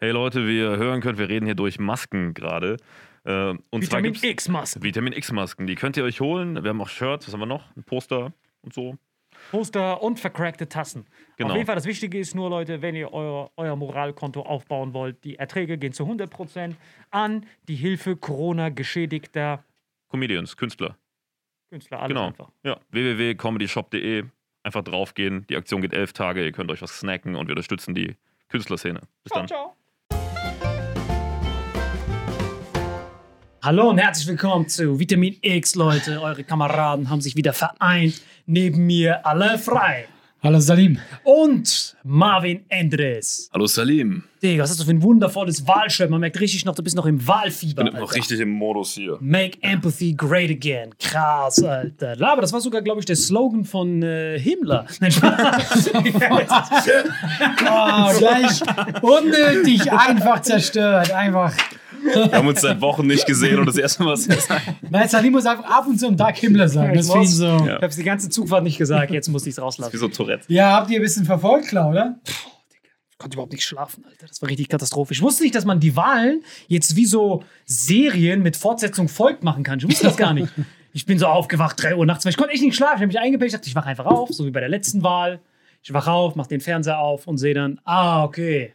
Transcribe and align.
Hey 0.00 0.10
Leute, 0.12 0.46
wie 0.46 0.58
ihr 0.58 0.76
hören 0.76 1.00
könnt, 1.00 1.18
wir 1.18 1.28
reden 1.28 1.46
hier 1.46 1.56
durch 1.56 1.78
Masken 1.80 2.32
gerade. 2.34 2.76
Äh, 3.24 3.50
und 3.70 3.82
Vitamin 3.82 4.12
gibt's 4.12 4.22
X-Maske. 4.22 4.82
Vitamin 4.82 5.12
X-Masken. 5.12 5.66
Die 5.66 5.74
könnt 5.74 5.96
ihr 5.96 6.04
euch 6.04 6.20
holen. 6.20 6.62
Wir 6.62 6.70
haben 6.70 6.80
auch 6.80 6.88
Shirts, 6.88 7.26
was 7.26 7.32
haben 7.34 7.40
wir 7.40 7.46
noch? 7.46 7.74
Ein 7.76 7.82
Poster 7.82 8.32
und 8.62 8.72
so. 8.72 8.96
Poster 9.50 10.00
und 10.02 10.20
vercrackte 10.20 10.68
Tassen. 10.68 11.06
Genau. 11.36 11.50
Auf 11.50 11.56
jeden 11.56 11.66
Fall, 11.66 11.74
das 11.74 11.86
Wichtige 11.86 12.18
ist 12.18 12.34
nur, 12.34 12.48
Leute, 12.50 12.80
wenn 12.82 12.94
ihr 12.94 13.12
euer, 13.12 13.50
euer 13.56 13.76
Moralkonto 13.76 14.42
aufbauen 14.42 14.92
wollt, 14.94 15.22
die 15.24 15.36
Erträge 15.36 15.78
gehen 15.78 15.92
zu 15.92 16.04
100% 16.04 16.74
an 17.10 17.46
die 17.66 17.76
Hilfe 17.76 18.16
Corona-geschädigter 18.16 19.64
Comedians, 20.08 20.56
Künstler. 20.56 20.96
Künstler. 21.70 22.00
Alles 22.00 22.08
Genau. 22.08 22.28
einfach. 22.28 22.50
Ja. 22.62 22.78
www.comedyshop.de. 22.90 24.24
Einfach 24.62 24.82
draufgehen. 24.82 25.46
Die 25.48 25.56
Aktion 25.56 25.82
geht 25.82 25.92
elf 25.92 26.12
Tage. 26.12 26.44
Ihr 26.44 26.52
könnt 26.52 26.70
euch 26.70 26.82
was 26.82 26.98
snacken 26.98 27.34
und 27.36 27.46
wir 27.48 27.52
unterstützen 27.52 27.94
die 27.94 28.16
Künstlerszene. 28.48 29.00
Bis 29.22 29.32
dann. 29.32 29.46
ciao. 29.48 29.74
Hallo 33.60 33.90
und 33.90 33.98
herzlich 33.98 34.28
willkommen 34.28 34.68
zu 34.68 35.00
Vitamin 35.00 35.36
X, 35.42 35.74
Leute. 35.74 36.22
Eure 36.22 36.44
Kameraden 36.44 37.10
haben 37.10 37.20
sich 37.20 37.34
wieder 37.34 37.52
vereint. 37.52 38.22
Neben 38.46 38.86
mir 38.86 39.26
alle 39.26 39.58
frei. 39.58 40.06
Hallo 40.40 40.60
Salim. 40.60 40.98
Und 41.24 41.96
Marvin 42.04 42.64
Endres. 42.68 43.50
Hallo 43.52 43.66
Salim. 43.66 44.22
Digga, 44.40 44.62
was 44.62 44.70
hast 44.70 44.78
du 44.78 44.84
für 44.84 44.92
ein 44.92 45.02
wundervolles 45.02 45.66
Wahlshirt? 45.66 46.08
Man 46.08 46.20
merkt 46.20 46.38
richtig 46.38 46.64
noch, 46.64 46.76
du 46.76 46.84
bist 46.84 46.94
noch 46.94 47.06
im 47.06 47.26
Wahlfieber. 47.26 47.84
Ich 47.84 47.90
bin 47.90 48.00
noch 48.00 48.14
richtig 48.14 48.38
im 48.38 48.50
Modus 48.50 48.92
hier. 48.94 49.18
Make 49.20 49.60
Empathy 49.60 50.14
Great 50.14 50.50
Again. 50.50 50.94
Krass, 51.00 51.60
Alter. 51.60 52.16
Aber 52.20 52.40
das 52.42 52.52
war 52.52 52.60
sogar, 52.60 52.80
glaube 52.82 53.00
ich, 53.00 53.06
der 53.06 53.16
Slogan 53.16 53.64
von 53.64 54.00
äh, 54.04 54.38
Himmler. 54.38 54.86
Nein, 55.00 55.10
Spaß. 55.10 55.90
Oh, 57.70 58.18
gleich 58.18 58.62
unnötig 59.02 59.90
einfach 59.90 60.42
zerstört. 60.42 61.10
Einfach. 61.10 61.52
Wir 62.14 62.32
haben 62.32 62.48
uns 62.48 62.60
seit 62.60 62.80
Wochen 62.80 63.06
nicht 63.06 63.26
gesehen 63.26 63.58
und 63.58 63.66
das 63.66 63.76
erste 63.76 64.02
Mal, 64.02 64.12
was 64.12 64.26
er 64.26 64.36
sagt. 64.40 64.62
Nein, 64.90 65.08
Salim 65.08 65.32
muss 65.32 65.46
einfach 65.46 65.64
ab 65.64 65.86
und 65.86 65.98
zu 65.98 66.08
am 66.08 66.16
Tag 66.16 66.36
Himmler 66.36 66.68
sagen. 66.68 66.94
Das 66.94 67.08
muss. 67.08 67.36
so. 67.36 67.44
Ja. 67.46 67.76
Ich 67.76 67.82
hab's 67.82 67.96
die 67.96 68.04
ganze 68.04 68.28
Zugfahrt 68.28 68.64
nicht 68.64 68.78
gesagt, 68.78 69.10
jetzt 69.10 69.28
muss 69.28 69.42
ich 69.46 69.50
es 69.52 69.56
Wie 69.58 69.60
rauslassen. 69.62 69.98
so 69.98 70.08
Tourette. 70.08 70.44
Ja, 70.52 70.72
habt 70.72 70.90
ihr 70.90 70.98
ein 70.98 71.02
bisschen 71.02 71.24
verfolgt, 71.24 71.68
klar, 71.68 71.90
oder? 71.90 72.18
Ich 73.10 73.18
konnte 73.18 73.34
überhaupt 73.34 73.52
nicht 73.52 73.64
schlafen, 73.64 74.04
Alter. 74.08 74.26
Das 74.28 74.40
war 74.42 74.48
richtig 74.48 74.68
katastrophisch. 74.68 75.18
Ich 75.18 75.22
wusste 75.22 75.42
nicht, 75.42 75.54
dass 75.54 75.64
man 75.64 75.80
die 75.80 75.96
Wahlen 75.96 76.42
jetzt 76.68 76.94
wie 76.94 77.06
so 77.06 77.42
Serien 77.64 78.42
mit 78.42 78.56
Fortsetzung 78.56 79.08
folgt 79.08 79.42
machen 79.42 79.64
kann. 79.64 79.78
Ich 79.80 79.88
wusste 79.88 80.04
das 80.04 80.16
gar 80.16 80.34
nicht. 80.34 80.52
Ich 80.92 81.04
bin 81.04 81.18
so 81.18 81.26
aufgewacht, 81.26 81.82
3 81.82 81.96
Uhr 81.96 82.06
nachts, 82.06 82.24
weil 82.24 82.30
ich 82.30 82.36
konnte 82.36 82.54
echt 82.54 82.62
nicht 82.62 82.76
schlafen. 82.76 82.94
Ich 82.96 83.00
habe 83.02 83.06
mich 83.08 83.18
eingepennt, 83.18 83.48
ich 83.48 83.54
dachte, 83.54 83.68
ich 83.68 83.74
wache 83.74 83.88
einfach 83.88 84.06
auf, 84.06 84.30
so 84.30 84.46
wie 84.46 84.50
bei 84.50 84.60
der 84.60 84.68
letzten 84.68 85.02
Wahl. 85.02 85.40
Ich 85.82 85.92
wache 85.92 86.10
auf, 86.10 86.34
mache 86.34 86.48
den 86.48 86.60
Fernseher 86.60 86.98
auf 86.98 87.26
und 87.26 87.38
sehe 87.38 87.54
dann, 87.54 87.80
ah, 87.84 88.24
okay. 88.24 88.72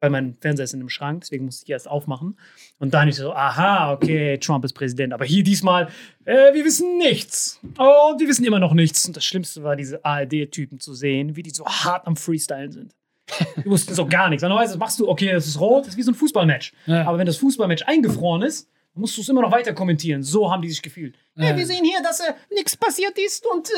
Weil 0.00 0.10
mein 0.10 0.34
Fernseher 0.34 0.64
ist 0.64 0.74
in 0.74 0.80
einem 0.80 0.90
Schrank, 0.90 1.22
deswegen 1.22 1.46
musste 1.46 1.64
ich 1.64 1.70
erst 1.70 1.88
aufmachen. 1.88 2.38
Und 2.78 2.92
dann 2.92 3.08
ich 3.08 3.16
so, 3.16 3.32
aha, 3.32 3.92
okay, 3.92 4.36
Trump 4.38 4.64
ist 4.64 4.74
Präsident. 4.74 5.12
Aber 5.14 5.24
hier 5.24 5.42
diesmal, 5.42 5.88
äh, 6.26 6.52
wir 6.52 6.64
wissen 6.64 6.98
nichts. 6.98 7.58
Und 7.62 8.20
wir 8.20 8.28
wissen 8.28 8.44
immer 8.44 8.58
noch 8.58 8.74
nichts. 8.74 9.06
Und 9.06 9.16
das 9.16 9.24
Schlimmste 9.24 9.62
war, 9.62 9.76
diese 9.76 10.04
ARD-Typen 10.04 10.78
zu 10.80 10.92
sehen, 10.94 11.36
wie 11.36 11.42
die 11.42 11.50
so 11.50 11.64
hart 11.64 12.06
am 12.06 12.16
Freestylen 12.16 12.70
sind. 12.72 12.94
Die 13.64 13.64
wussten 13.70 13.94
so 13.94 14.04
gar 14.04 14.28
nichts. 14.28 14.42
Normalerweise 14.42 14.76
machst 14.76 15.00
du, 15.00 15.08
okay, 15.08 15.32
das 15.32 15.46
ist 15.46 15.58
rot, 15.58 15.84
das 15.84 15.94
ist 15.94 15.96
wie 15.96 16.02
so 16.02 16.10
ein 16.10 16.14
Fußballmatch. 16.14 16.74
Ja. 16.84 17.06
Aber 17.06 17.16
wenn 17.16 17.24
das 17.24 17.38
Fußballmatch 17.38 17.84
eingefroren 17.86 18.42
ist, 18.42 18.68
musst 18.92 19.16
du 19.16 19.22
es 19.22 19.28
immer 19.30 19.40
noch 19.40 19.50
weiter 19.50 19.72
kommentieren. 19.72 20.22
So 20.22 20.52
haben 20.52 20.60
die 20.60 20.68
sich 20.68 20.82
gefühlt. 20.82 21.16
Ja, 21.36 21.46
Ja. 21.46 21.56
wir 21.56 21.66
sehen 21.66 21.84
hier, 21.84 22.02
dass 22.02 22.20
äh, 22.20 22.34
nichts 22.52 22.76
passiert 22.76 23.18
ist 23.18 23.46
und 23.46 23.68
äh, 23.70 23.72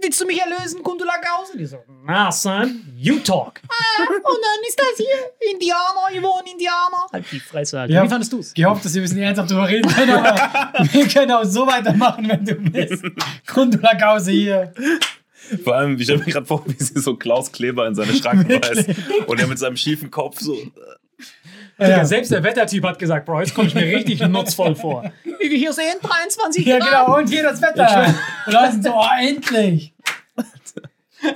willst 0.00 0.20
du 0.20 0.26
mich 0.26 0.40
erlösen, 0.40 0.82
Gundula 0.82 1.14
Gause? 1.16 1.56
Die 1.56 1.66
so, 1.66 1.78
na, 2.04 2.30
son, 2.30 2.82
you 2.96 3.18
talk. 3.18 3.60
ah, 3.68 4.02
und 4.08 4.18
dann 4.22 4.68
ist 4.68 4.78
das 4.78 4.96
hier 4.96 5.52
Indianer, 5.52 6.22
wohnen 6.22 6.46
Indianer. 6.52 7.06
Halt 7.12 7.24
die 7.30 7.40
Fresse, 7.40 7.80
Alter. 7.80 7.92
Ja. 7.92 8.04
Wie 8.04 8.08
fandest 8.08 8.32
du 8.32 8.38
es? 8.38 8.54
Gehofft, 8.54 8.84
dass 8.84 8.94
wir 8.94 9.00
ein 9.00 9.04
bisschen 9.04 9.18
ernsthaft 9.18 9.50
drüber 9.50 9.68
reden 9.68 9.90
können, 9.90 10.10
aber 10.10 10.84
wir 10.92 11.08
können 11.08 11.32
auch 11.32 11.44
so 11.44 11.66
weitermachen, 11.66 12.28
wenn 12.28 12.44
du 12.44 12.56
willst. 12.72 13.04
Gundula 13.52 13.94
Gause 13.94 14.32
hier. 14.32 14.72
Vor 15.64 15.74
allem, 15.74 15.96
ich 15.96 16.04
stelle 16.04 16.20
mir 16.20 16.32
gerade 16.32 16.46
vor, 16.46 16.64
wie 16.66 16.82
sie 16.82 17.00
so 17.00 17.16
Klaus 17.16 17.52
Kleber 17.52 17.86
in 17.86 17.94
seine 17.94 18.14
Schranken 18.14 18.48
weist 18.62 18.88
und 19.26 19.40
er 19.40 19.46
mit 19.46 19.58
seinem 19.58 19.76
schiefen 19.76 20.10
Kopf 20.10 20.38
so. 20.40 20.56
Digga, 21.86 22.04
Selbst 22.04 22.30
der 22.30 22.42
Wettertyp 22.42 22.84
hat 22.84 22.98
gesagt, 22.98 23.26
Bro, 23.26 23.40
jetzt 23.40 23.54
komme 23.54 23.68
ich 23.68 23.74
mir 23.74 23.82
richtig 23.82 24.20
nutzvoll 24.28 24.74
vor. 24.74 25.10
Wie 25.24 25.50
wir 25.50 25.58
hier 25.58 25.72
sehen, 25.72 25.94
23 26.02 26.64
Ja, 26.66 26.78
Grad. 26.78 26.88
genau, 26.88 27.18
und 27.18 27.28
hier 27.28 27.42
das 27.42 27.60
Wetter. 27.62 28.14
Und 28.46 28.52
Leute 28.52 28.72
sind 28.72 28.84
so, 28.84 28.94
oh, 28.94 29.04
endlich. 29.20 29.94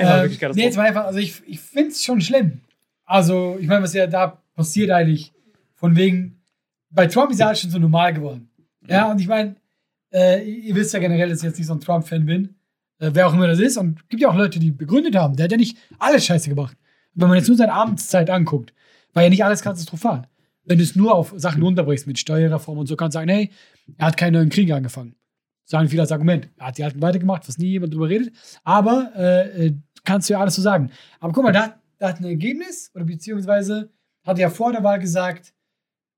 Ähm, 0.01 0.37
nee, 0.55 0.65
jetzt 0.65 0.77
mal 0.77 0.89
einfach, 0.89 1.05
also 1.05 1.21
ich, 1.21 1.41
ich 1.47 1.61
finde 1.61 1.91
es 1.91 2.03
schon 2.03 2.21
schlimm. 2.21 2.61
Also, 3.05 3.57
ich 3.61 3.69
meine, 3.69 3.85
was 3.85 3.95
ja 3.95 4.09
da 4.09 4.43
passiert 4.57 4.91
eigentlich, 4.91 5.33
von 5.77 5.95
wegen, 5.95 6.43
bei 6.91 7.07
Trump 7.07 7.31
ist 7.31 7.39
ja 7.39 7.47
alles 7.47 7.61
schon 7.61 7.71
so 7.71 7.79
normal 7.79 8.13
geworden. 8.13 8.51
Ja, 8.89 9.09
und 9.11 9.21
ich 9.21 9.29
meine, 9.29 9.55
äh, 10.13 10.43
ihr 10.43 10.75
wisst 10.75 10.93
ja 10.93 10.99
generell, 10.99 11.29
dass 11.29 11.39
ich 11.39 11.45
jetzt 11.45 11.59
nicht 11.59 11.69
so 11.69 11.75
ein 11.75 11.81
Trump-Fan 11.81 12.27
bin, 12.27 12.57
äh, 12.99 13.11
wer 13.13 13.29
auch 13.29 13.35
immer 13.35 13.47
das 13.47 13.61
ist. 13.61 13.77
Und 13.77 14.01
es 14.01 14.09
gibt 14.09 14.23
ja 14.23 14.29
auch 14.29 14.35
Leute, 14.35 14.59
die 14.59 14.73
begründet 14.73 15.15
haben. 15.15 15.37
Der 15.37 15.45
hat 15.45 15.53
ja 15.53 15.57
nicht 15.57 15.77
alles 16.01 16.27
scheiße 16.27 16.49
gemacht. 16.49 16.77
Wenn 17.15 17.29
man 17.29 17.39
jetzt 17.39 17.47
nur 17.49 17.57
seine 17.57 17.73
Amtszeit 17.73 18.29
anguckt, 18.29 18.73
war 19.13 19.23
ja 19.23 19.29
nicht 19.29 19.45
alles 19.45 19.63
katastrophal. 19.63 20.27
Wenn 20.67 20.79
du 20.79 20.85
es 20.85 20.95
nur 20.97 21.15
auf 21.15 21.33
Sachen 21.37 21.63
runterbrichst 21.63 22.07
mit 22.07 22.19
Steuerreform 22.19 22.79
und 22.79 22.87
so, 22.87 22.97
kannst 22.97 23.15
du 23.15 23.19
sagen, 23.21 23.31
hey, 23.31 23.51
er 23.97 24.07
hat 24.09 24.17
keinen 24.17 24.35
neuen 24.35 24.49
Krieg 24.51 24.71
angefangen. 24.73 25.15
Sagen 25.65 25.89
viele 25.89 26.03
als 26.03 26.13
Argument. 26.13 26.49
Er 26.59 26.67
hat 26.67 26.79
die 26.79 26.85
alten 26.85 27.01
weitergemacht, 27.01 27.49
was 27.49 27.59
nie 27.59 27.69
jemand 27.71 27.95
drüber 27.95 28.09
redet. 28.09 28.33
Aber 28.65 29.13
äh, 29.17 29.67
äh, 29.67 29.75
kannst 30.05 30.29
du 30.29 30.35
ja 30.35 30.41
alles 30.41 30.55
so 30.57 30.63
sagen. 30.63 30.91
Aber 31.21 31.33
guck 31.33 31.45
mal, 31.45 31.53
da, 31.53 31.81
da 31.99 32.09
hat 32.11 32.21
ein 32.21 32.25
Ergebnis, 32.25 32.91
oder 32.95 33.05
beziehungsweise 33.05 33.91
hat 34.25 34.39
er 34.39 34.43
ja 34.43 34.51
vor 34.51 34.73
der 34.73 34.85
Wahl 34.85 34.99
gesagt, 34.99 35.55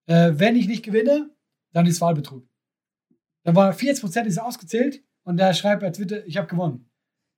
äh, 0.07 0.33
wenn 0.35 0.57
ich 0.57 0.67
nicht 0.67 0.83
gewinne, 0.83 1.31
dann 1.73 1.87
ist 1.87 2.01
Wahlbetrug. 2.01 2.47
Dann 3.45 3.55
war 3.55 3.73
40% 3.73 4.25
ist 4.25 4.39
ausgezählt 4.39 5.03
und 5.25 5.39
da 5.39 5.55
schreibt 5.55 5.83
bei 5.83 5.91
Twitter, 5.91 6.27
ich 6.27 6.37
habe 6.37 6.47
gewonnen. 6.49 6.91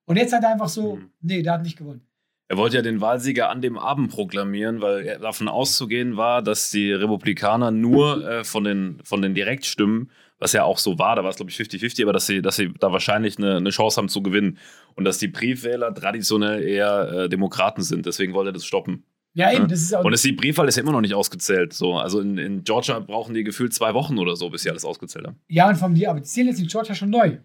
Und 0.06 0.16
jetzt 0.16 0.32
hat 0.32 0.42
er 0.42 0.50
einfach 0.52 0.68
so, 0.68 0.96
Mhm. 0.96 1.10
nee, 1.20 1.42
der 1.42 1.52
hat 1.54 1.62
nicht 1.62 1.76
gewonnen. 1.76 2.06
Er 2.50 2.56
wollte 2.56 2.74
ja 2.74 2.82
den 2.82 3.00
Wahlsieger 3.00 3.48
an 3.48 3.62
dem 3.62 3.78
Abend 3.78 4.10
proklamieren, 4.10 4.80
weil 4.80 5.06
er 5.06 5.20
davon 5.20 5.46
auszugehen 5.46 6.16
war, 6.16 6.42
dass 6.42 6.68
die 6.68 6.92
Republikaner 6.92 7.70
nur 7.70 8.28
äh, 8.28 8.42
von, 8.42 8.64
den, 8.64 8.98
von 9.04 9.22
den 9.22 9.34
Direktstimmen, 9.34 10.10
was 10.40 10.52
ja 10.52 10.64
auch 10.64 10.78
so 10.78 10.98
war, 10.98 11.14
da 11.14 11.22
war 11.22 11.30
es 11.30 11.36
glaube 11.36 11.52
ich 11.52 11.56
50-50, 11.56 12.02
aber 12.02 12.12
dass 12.12 12.26
sie, 12.26 12.42
dass 12.42 12.56
sie 12.56 12.72
da 12.80 12.90
wahrscheinlich 12.90 13.38
eine, 13.38 13.58
eine 13.58 13.70
Chance 13.70 13.98
haben 13.98 14.08
zu 14.08 14.20
gewinnen. 14.20 14.58
Und 14.96 15.04
dass 15.04 15.18
die 15.18 15.28
Briefwähler 15.28 15.94
traditionell 15.94 16.64
eher 16.64 17.12
äh, 17.12 17.28
Demokraten 17.28 17.82
sind. 17.82 18.04
Deswegen 18.04 18.32
wollte 18.32 18.50
er 18.50 18.54
das 18.54 18.64
stoppen. 18.64 19.04
Ja, 19.32 19.52
eben, 19.52 19.68
das 19.68 19.82
ist 19.82 19.94
auch. 19.94 20.04
Und 20.04 20.12
es, 20.12 20.22
die 20.22 20.32
Briefwahl 20.32 20.66
ist 20.66 20.74
ja 20.74 20.82
immer 20.82 20.90
noch 20.90 21.02
nicht 21.02 21.14
ausgezählt. 21.14 21.72
So. 21.72 21.98
Also 21.98 22.18
in, 22.18 22.36
in 22.36 22.64
Georgia 22.64 22.98
brauchen 22.98 23.32
die 23.32 23.44
gefühlt 23.44 23.72
zwei 23.72 23.94
Wochen 23.94 24.18
oder 24.18 24.34
so, 24.34 24.50
bis 24.50 24.62
sie 24.62 24.70
alles 24.70 24.84
ausgezählt 24.84 25.24
haben. 25.24 25.38
ja, 25.46 25.68
und 25.68 25.76
vom 25.76 25.94
aber 26.04 26.18
die 26.18 26.26
zählen 26.26 26.48
jetzt 26.48 26.58
in 26.58 26.66
Georgia 26.66 26.96
schon 26.96 27.10
neu. 27.10 27.38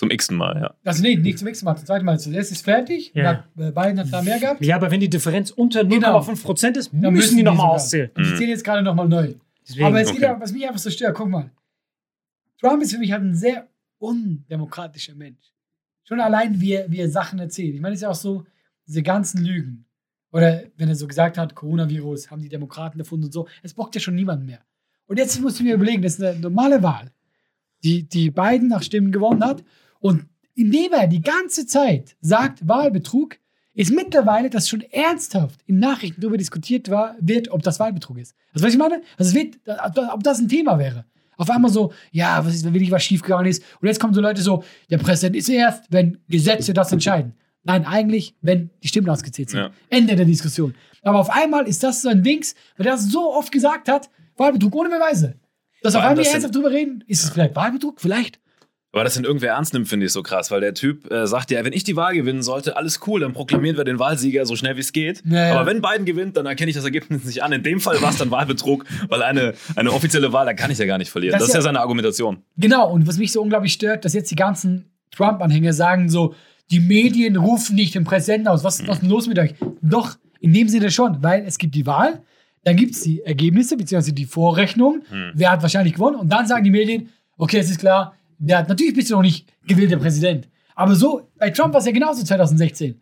Zum 0.00 0.10
x-ten 0.10 0.38
Mal, 0.38 0.58
ja. 0.58 0.74
Also 0.82 1.02
nee, 1.02 1.14
nicht 1.14 1.38
zum 1.38 1.44
nächsten 1.46 1.66
Mal, 1.66 1.76
zum 1.76 1.84
zweiten 1.84 2.06
Mal. 2.06 2.18
Zuerst 2.18 2.50
ist 2.52 2.64
fertig, 2.64 3.12
Ja. 3.14 3.28
hat, 3.28 3.44
äh, 3.58 3.70
Biden 3.70 4.00
hat 4.00 4.10
da 4.10 4.22
mehr 4.22 4.38
gehabt. 4.40 4.64
Ja, 4.64 4.76
aber 4.76 4.90
wenn 4.90 4.98
die 5.00 5.10
Differenz 5.10 5.50
unter 5.50 5.84
0,5 5.84 6.38
Genau. 6.38 6.46
Prozent 6.46 6.78
ist, 6.78 6.90
Dann 6.90 7.12
müssen 7.12 7.36
die 7.36 7.42
nochmal 7.42 7.66
auszählen. 7.66 8.10
Und 8.16 8.24
die 8.24 8.30
Mhm. 8.32 8.36
zählen 8.36 8.48
jetzt 8.50 8.64
gerade 8.64 8.82
nochmal 8.82 9.06
neu. 9.06 9.34
Deswegen, 9.68 9.84
Aber 9.84 10.00
es 10.00 10.08
okay. 10.08 10.16
geht 10.16 10.22
ja, 10.26 10.40
was 10.40 10.52
mich 10.52 10.66
einfach 10.66 10.78
so 10.80 10.88
stört, 10.88 11.14
guck 11.14 11.28
mal. 11.28 11.50
Trump 12.58 12.82
ist 12.82 12.92
für 12.94 12.98
mich 12.98 13.12
halt 13.12 13.22
ein 13.24 13.34
sehr 13.34 13.68
undemokratischer 13.98 15.14
Mensch. 15.14 15.52
Schon 16.04 16.18
allein, 16.20 16.58
wie 16.62 16.72
er, 16.72 16.90
wie 16.90 16.98
er 17.00 17.10
Sachen 17.10 17.38
erzählt. 17.38 17.74
Ich 17.74 17.80
meine, 17.82 17.92
es 17.92 17.98
ist 17.98 18.04
ja 18.04 18.08
auch 18.10 18.14
so, 18.14 18.46
diese 18.86 19.02
ganzen 19.02 19.44
Lügen. 19.44 19.84
Oder 20.32 20.62
wenn 20.78 20.88
er 20.88 20.94
so 20.94 21.06
gesagt 21.06 21.36
hat, 21.36 21.54
Coronavirus, 21.54 22.30
haben 22.30 22.40
die 22.40 22.48
Demokraten 22.48 22.98
erfunden 22.98 23.26
und 23.26 23.32
so. 23.32 23.46
Es 23.62 23.74
bockt 23.74 23.94
ja 23.96 24.00
schon 24.00 24.14
niemand 24.14 24.46
mehr. 24.46 24.60
Und 25.06 25.18
jetzt 25.18 25.40
musst 25.42 25.60
du 25.60 25.64
mir 25.64 25.74
überlegen, 25.74 26.00
das 26.02 26.14
ist 26.18 26.24
eine 26.24 26.38
normale 26.40 26.82
Wahl, 26.82 27.10
die, 27.84 28.04
die 28.04 28.30
Biden 28.30 28.68
nach 28.68 28.82
Stimmen 28.82 29.12
gewonnen 29.12 29.44
hat. 29.44 29.62
Und 30.00 30.26
indem 30.54 30.92
er 30.92 31.06
die 31.06 31.22
ganze 31.22 31.66
Zeit 31.66 32.16
sagt, 32.20 32.66
Wahlbetrug, 32.66 33.36
ist 33.72 33.92
mittlerweile, 33.92 34.50
dass 34.50 34.68
schon 34.68 34.80
ernsthaft 34.80 35.60
in 35.66 35.78
Nachrichten 35.78 36.20
darüber 36.20 36.36
diskutiert 36.36 36.90
war, 36.90 37.14
wird, 37.20 37.50
ob 37.50 37.62
das 37.62 37.78
Wahlbetrug 37.78 38.18
ist. 38.18 38.34
Also, 38.52 38.66
was 38.66 38.72
ich 38.72 38.78
meine? 38.78 39.02
Also, 39.16 39.30
es 39.30 39.34
wird, 39.34 39.58
ob 40.12 40.22
das 40.22 40.40
ein 40.40 40.48
Thema 40.48 40.78
wäre. 40.78 41.04
Auf 41.36 41.48
einmal 41.48 41.70
so, 41.70 41.92
ja, 42.10 42.44
was 42.44 42.54
ist, 42.54 42.64
wenn 42.64 42.74
wirklich 42.74 42.90
was 42.90 43.02
schiefgegangen 43.02 43.46
ist? 43.46 43.62
Und 43.80 43.88
jetzt 43.88 43.98
kommen 43.98 44.12
so 44.12 44.20
Leute 44.20 44.42
so, 44.42 44.62
der 44.90 44.98
Präsident 44.98 45.36
ist 45.36 45.48
erst, 45.48 45.84
wenn 45.88 46.18
Gesetze 46.28 46.74
das 46.74 46.92
entscheiden. 46.92 47.34
Nein, 47.62 47.86
eigentlich, 47.86 48.34
wenn 48.42 48.70
die 48.82 48.88
Stimmen 48.88 49.08
ausgezählt 49.08 49.50
sind. 49.50 49.60
Ja. 49.60 49.70
Ende 49.88 50.16
der 50.16 50.26
Diskussion. 50.26 50.74
Aber 51.02 51.20
auf 51.20 51.30
einmal 51.30 51.66
ist 51.66 51.82
das 51.82 52.02
so 52.02 52.08
ein 52.10 52.22
Dings, 52.22 52.54
weil 52.76 52.86
er 52.86 52.92
das 52.92 53.06
so 53.06 53.32
oft 53.32 53.52
gesagt 53.52 53.88
hat, 53.88 54.10
Wahlbetrug 54.36 54.74
ohne 54.74 54.90
Beweise. 54.90 55.36
Dass 55.82 55.94
auf 55.94 56.02
einmal 56.02 56.16
das 56.16 56.28
ernsthaft 56.28 56.54
drüber 56.54 56.70
reden, 56.70 57.04
ist 57.06 57.24
es 57.24 57.30
vielleicht 57.30 57.56
Wahlbetrug? 57.56 58.00
Vielleicht. 58.00 58.38
Aber 58.92 59.04
dass 59.04 59.14
den 59.14 59.24
irgendwer 59.24 59.50
ernst 59.52 59.72
nimmt, 59.72 59.86
finde 59.88 60.06
ich 60.06 60.12
so 60.12 60.22
krass, 60.22 60.50
weil 60.50 60.60
der 60.60 60.74
Typ 60.74 61.08
äh, 61.12 61.26
sagt 61.26 61.52
ja, 61.52 61.64
wenn 61.64 61.72
ich 61.72 61.84
die 61.84 61.94
Wahl 61.94 62.12
gewinnen 62.14 62.42
sollte, 62.42 62.76
alles 62.76 62.98
cool, 63.06 63.20
dann 63.20 63.32
proklamieren 63.32 63.76
wir 63.76 63.84
den 63.84 64.00
Wahlsieger 64.00 64.44
so 64.46 64.56
schnell 64.56 64.74
wie 64.76 64.80
es 64.80 64.92
geht. 64.92 65.22
Ja, 65.24 65.46
ja. 65.46 65.54
Aber 65.60 65.66
wenn 65.70 65.80
Biden 65.80 66.04
gewinnt, 66.06 66.36
dann 66.36 66.46
erkenne 66.46 66.70
ich 66.70 66.76
das 66.76 66.84
Ergebnis 66.84 67.24
nicht 67.24 67.42
an. 67.44 67.52
In 67.52 67.62
dem 67.62 67.78
Fall 67.80 68.02
war 68.02 68.10
es 68.10 68.16
dann 68.16 68.30
Wahlbetrug, 68.32 68.84
weil 69.08 69.22
eine, 69.22 69.54
eine 69.76 69.92
offizielle 69.92 70.32
Wahl, 70.32 70.44
da 70.46 70.54
kann 70.54 70.72
ich 70.72 70.78
ja 70.78 70.86
gar 70.86 70.98
nicht 70.98 71.10
verlieren. 71.10 71.32
Das 71.34 71.40
Das, 71.42 71.48
ist 71.50 71.54
ja 71.54 71.58
ja- 71.60 71.62
seine 71.64 71.80
Argumentation. 71.80 72.42
Genau, 72.56 72.90
und 72.90 73.06
was 73.06 73.16
mich 73.18 73.30
so 73.30 73.40
unglaublich 73.40 73.72
stört, 73.72 74.04
dass 74.04 74.12
jetzt 74.12 74.30
die 74.30 74.36
ganzen 74.36 74.86
Trump-Anhänger 75.12 75.72
sagen 75.72 76.08
so, 76.08 76.34
die 76.72 76.80
Medien 76.80 77.36
rufen 77.36 77.76
nicht 77.76 77.94
den 77.94 78.02
Präsidenten 78.04 78.48
aus. 78.48 78.64
Was, 78.64 78.86
was 78.88 78.96
ist 78.96 79.02
denn 79.02 79.10
los 79.10 79.28
mit 79.28 79.38
euch? 79.38 79.54
Doch, 79.82 80.16
in 80.40 80.52
dem 80.52 80.68
Sinne 80.68 80.90
schon, 80.90 81.22
weil 81.22 81.44
es 81.46 81.58
gibt 81.58 81.74
die 81.76 81.86
Wahl, 81.86 82.22
dann 82.64 82.74
gibt 82.76 82.94
es 82.94 83.02
die 83.02 83.22
Ergebnisse, 83.22 83.76
beziehungsweise 83.76 84.12
die 84.14 84.24
Vorrechnung, 84.26 85.02
wer 85.34 85.52
hat 85.52 85.62
wahrscheinlich 85.62 85.94
gewonnen, 85.94 86.16
und 86.16 86.28
dann 86.28 86.46
sagen 86.46 86.64
die 86.64 86.70
Medien, 86.70 87.08
okay, 87.38 87.58
es 87.58 87.70
ist 87.70 87.78
klar, 87.80 88.14
hat 88.48 88.68
natürlich 88.68 88.94
bist 88.94 89.10
du 89.10 89.14
noch 89.14 89.22
nicht 89.22 89.48
gewählter 89.66 89.96
Präsident. 89.96 90.48
Aber 90.74 90.94
so, 90.94 91.28
bei 91.38 91.50
Trump 91.50 91.74
war 91.74 91.80
es 91.80 91.86
ja 91.86 91.92
genauso 91.92 92.24
2016. 92.24 93.00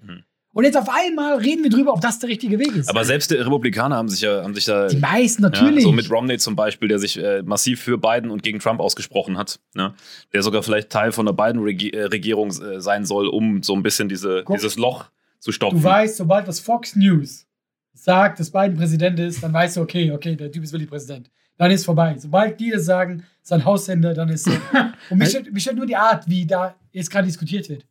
Und 0.52 0.64
jetzt 0.64 0.76
auf 0.76 0.88
einmal 0.88 1.36
reden 1.38 1.62
wir 1.62 1.70
drüber, 1.70 1.92
ob 1.92 2.00
das 2.00 2.18
der 2.18 2.30
richtige 2.30 2.58
Weg 2.58 2.74
ist. 2.74 2.88
Aber 2.88 3.04
selbst 3.04 3.30
die 3.30 3.36
Republikaner 3.36 3.96
haben 3.96 4.08
sich 4.08 4.22
ja, 4.22 4.42
haben 4.42 4.54
sich 4.54 4.64
da. 4.64 4.88
die 4.88 4.96
meisten 4.96 5.42
Ja, 5.44 5.50
natürlich. 5.50 5.84
so 5.84 5.92
mit 5.92 6.10
Romney 6.10 6.38
zum 6.38 6.56
Beispiel, 6.56 6.88
der 6.88 6.98
sich 6.98 7.16
äh, 7.16 7.42
massiv 7.42 7.80
für 7.80 7.98
Biden 7.98 8.30
und 8.30 8.42
gegen 8.42 8.58
Trump 8.58 8.80
ausgesprochen 8.80 9.38
hat. 9.38 9.60
Ne? 9.74 9.94
Der 10.32 10.42
sogar 10.42 10.64
vielleicht 10.64 10.90
Teil 10.90 11.12
von 11.12 11.26
der 11.26 11.34
Biden-Regierung 11.34 12.48
äh, 12.48 12.80
sein 12.80 13.04
soll, 13.04 13.28
um 13.28 13.62
so 13.62 13.74
ein 13.74 13.84
bisschen 13.84 14.08
diese, 14.08 14.42
Guck. 14.44 14.56
dieses 14.56 14.76
Loch 14.76 15.04
zu 15.38 15.52
stopfen. 15.52 15.78
Du 15.78 15.84
weißt, 15.84 16.16
sobald 16.16 16.48
das 16.48 16.58
Fox 16.58 16.96
News 16.96 17.46
sagt, 17.92 18.40
dass 18.40 18.50
Biden 18.50 18.76
Präsident 18.76 19.20
ist, 19.20 19.42
dann 19.42 19.52
weißt 19.52 19.76
du, 19.76 19.82
okay, 19.82 20.10
okay, 20.10 20.34
der 20.34 20.50
Typ 20.50 20.64
ist 20.64 20.72
wirklich 20.72 20.90
Präsident. 20.90 21.30
Dann 21.56 21.70
ist 21.70 21.84
vorbei. 21.84 22.16
Sobald 22.18 22.58
die 22.58 22.70
das 22.70 22.84
sagen, 22.84 23.24
sein 23.48 23.64
Haushänder, 23.64 24.14
dann 24.14 24.28
ist 24.28 24.44
so. 24.44 24.50
Und 25.10 25.18
mich 25.18 25.30
stört, 25.30 25.50
mich 25.50 25.62
stört 25.62 25.76
nur 25.76 25.86
die 25.86 25.96
Art, 25.96 26.28
wie 26.28 26.46
da 26.46 26.74
jetzt 26.92 27.10
gerade 27.10 27.26
diskutiert 27.26 27.68
wird. 27.68 27.84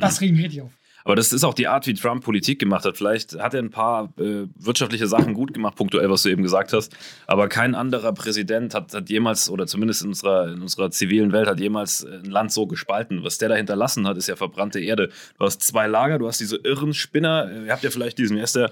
Das 0.00 0.20
regt 0.20 0.32
mich 0.32 0.44
richtig 0.44 0.62
auf. 0.62 0.70
Aber 1.04 1.16
das 1.16 1.32
ist 1.32 1.42
auch 1.44 1.54
die 1.54 1.66
Art, 1.66 1.86
wie 1.86 1.94
Trump 1.94 2.22
Politik 2.22 2.60
gemacht 2.60 2.84
hat. 2.84 2.96
Vielleicht 2.96 3.38
hat 3.38 3.54
er 3.54 3.60
ein 3.60 3.70
paar 3.70 4.12
äh, 4.18 4.46
wirtschaftliche 4.54 5.08
Sachen 5.08 5.34
gut 5.34 5.52
gemacht, 5.52 5.74
punktuell, 5.74 6.08
was 6.08 6.22
du 6.22 6.28
eben 6.28 6.42
gesagt 6.42 6.72
hast. 6.72 6.96
Aber 7.26 7.48
kein 7.48 7.74
anderer 7.74 8.12
Präsident 8.12 8.72
hat, 8.72 8.94
hat 8.94 9.10
jemals, 9.10 9.50
oder 9.50 9.66
zumindest 9.66 10.02
in 10.02 10.08
unserer, 10.08 10.52
in 10.52 10.62
unserer 10.62 10.92
zivilen 10.92 11.32
Welt, 11.32 11.48
hat 11.48 11.58
jemals 11.58 12.04
äh, 12.04 12.20
ein 12.24 12.30
Land 12.30 12.52
so 12.52 12.66
gespalten. 12.66 13.24
Was 13.24 13.38
der 13.38 13.48
da 13.48 13.56
hinterlassen 13.56 14.06
hat, 14.06 14.16
ist 14.16 14.28
ja 14.28 14.36
verbrannte 14.36 14.80
Erde. 14.80 15.10
Du 15.38 15.44
hast 15.44 15.62
zwei 15.62 15.88
Lager, 15.88 16.18
du 16.18 16.28
hast 16.28 16.40
diese 16.40 16.56
irren 16.56 16.94
Spinner. 16.94 17.50
Äh, 17.50 17.66
Ihr 17.66 17.72
habt 17.72 17.82
ja 17.82 17.90
vielleicht 17.90 18.18
diesen, 18.18 18.36
wer 18.36 18.44
ist 18.44 18.54
der 18.54 18.70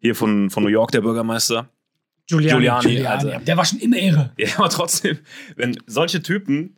hier 0.00 0.16
von, 0.16 0.50
von 0.50 0.64
New 0.64 0.68
York, 0.68 0.90
der 0.90 1.00
Bürgermeister? 1.00 1.68
Giuliani, 2.28 2.66
Giuliani, 2.80 3.06
also- 3.06 3.30
der 3.44 3.56
war 3.56 3.64
schon 3.64 3.78
immer 3.78 3.96
irre. 3.96 4.32
Ja, 4.36 4.48
aber 4.58 4.68
trotzdem, 4.68 5.18
wenn 5.56 5.78
solche 5.86 6.22
Typen 6.22 6.76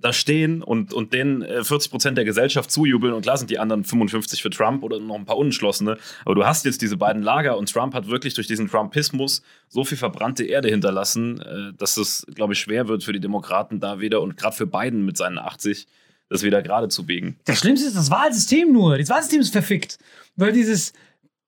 da 0.00 0.12
stehen 0.12 0.62
und, 0.62 0.92
und 0.92 1.12
denen 1.12 1.42
äh, 1.42 1.60
40% 1.60 2.10
der 2.12 2.24
Gesellschaft 2.24 2.70
zujubeln 2.72 3.14
und 3.14 3.22
klar 3.22 3.36
sind 3.36 3.50
die 3.50 3.58
anderen 3.60 3.84
55 3.84 4.42
für 4.42 4.50
Trump 4.50 4.82
oder 4.82 4.98
noch 4.98 5.14
ein 5.14 5.24
paar 5.24 5.36
Unentschlossene, 5.38 5.96
aber 6.24 6.34
du 6.34 6.44
hast 6.44 6.64
jetzt 6.64 6.82
diese 6.82 6.96
beiden 6.96 7.22
Lager 7.22 7.56
und 7.56 7.72
Trump 7.72 7.94
hat 7.94 8.08
wirklich 8.08 8.34
durch 8.34 8.48
diesen 8.48 8.68
Trumpismus 8.68 9.42
so 9.68 9.84
viel 9.84 9.96
verbrannte 9.96 10.44
Erde 10.44 10.68
hinterlassen, 10.68 11.40
äh, 11.40 11.72
dass 11.78 11.96
es, 11.96 12.26
glaube 12.34 12.52
ich, 12.54 12.58
schwer 12.58 12.88
wird 12.88 13.04
für 13.04 13.12
die 13.12 13.20
Demokraten 13.20 13.78
da 13.78 14.00
wieder 14.00 14.20
und 14.22 14.36
gerade 14.36 14.56
für 14.56 14.66
Biden 14.66 15.04
mit 15.04 15.16
seinen 15.16 15.38
80 15.38 15.86
das 16.28 16.42
wieder 16.42 16.62
gerade 16.62 16.88
zu 16.88 17.04
biegen. 17.04 17.36
Das 17.44 17.58
Schlimmste 17.60 17.86
ist 17.86 17.96
das 17.96 18.10
Wahlsystem 18.10 18.72
nur. 18.72 18.96
Das 18.98 19.10
Wahlsystem 19.10 19.40
ist 19.40 19.52
verfickt. 19.52 19.98
Weil 20.34 20.52
dieses, 20.52 20.94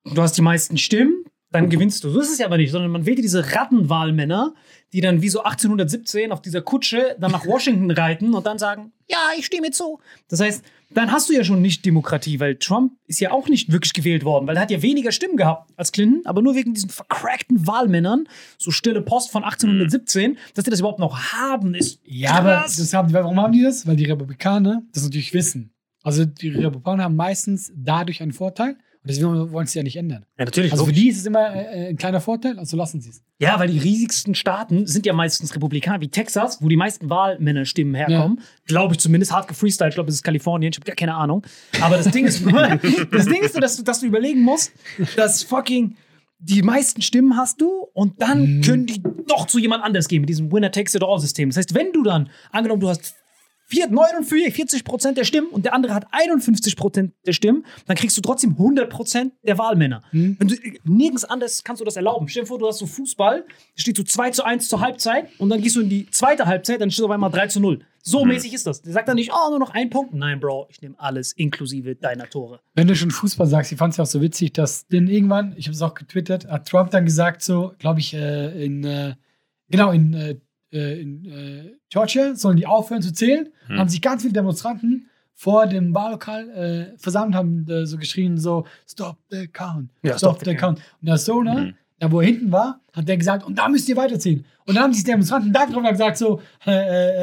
du 0.05 0.21
hast 0.21 0.37
die 0.37 0.43
meisten 0.43 0.77
Stimmen, 0.77 1.25
dann 1.55 1.71
gewinnst 1.71 2.03
du. 2.03 2.11
So 2.11 2.21
ist 2.21 2.33
es 2.33 2.39
ja 2.39 2.47
aber 2.47 2.57
nicht, 2.57 2.73
sondern 2.73 2.91
man 2.91 3.07
wählt 3.07 3.19
diese 3.19 3.53
Rattenwahlmänner, 3.55 4.55
die 4.93 5.01
dann 5.01 5.23
wie 5.23 5.29
so 5.29 5.43
1817 5.43 6.33
auf 6.33 6.43
dieser 6.43 6.63
Kutsche 6.63 7.17
dann 7.21 7.31
nach 7.31 7.47
Washington 7.47 7.91
reiten 7.93 8.35
und 8.35 8.45
dann 8.45 8.59
sagen, 8.59 8.93
ja, 9.09 9.19
ich 9.39 9.47
stimme 9.47 9.71
zu. 9.71 10.01
Das 10.29 10.41
heißt, 10.41 10.65
dann 10.91 11.13
hast 11.13 11.29
du 11.29 11.33
ja 11.33 11.45
schon 11.45 11.63
nicht 11.63 11.85
Demokratie, 11.85 12.41
weil 12.41 12.57
Trump 12.57 12.95
ist 13.07 13.21
ja 13.21 13.31
auch 13.31 13.49
nicht 13.49 13.71
wirklich 13.71 13.93
gewählt 13.93 14.25
worden, 14.25 14.47
weil 14.47 14.57
er 14.57 14.63
hat 14.63 14.71
ja 14.71 14.83
weniger 14.83 15.13
Stimmen 15.13 15.37
gehabt 15.37 15.71
als 15.77 15.93
Clinton, 15.93 16.23
aber 16.25 16.43
nur 16.43 16.55
wegen 16.57 16.75
diesen 16.75 16.91
vercrackten 16.91 17.67
Wahlmännern, 17.67 18.27
so 18.59 18.71
stille 18.71 19.01
Post 19.03 19.31
von 19.31 19.45
1817, 19.45 20.39
dass 20.55 20.65
die 20.65 20.71
das 20.71 20.81
überhaupt 20.81 20.99
noch 20.99 21.19
haben, 21.33 21.75
ist 21.75 22.01
Ja, 22.05 22.33
aber 22.33 22.57
krass. 22.63 22.77
das 22.77 22.93
haben 22.93 23.09
die, 23.09 23.15
warum 23.15 23.41
haben 23.41 23.53
die 23.53 23.63
das? 23.63 23.87
Weil 23.87 23.97
die 23.97 24.07
Republikaner 24.07 24.83
das 24.93 25.05
natürlich 25.05 25.33
wissen. 25.35 25.73
Also 26.03 26.25
die 26.25 26.51
Republikaner 26.51 27.05
haben 27.05 27.17
meistens 27.17 27.73
dadurch 27.77 28.23
einen 28.23 28.33
Vorteil. 28.33 28.77
Und 29.05 29.11
deswegen 29.11 29.53
wollen 29.53 29.67
sie 29.67 29.79
ja 29.79 29.83
nicht 29.83 29.97
ändern. 29.97 30.25
Ja, 30.39 30.47
natürlich. 30.47 30.73
Also 30.73 30.87
für 30.87 30.91
logisch. 30.91 31.03
die 31.03 31.09
ist 31.11 31.19
es 31.19 31.27
immer 31.27 31.55
äh, 31.55 31.91
ein 31.91 31.97
kleiner 31.99 32.23
Vorteil, 32.23 32.59
also 32.59 32.75
lassen 32.75 33.03
sie 33.03 33.11
es. 33.11 33.23
Ja, 33.39 33.61
weil 33.61 33.69
die 33.69 33.79
riesigsten 33.79 34.35
Staaten 34.35 34.87
sind 34.87 35.05
ja 35.05 35.13
meistens 35.13 35.55
Republikaner, 35.55 36.01
wie 36.01 36.09
Texas, 36.09 36.63
wo 36.63 36.69
die 36.69 36.77
meisten 36.77 37.11
Wahlmännerstimmen 37.11 37.95
herkommen. 37.95 38.41
Glaube 38.65 38.95
ich 38.95 39.01
zumindest, 39.01 39.31
hart 39.31 39.47
gefreestylt. 39.47 39.91
Ich 39.91 39.97
glaube, 39.97 40.09
es 40.09 40.15
ist 40.15 40.23
Kalifornien. 40.23 40.73
Ich 40.73 40.79
habe 40.79 40.87
gar 40.87 40.97
keine 40.97 41.17
Ahnung. 41.17 41.45
Aber 41.83 41.99
das 41.99 42.11
Ding 42.11 42.25
ist 42.25 42.47
nur, 42.47 42.53
das 43.13 43.27
Ding 43.27 43.43
ist 43.43 43.61
dass 43.61 43.77
du, 43.77 43.83
dass 43.83 44.01
du 44.01 44.07
überlegen 44.07 44.41
musst, 44.41 44.73
dass 45.17 45.43
fucking 45.43 45.97
die 46.39 46.63
meisten 46.63 47.03
Stimmen 47.03 47.37
hast 47.37 47.61
du 47.61 47.69
und 47.93 48.23
dann 48.23 48.63
können 48.63 48.87
die 48.87 49.03
doch 49.27 49.47
zu 49.47 49.59
jemand 49.59 49.85
anders 49.85 50.09
gehen 50.09 50.21
mit 50.21 50.31
diesem 50.31 50.51
Winner-Takes-it-all-System. 50.51 51.51
Das 51.51 51.59
heißt, 51.59 51.75
wenn 51.75 51.93
du 51.93 52.03
dann, 52.03 52.31
angenommen, 52.53 52.81
du 52.81 52.89
hast 52.89 53.17
49 53.71 54.85
Prozent 54.85 55.19
der 55.19 55.25
Stimmen 55.25 55.49
und 55.49 55.65
der 55.65 55.75
andere 55.75 55.95
hat 55.95 56.07
51 56.11 56.77
Prozent 56.77 57.13
der 57.27 57.33
Stimmen, 57.33 57.65
dann 57.87 57.97
kriegst 57.97 58.17
du 58.17 58.21
trotzdem 58.21 58.53
100 58.53 58.91
Prozent 58.91 59.33
der 59.43 59.59
Wahlmänner. 59.59 60.03
Wenn 60.13 60.49
du, 60.49 60.55
nirgends 60.85 61.25
anders 61.25 61.65
kannst 61.65 61.81
du 61.81 61.85
das 61.85 61.97
erlauben. 61.97 62.29
Stell 62.29 62.43
dir 62.43 62.49
vor, 62.49 62.59
du 62.59 62.67
hast 62.67 62.79
so 62.79 62.87
Fußball, 62.87 63.45
steht 63.75 63.97
so 63.97 64.03
2 64.03 64.31
zu 64.31 64.45
1 64.45 64.69
zur 64.69 64.81
Halbzeit 64.81 65.29
und 65.39 65.49
dann 65.49 65.61
gehst 65.61 65.77
du 65.77 65.81
in 65.81 65.89
die 65.89 66.09
zweite 66.11 66.47
Halbzeit, 66.47 66.81
dann 66.81 66.91
steht 66.91 67.05
auf 67.05 67.11
einmal 67.11 67.31
3 67.31 67.49
zu 67.49 67.61
0. 67.61 67.81
So 68.07 68.27
mäßig 68.27 68.53
ist 68.53 68.67
das. 68.67 68.83
Der 68.83 68.93
sagt 68.93 69.09
dann 69.09 69.17
nicht, 69.17 69.33
oh, 69.33 69.49
nur 69.49 69.59
noch 69.59 69.71
ein 69.71 69.89
Punkt. 69.89 70.13
Nein, 70.13 70.39
Bro, 70.39 70.67
ich 70.69 70.83
nehme 70.83 70.95
alles 70.99 71.33
inklusive 71.33 71.97
deiner 71.97 72.29
Tore. 72.29 72.61
Wenn 72.75 72.87
du 72.87 72.95
schon 72.95 73.11
Fußball 73.11 73.47
sagst, 73.47 73.73
ich 73.73 73.79
fand 73.79 73.93
es 73.93 73.97
ja 73.97 74.05
auch 74.05 74.09
so 74.09 74.21
witzig, 74.21 74.53
dass 74.53 74.87
denn 74.89 75.09
irgendwann, 75.09 75.55
ich 75.57 75.67
habe 75.67 75.75
es 75.75 75.81
auch 75.81 75.95
getwittert, 75.95 76.47
hat 76.47 76.69
Trump 76.69 76.91
dann 76.91 77.07
gesagt, 77.07 77.43
so, 77.43 77.73
glaube 77.79 78.01
ich, 78.01 78.13
äh, 78.13 78.63
in, 78.63 78.85
äh, 78.85 79.15
genau, 79.71 79.91
in, 79.91 80.13
äh, 80.13 80.37
äh, 80.75 81.01
in 81.01 81.25
äh, 81.25 81.73
Georgia 81.89 82.35
sollen 82.35 82.57
die 82.57 82.67
aufhören 82.67 83.01
zu 83.03 83.13
zählen. 83.13 83.49
Hm. 83.69 83.79
Haben 83.79 83.89
sich 83.89 84.03
ganz 84.03 84.23
viele 84.23 84.35
Demonstranten 84.35 85.09
vor 85.33 85.67
dem 85.67 85.95
Wahllokal 85.95 86.49
äh, 86.51 86.99
versammelt, 86.99 87.35
haben 87.35 87.67
äh, 87.69 87.87
so 87.87 87.97
geschrien, 87.97 88.39
so, 88.39 88.67
stop 88.89 89.17
the 89.31 89.49
count, 89.49 89.91
Ja, 90.03 90.17
stop, 90.19 90.37
stop 90.37 90.45
the 90.45 90.51
the 90.51 90.57
count. 90.57 90.79
Und 91.01 91.09
der 91.09 91.19
Sohn, 91.19 91.47
Mhm. 91.47 91.75
da 91.99 92.11
wo 92.13 92.21
er 92.21 92.27
hinten 92.27 92.53
war, 92.53 92.81
hat 92.93 93.09
der 93.09 93.17
gesagt, 93.17 93.45
und 93.45 93.59
da 93.59 93.69
müsst 93.69 93.89
ihr 93.89 93.97
weiterzählen. 93.97 94.45
Und 94.67 94.77
dann 94.77 94.85
haben 94.85 94.93
die 94.93 95.03
Demonstranten 95.03 95.53
da 95.53 95.67
drauf 95.67 95.83
gesagt, 95.91 96.17
so, 96.17 96.41
äh, 96.67 96.71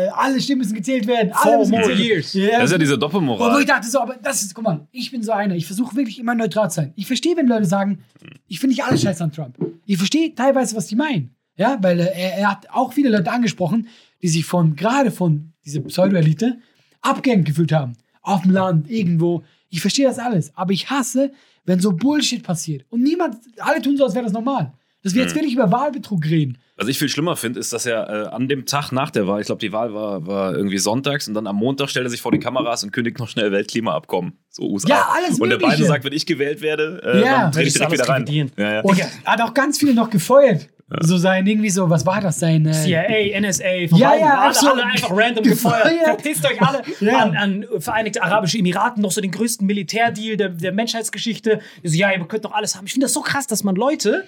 äh, 0.06 0.10
alle 0.10 0.40
Stimmen 0.42 0.60
müssen 0.60 0.76
gezählt 0.76 1.08
werden. 1.08 1.32
Alle 1.32 1.42
Four 1.42 1.58
müssen 1.60 1.72
more 1.72 1.84
gezählt 1.88 2.00
years. 2.06 2.34
Ja, 2.34 2.58
Das 2.60 2.66
ist 2.66 2.72
ja 2.74 2.78
diese 2.78 2.94
und 2.96 3.02
wo 3.02 3.06
Doppelmoral. 3.08 3.60
ich 3.62 3.66
dachte 3.66 3.88
so, 3.88 4.00
aber 4.02 4.16
das 4.22 4.44
ist, 4.44 4.54
guck 4.54 4.64
mal, 4.66 4.88
ich 4.92 5.10
bin 5.10 5.24
so 5.24 5.32
einer, 5.32 5.56
ich 5.56 5.66
versuche 5.66 5.96
wirklich 5.96 6.20
immer 6.20 6.36
neutral 6.36 6.70
zu 6.70 6.76
sein. 6.76 6.94
Ich 6.98 7.08
verstehe, 7.08 7.36
wenn 7.38 7.48
Leute 7.48 7.66
sagen, 7.66 8.04
ich 8.48 8.60
finde 8.60 8.76
nicht 8.76 8.84
alles 8.84 9.02
scheiße 9.02 9.24
an 9.24 9.32
Trump. 9.32 9.58
Ich 9.86 9.98
verstehe 9.98 10.36
teilweise, 10.36 10.76
was 10.76 10.86
die 10.88 10.96
meinen. 10.96 11.34
Ja, 11.62 11.78
weil 11.82 12.00
äh, 12.00 12.06
er, 12.06 12.34
er 12.40 12.52
hat 12.52 12.68
auch 12.72 12.92
viele 12.94 13.10
Leute 13.10 13.32
angesprochen, 13.32 13.88
die 14.24 14.28
sich 14.28 14.46
von, 14.46 14.76
gerade 14.76 15.12
von 15.12 15.54
dieser 15.64 15.82
Pseudo-Elite 15.82 16.58
abgehängt 17.02 17.46
gefühlt 17.46 17.72
haben. 17.72 17.94
Auf 18.24 18.42
dem 18.42 18.52
Land, 18.52 18.90
irgendwo. 18.90 19.44
Ich 19.70 19.80
verstehe 19.82 20.08
das 20.08 20.18
alles. 20.20 20.52
Aber 20.56 20.72
ich 20.74 20.90
hasse, 20.90 21.32
wenn 21.66 21.80
so 21.80 21.92
Bullshit 21.94 22.42
passiert. 22.44 22.86
Und 22.90 23.04
niemand, 23.04 23.38
alle 23.60 23.82
tun 23.82 23.96
so, 23.96 24.04
als 24.06 24.16
wäre 24.16 24.26
das 24.26 24.34
normal. 24.34 24.74
Dass 25.04 25.16
wir 25.16 25.24
jetzt 25.24 25.34
wirklich 25.34 25.54
über 25.54 25.72
Wahlbetrug 25.72 26.24
reden. 26.26 26.60
Was 26.78 26.88
ich 26.88 27.00
viel 27.00 27.10
schlimmer 27.10 27.36
finde, 27.36 27.60
ist, 27.60 27.74
dass 27.74 27.88
er 27.88 28.08
äh, 28.08 28.28
an 28.36 28.48
dem 28.48 28.66
Tag 28.68 28.92
nach 28.92 29.10
der 29.10 29.28
Wahl, 29.28 29.40
ich 29.42 29.48
glaube, 29.48 29.60
die 29.60 29.72
Wahl 29.72 29.94
war, 29.96 30.28
war 30.28 30.56
irgendwie 30.56 30.78
sonntags 30.78 31.28
und 31.28 31.34
dann 31.34 31.48
am 31.48 31.56
Montag 31.56 31.90
stellt 31.90 32.06
er 32.06 32.10
sich 32.12 32.22
vor 32.22 32.32
die 32.32 32.38
Kameras 32.40 32.84
und 32.84 32.92
kündigt 32.92 33.18
noch 33.18 33.28
schnell 33.28 33.52
Weltklimaabkommen. 33.52 34.34
So 34.50 34.64
USA. 34.70 34.90
Ja, 34.90 35.08
alles 35.16 35.40
Und 35.40 35.50
der 35.50 35.58
Mögliche. 35.58 35.78
Biden 35.78 35.88
sagt, 35.88 36.04
wenn 36.06 36.14
ich 36.14 36.26
gewählt 36.28 36.62
werde, 36.62 37.02
äh, 37.04 37.22
Ja. 37.22 37.42
dann 37.42 37.52
trete 37.52 37.68
ich 37.68 37.74
direkt 37.74 37.94
wieder 37.94 38.10
rein. 38.10 38.52
Ja, 38.58 38.74
ja. 38.74 38.82
Und 38.82 39.00
er 39.00 39.10
hat 39.26 39.42
auch 39.42 39.54
ganz 39.56 39.80
viele 39.80 39.96
noch 39.96 40.10
gefeuert. 40.12 40.70
So 41.00 41.18
sein, 41.18 41.48
irgendwie 41.48 41.70
so, 41.70 41.90
was 41.90 42.06
war 42.06 42.20
das? 42.22 42.40
Sein. 42.40 42.66
Äh, 42.66 42.74
CIA, 42.74 43.40
NSA, 43.40 43.64
Ja, 43.66 43.88
Verwaltung, 43.88 44.00
ja, 44.20 44.34
alle, 44.40 44.50
absolut. 44.50 44.74
alle 44.76 44.86
einfach 44.86 45.10
random 45.12 45.44
gefeuert. 45.46 45.84
Gefeuert. 45.84 46.04
Verpisst 46.06 46.46
euch 46.46 46.62
alle 46.62 46.82
Ja. 47.00 47.18
an, 47.20 47.36
an 47.38 47.66
Vereinigte 47.80 48.22
Arabische 48.22 48.58
Emiraten, 48.58 49.02
noch 49.02 49.12
so 49.12 49.22
den 49.22 49.32
größten 49.32 49.66
Militärdeal 49.66 50.36
der, 50.38 50.50
der 50.50 50.72
Menschheitsgeschichte. 50.74 51.62
So, 51.84 51.96
ja, 51.98 52.12
ihr 52.12 52.20
könnt 52.26 52.44
doch 52.46 52.52
alles 52.54 52.76
haben. 52.76 52.86
Ich 52.86 52.92
finde 52.94 53.06
das 53.06 53.14
so 53.14 53.22
krass, 53.22 53.48
dass 53.48 53.64
man 53.64 53.76
Leute, 53.76 54.26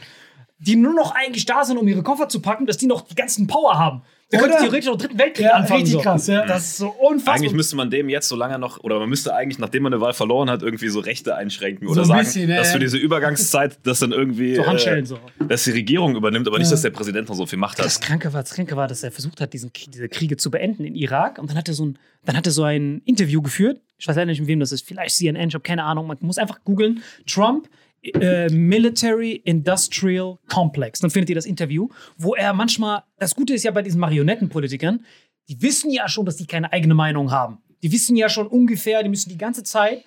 die 0.60 0.75
nur 0.77 0.93
noch 0.93 1.13
eigentlich 1.13 1.46
da 1.46 1.65
sind, 1.65 1.77
um 1.77 1.88
ihre 1.88 2.03
Koffer 2.03 2.29
zu 2.29 2.41
packen, 2.41 2.65
dass 2.65 2.77
die 2.77 2.88
noch 2.88 3.01
die 3.01 3.15
ganzen 3.15 3.48
Power 3.48 3.77
haben. 3.77 4.01
Könnte 4.40 4.56
Oder? 4.56 4.63
theoretisch 4.63 4.86
noch 4.90 4.98
dritten 4.98 5.18
Weltkrieg 5.20 5.46
Ja, 5.46 5.54
anfangen. 5.54 5.82
richtig 5.82 5.94
so. 5.94 6.00
krass, 6.02 6.28
ja. 6.28 6.46
Das 6.46 6.63
ist 6.63 6.78
so 6.78 6.90
unfassbar. 6.90 7.36
Eigentlich 7.36 7.54
müsste 7.54 7.75
man 7.75 7.90
dem 7.90 8.10
jetzt 8.10 8.28
so 8.28 8.36
lange 8.36 8.58
noch, 8.60 8.84
oder 8.84 9.00
man 9.00 9.10
müsste 9.10 9.34
eigentlich, 9.36 9.60
nachdem 9.60 9.84
man 9.84 9.94
eine 9.94 10.02
Wahl 10.02 10.13
verloren 10.13 10.50
hat, 10.50 10.62
irgendwie 10.62 10.90
so 10.90 11.00
Rechte 11.00 11.36
einschränken 11.36 11.88
oder 11.88 12.02
ein 12.02 12.08
sagen, 12.08 12.20
bisschen, 12.22 12.50
ja, 12.50 12.58
dass 12.58 12.68
ja. 12.68 12.74
für 12.74 12.80
diese 12.80 12.98
Übergangszeit 12.98 13.78
das 13.84 14.00
dann 14.00 14.12
irgendwie, 14.12 14.56
So 14.56 14.66
Handschellen 14.66 15.04
äh, 15.04 15.08
so. 15.08 15.20
dass 15.48 15.63
die 15.63 15.72
Regierung 15.72 16.16
übernimmt, 16.16 16.48
aber 16.48 16.60
nicht, 16.60 16.72
dass 16.72 16.82
der 16.82 16.90
Präsident 16.90 17.30
noch 17.30 17.36
so 17.36 17.46
viel 17.46 17.60
Macht 17.60 17.80
Das 17.80 17.96
hat. 17.96 18.02
Kranke 18.02 18.34
war, 18.34 18.42
das 18.42 18.54
Kranke 18.54 18.75
war, 18.75 18.88
dass 18.88 19.04
er 19.04 19.12
versucht 19.12 19.40
hat, 19.42 19.54
diesen, 19.54 19.72
diese 19.88 20.10
Kriege 20.10 20.38
zu 20.38 20.52
beenden 20.52 20.84
in 20.86 20.96
Irak. 20.96 21.38
Und 21.40 21.50
dann 21.50 21.58
hat 21.58 21.68
er 21.68 21.74
so 21.74 21.86
ein, 21.86 22.00
dann 22.25 22.36
hat 22.38 22.46
er 22.46 22.52
so 22.52 22.63
ein 22.63 23.02
Interview 23.06 23.42
geführt. 23.42 23.82
Ich 23.98 24.08
weiß 24.08 24.16
leider 24.16 24.32
nicht, 24.32 24.40
mit 24.40 24.48
wem 24.48 24.60
das 24.60 24.72
ist. 24.72 24.86
Vielleicht 24.86 25.16
CNN, 25.16 25.48
ich 25.50 25.54
habe 25.54 25.63
keine 25.63 25.84
Ahnung. 25.84 26.08
Man 26.08 26.18
muss 26.22 26.38
einfach 26.38 26.60
googeln. 26.63 27.02
Trump 27.25 27.70
äh, 28.04 28.50
Military 28.50 29.34
Industrial 29.46 30.38
Complex. 30.48 31.00
Dann 31.00 31.10
findet 31.10 31.30
ihr 31.30 31.36
das 31.36 31.46
Interview, 31.46 31.90
wo 32.18 32.36
er 32.36 32.54
manchmal, 32.54 33.04
das 33.18 33.36
Gute 33.36 33.54
ist 33.54 33.64
ja 33.64 33.72
bei 33.72 33.82
diesen 33.82 34.00
Marionettenpolitikern, 34.00 35.06
die 35.50 35.62
wissen 35.62 35.92
ja 35.92 36.08
schon, 36.08 36.26
dass 36.26 36.38
die 36.38 36.48
keine 36.48 36.72
eigene 36.72 36.96
Meinung 36.96 37.32
haben. 37.32 37.60
Die 37.82 37.92
wissen 37.92 38.16
ja 38.16 38.30
schon 38.30 38.48
ungefähr, 38.48 39.04
die 39.04 39.10
müssen 39.10 39.30
die 39.30 39.38
ganze 39.38 39.64
Zeit 39.64 40.04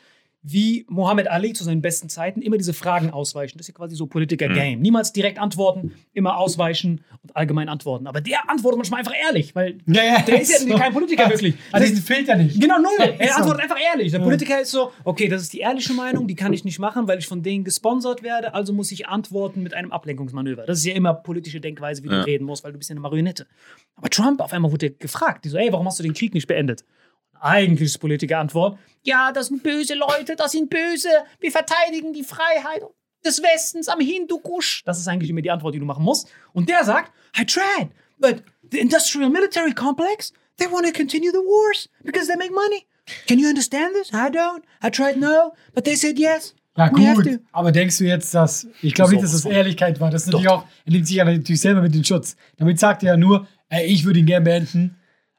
wie 0.49 0.87
Mohammed 0.89 1.29
Ali 1.29 1.55
zu 1.55 1.65
seinen 1.65 1.83
besten 1.83 2.09
Zeiten 2.09 2.41
immer 2.41 2.57
diese 2.57 2.73
Fragen 2.73 3.11
ausweichen. 3.11 3.59
Das 3.59 3.65
ist 3.69 3.75
ja 3.75 3.77
quasi 3.77 3.97
so 3.97 4.07
Politiker-Game. 4.07 4.79
Niemals 4.81 5.13
direkt 5.13 5.41
antworten, 5.41 5.93
immer 6.13 6.37
ausweichen 6.39 7.01
und 7.25 7.35
allgemein 7.35 7.69
antworten. 7.69 8.07
Aber 8.07 8.21
der 8.21 8.49
antwortet 8.49 8.79
manchmal 8.79 9.01
einfach 9.01 9.15
ehrlich, 9.27 9.57
weil 9.57 9.79
Ja, 9.87 10.05
ja, 10.05 10.23
der 10.23 10.41
ist 10.41 10.53
ja 10.53 10.59
so. 10.69 10.79
kein 10.79 10.93
Politiker 10.93 11.29
wirklich. 11.29 11.57
Hat 11.73 11.83
diesen 11.83 11.97
Filter 11.97 12.37
nicht. 12.37 12.61
Genau, 12.61 12.79
null. 12.79 13.17
Er 13.19 13.29
so. 13.29 13.35
antwortet 13.35 13.63
einfach 13.65 13.79
ehrlich. 13.93 14.13
Der 14.13 14.21
Politiker 14.21 14.61
ist 14.61 14.71
so, 14.71 14.93
okay, 15.03 15.27
das 15.27 15.43
ist 15.43 15.53
die 15.53 15.59
ehrliche 15.59 15.95
Meinung, 15.95 16.29
die 16.29 16.37
kann 16.37 16.53
ich 16.53 16.65
nicht 16.65 16.79
machen, 16.79 17.09
weil 17.09 17.19
ich 17.19 17.27
von 17.27 17.43
denen 17.43 17.65
gesponsert 17.65 18.23
werde, 18.23 18.55
also 18.55 18.73
muss 18.73 18.93
ich 18.93 19.09
antworten 19.09 19.65
mit 19.65 19.75
einem 19.75 19.91
Ablenkungsmanöver. 19.91 20.65
Das 20.65 20.79
ist 20.79 20.85
ja 20.85 20.95
immer 20.95 21.13
politische 21.13 21.61
Denkweise, 21.61 22.05
wie 22.05 22.09
du 22.09 22.25
reden 22.25 22.45
musst, 22.45 22.63
weil 22.63 22.71
du 22.71 22.79
bist 22.79 22.89
ja 22.89 22.95
eine 22.95 23.01
Marionette. 23.01 23.49
Aber 23.97 24.11
Trump, 24.11 24.41
auf 24.41 24.53
einmal 24.53 24.71
wurde 24.71 24.93
gefragt, 24.93 25.45
die 25.45 25.49
so, 25.49 25.59
ey, 25.59 25.73
warum 25.73 25.87
hast 25.87 25.99
du 25.99 26.05
den 26.05 26.15
Krieg 26.15 26.35
nicht 26.35 26.47
beendet? 26.47 26.85
Eigentlich 27.41 27.87
ist 27.87 27.99
Politiker 27.99 28.39
Antwort, 28.39 28.79
ja, 29.03 29.31
das 29.33 29.47
sind 29.49 29.63
böse 29.63 29.95
Leute, 29.95 30.35
das 30.37 30.53
sind 30.53 30.69
böse, 30.69 31.09
wir 31.41 31.53
verteidigen 31.53 32.13
die 32.13 32.25
Freiheit 32.25 32.83
des 33.25 33.43
Westens 33.43 33.89
am 33.89 34.01
Hindukusch. 34.01 34.83
Das 34.85 34.99
ist 34.99 35.09
eigentlich 35.09 35.31
immer 35.31 35.43
die 35.43 35.51
Antwort, 35.51 35.75
die 35.75 35.79
du 35.79 35.85
machen 35.85 36.05
musst. 36.05 36.29
Und 36.53 36.69
der 36.69 36.85
sagt, 36.85 37.13
I 37.39 37.45
tried, 37.45 37.91
but 38.19 38.43
the 38.71 38.79
industrial 38.79 39.31
military 39.31 39.73
complex, 39.73 40.33
they 40.59 40.67
want 40.71 40.87
to 40.87 40.93
continue 40.93 41.31
the 41.31 41.39
wars 41.39 41.89
because 42.05 42.27
they 42.27 42.37
make 42.37 42.53
money. 42.53 42.87
Can 43.29 43.39
you 43.39 43.49
understand 43.49 43.95
this? 43.95 44.13
I 44.13 44.29
don't. 44.31 44.63
I 44.83 44.91
tried 44.91 45.17
no, 45.19 45.53
but 45.75 45.85
they 45.85 45.95
said 45.95 46.19
yes. 46.19 46.55
Have 46.77 46.93
gut. 46.93 47.41
Aber 47.53 47.73
denkst 47.73 47.99
du 47.99 48.05
jetzt, 48.05 48.35
dass. 48.35 48.67
Ich 48.83 48.95
glaube 48.95 49.13
nicht, 49.13 49.23
dass 49.23 49.33
das. 49.33 49.45
Ehrlichkeit 49.45 50.01
war. 50.01 50.11
Das 50.11 50.23
ist 50.23 50.27
natürlich 50.27 50.49
auch. 50.49 50.65
Er 50.85 50.93
nimmt 50.93 51.07
sich 51.07 51.17
natürlich 51.17 51.61
selber 51.61 51.83
mit 51.83 51.95
in 51.95 52.05
Schutz. 52.05 52.37
Damit 52.57 52.79
sagt 52.79 53.03
er 53.03 53.13
ja 53.13 53.17
nur, 53.17 53.47
ey, 53.69 53.87
ich 53.87 54.05
würde 54.05 54.19
ihn 54.19 54.27
gern 54.27 54.45
beenden. 54.45 54.97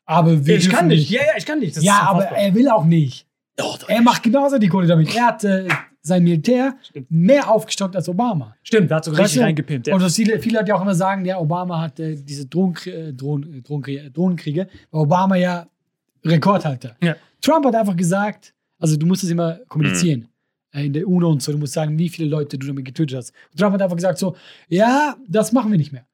Aber 0.07 0.45
wir 0.45 0.57
Ich 0.57 0.69
kann 0.69 0.87
nicht. 0.87 1.09
Ja, 1.11 1.21
ja, 1.21 1.33
ich 1.37 1.45
kann 1.45 1.59
nicht. 1.59 1.77
Das 1.77 1.83
ja, 1.83 1.99
aber 2.01 2.23
er 2.25 2.55
will 2.55 2.67
auch 2.69 2.85
nicht. 2.85 3.27
Doch, 3.57 3.77
doch. 3.77 3.89
Er 3.89 4.01
macht 4.01 4.23
genauso 4.23 4.57
die 4.57 4.67
Kohle 4.67 4.87
damit. 4.87 5.13
Er 5.15 5.27
hat 5.27 5.43
äh, 5.43 5.67
sein 6.01 6.23
Militär 6.23 6.75
mehr 7.09 7.49
aufgestockt 7.51 7.95
als 7.95 8.07
Obama. 8.07 8.55
Stimmt, 8.63 8.89
da 8.89 8.95
hat 8.97 9.05
so 9.05 9.11
Weißt 9.11 9.21
richtig 9.21 9.39
du? 9.39 9.43
reingepimpt. 9.43 9.87
Ja. 9.87 9.95
Und 9.95 10.09
viele, 10.11 10.39
viele 10.39 10.59
Leute 10.59 10.73
auch 10.75 10.81
immer 10.81 10.95
sagen, 10.95 11.25
ja, 11.25 11.37
Obama 11.37 11.81
hat 11.81 11.99
äh, 11.99 12.15
diese 12.15 12.43
Drohnenkrie- 12.45 12.91
äh, 13.09 13.13
Drohnen, 13.13 13.55
äh, 13.55 13.61
Drohnenkriege, 13.61 14.09
Drohnenkriege, 14.11 14.67
weil 14.91 15.01
Obama 15.01 15.35
ja 15.35 15.67
Rekordhalter. 16.25 16.95
Ja. 17.03 17.15
Trump 17.41 17.65
hat 17.65 17.75
einfach 17.75 17.95
gesagt, 17.95 18.53
also 18.79 18.95
du 18.97 19.05
musst 19.05 19.23
es 19.23 19.29
immer 19.29 19.59
kommunizieren. 19.67 20.27
äh, 20.73 20.85
In 20.85 20.93
der 20.93 21.07
UNO 21.07 21.29
und 21.31 21.41
so, 21.41 21.51
du 21.51 21.57
musst 21.57 21.73
sagen, 21.73 21.97
wie 21.97 22.09
viele 22.09 22.29
Leute 22.29 22.57
du 22.57 22.67
damit 22.67 22.85
getötet 22.85 23.17
hast. 23.17 23.33
Und 23.51 23.59
Trump 23.59 23.73
hat 23.73 23.81
einfach 23.81 23.95
gesagt 23.95 24.17
so, 24.19 24.35
ja, 24.69 25.15
das 25.27 25.51
machen 25.51 25.71
wir 25.71 25.77
nicht 25.77 25.91
mehr. 25.91 26.05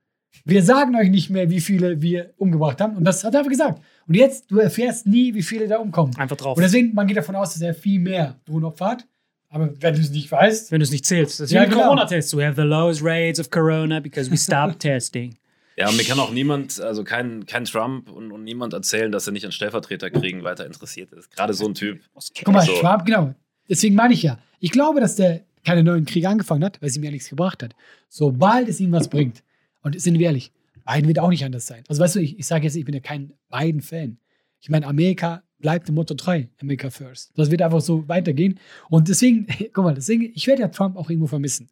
Wir 0.45 0.63
sagen 0.63 0.95
euch 0.95 1.09
nicht 1.09 1.29
mehr, 1.29 1.49
wie 1.49 1.61
viele 1.61 2.01
wir 2.01 2.33
umgebracht 2.37 2.81
haben. 2.81 2.97
Und 2.97 3.03
das 3.05 3.23
hat 3.23 3.33
er 3.33 3.39
einfach 3.39 3.51
gesagt. 3.51 3.81
Und 4.07 4.15
jetzt, 4.15 4.51
du 4.51 4.59
erfährst 4.59 5.05
nie, 5.07 5.33
wie 5.33 5.43
viele 5.43 5.67
da 5.67 5.77
umkommen. 5.77 6.15
Einfach 6.17 6.35
drauf. 6.35 6.57
Und 6.57 6.63
deswegen, 6.63 6.93
man 6.93 7.07
geht 7.07 7.17
davon 7.17 7.35
aus, 7.35 7.53
dass 7.53 7.61
er 7.61 7.73
viel 7.73 7.99
mehr 7.99 8.35
Drohnenopfer 8.45 8.85
hat. 8.87 9.07
Aber 9.49 9.69
wenn 9.79 9.93
du 9.93 10.01
es 10.01 10.09
nicht 10.09 10.31
weißt, 10.31 10.71
Wenn 10.71 10.79
du 10.79 10.83
es 10.83 10.91
nicht 10.91 11.05
zählst. 11.05 11.39
Das 11.39 11.45
ist 11.45 11.51
Ja, 11.51 11.61
wie 11.61 11.65
ein 11.65 11.69
genau. 11.71 11.83
Corona-Test. 11.83 12.35
We 12.35 12.45
have 12.45 12.55
the 12.59 12.67
lowest 12.67 13.01
rates 13.03 13.39
of 13.39 13.49
Corona 13.51 13.99
because 13.99 14.29
we 14.31 14.37
stopped 14.37 14.79
testing. 14.79 15.35
Ja, 15.77 15.89
und 15.89 15.97
mir 15.97 16.03
kann 16.03 16.19
auch 16.19 16.31
niemand, 16.31 16.79
also 16.81 17.03
kein, 17.03 17.45
kein 17.45 17.65
Trump 17.65 18.09
und, 18.11 18.31
und 18.31 18.43
niemand 18.43 18.73
erzählen, 18.73 19.11
dass 19.11 19.25
er 19.27 19.33
nicht 19.33 19.45
an 19.45 19.51
Stellvertreterkriegen 19.51 20.43
weiter 20.43 20.65
interessiert 20.65 21.11
ist. 21.13 21.31
Gerade 21.31 21.53
so 21.53 21.67
ein 21.67 21.73
Typ. 21.73 22.01
Guck 22.43 22.53
mal, 22.53 22.61
So. 22.65 22.73
Trump, 22.79 23.05
genau. 23.05 23.33
Deswegen 23.69 23.95
meine 23.95 24.13
ich 24.13 24.23
ja. 24.23 24.37
Ich 24.59 24.71
glaube, 24.71 24.99
dass 24.99 25.15
der 25.15 25.41
keine 25.65 25.83
neuen 25.83 26.05
Kriege 26.05 26.27
angefangen 26.29 26.63
hat, 26.63 26.81
weil 26.81 26.89
es 26.89 26.97
ihm 26.97 27.03
ja 27.03 27.11
nichts 27.11 27.29
gebracht 27.29 27.63
hat. 27.63 27.73
Sobald 28.09 28.67
es 28.67 28.79
ihm 28.79 28.91
was 28.91 29.07
bringt, 29.07 29.41
und 29.83 29.99
sind 29.99 30.17
wir 30.17 30.27
ehrlich, 30.27 30.51
Biden 30.85 31.07
wird 31.07 31.19
auch 31.19 31.29
nicht 31.29 31.45
anders 31.45 31.67
sein. 31.67 31.83
Also 31.87 32.01
weißt 32.01 32.15
du, 32.15 32.19
ich, 32.19 32.39
ich 32.39 32.45
sage 32.45 32.65
jetzt, 32.65 32.75
ich 32.75 32.85
bin 32.85 32.93
ja 32.93 32.99
kein 32.99 33.33
Biden-Fan. 33.49 34.17
Ich 34.59 34.69
meine, 34.69 34.87
Amerika 34.87 35.43
bleibt 35.59 35.87
dem 35.87 35.95
Motto 35.95 36.13
treu, 36.13 36.45
America 36.61 36.89
first. 36.89 37.31
Das 37.35 37.51
wird 37.51 37.61
einfach 37.61 37.81
so 37.81 38.07
weitergehen. 38.07 38.59
Und 38.89 39.07
deswegen, 39.07 39.47
guck 39.73 39.83
mal, 39.85 39.93
deswegen, 39.93 40.31
ich 40.33 40.47
werde 40.47 40.61
ja 40.61 40.67
Trump 40.69 40.97
auch 40.97 41.09
irgendwo 41.09 41.27
vermissen. 41.27 41.69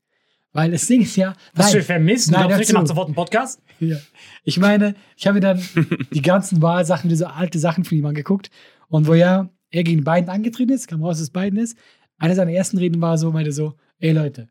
Weil 0.53 0.71
das 0.71 0.85
Ding 0.85 1.01
ist 1.01 1.15
ja. 1.15 1.33
Was 1.53 1.71
du 1.71 1.81
vermisst? 1.81 2.29
Nein, 2.31 2.43
du 2.43 2.47
glaubst 2.49 2.73
machst 2.73 2.87
sofort 2.89 3.07
einen 3.07 3.15
Podcast? 3.15 3.61
ja. 3.79 3.97
Ich 4.43 4.57
meine, 4.59 4.95
ich 5.15 5.25
habe 5.25 5.35
mir 5.35 5.41
dann 5.41 5.61
die 6.13 6.21
ganzen 6.21 6.61
Wahlsachen, 6.61 7.09
diese 7.09 7.31
alte 7.31 7.57
Sachen 7.57 7.85
von 7.85 7.97
ihm 7.97 8.05
angeguckt. 8.05 8.49
Und 8.89 9.07
wo 9.07 9.13
ja 9.13 9.49
er 9.69 9.83
gegen 9.83 10.03
Biden 10.03 10.29
angetreten 10.29 10.73
ist, 10.73 10.87
kam 10.87 11.03
raus, 11.03 11.17
dass 11.17 11.23
es 11.23 11.29
Biden 11.29 11.57
ist. 11.57 11.77
Eine 12.17 12.35
seiner 12.35 12.51
ersten 12.51 12.77
Reden 12.77 13.01
war 13.01 13.17
so, 13.17 13.31
meinte 13.31 13.53
so, 13.53 13.75
ey 13.99 14.11
Leute, 14.11 14.49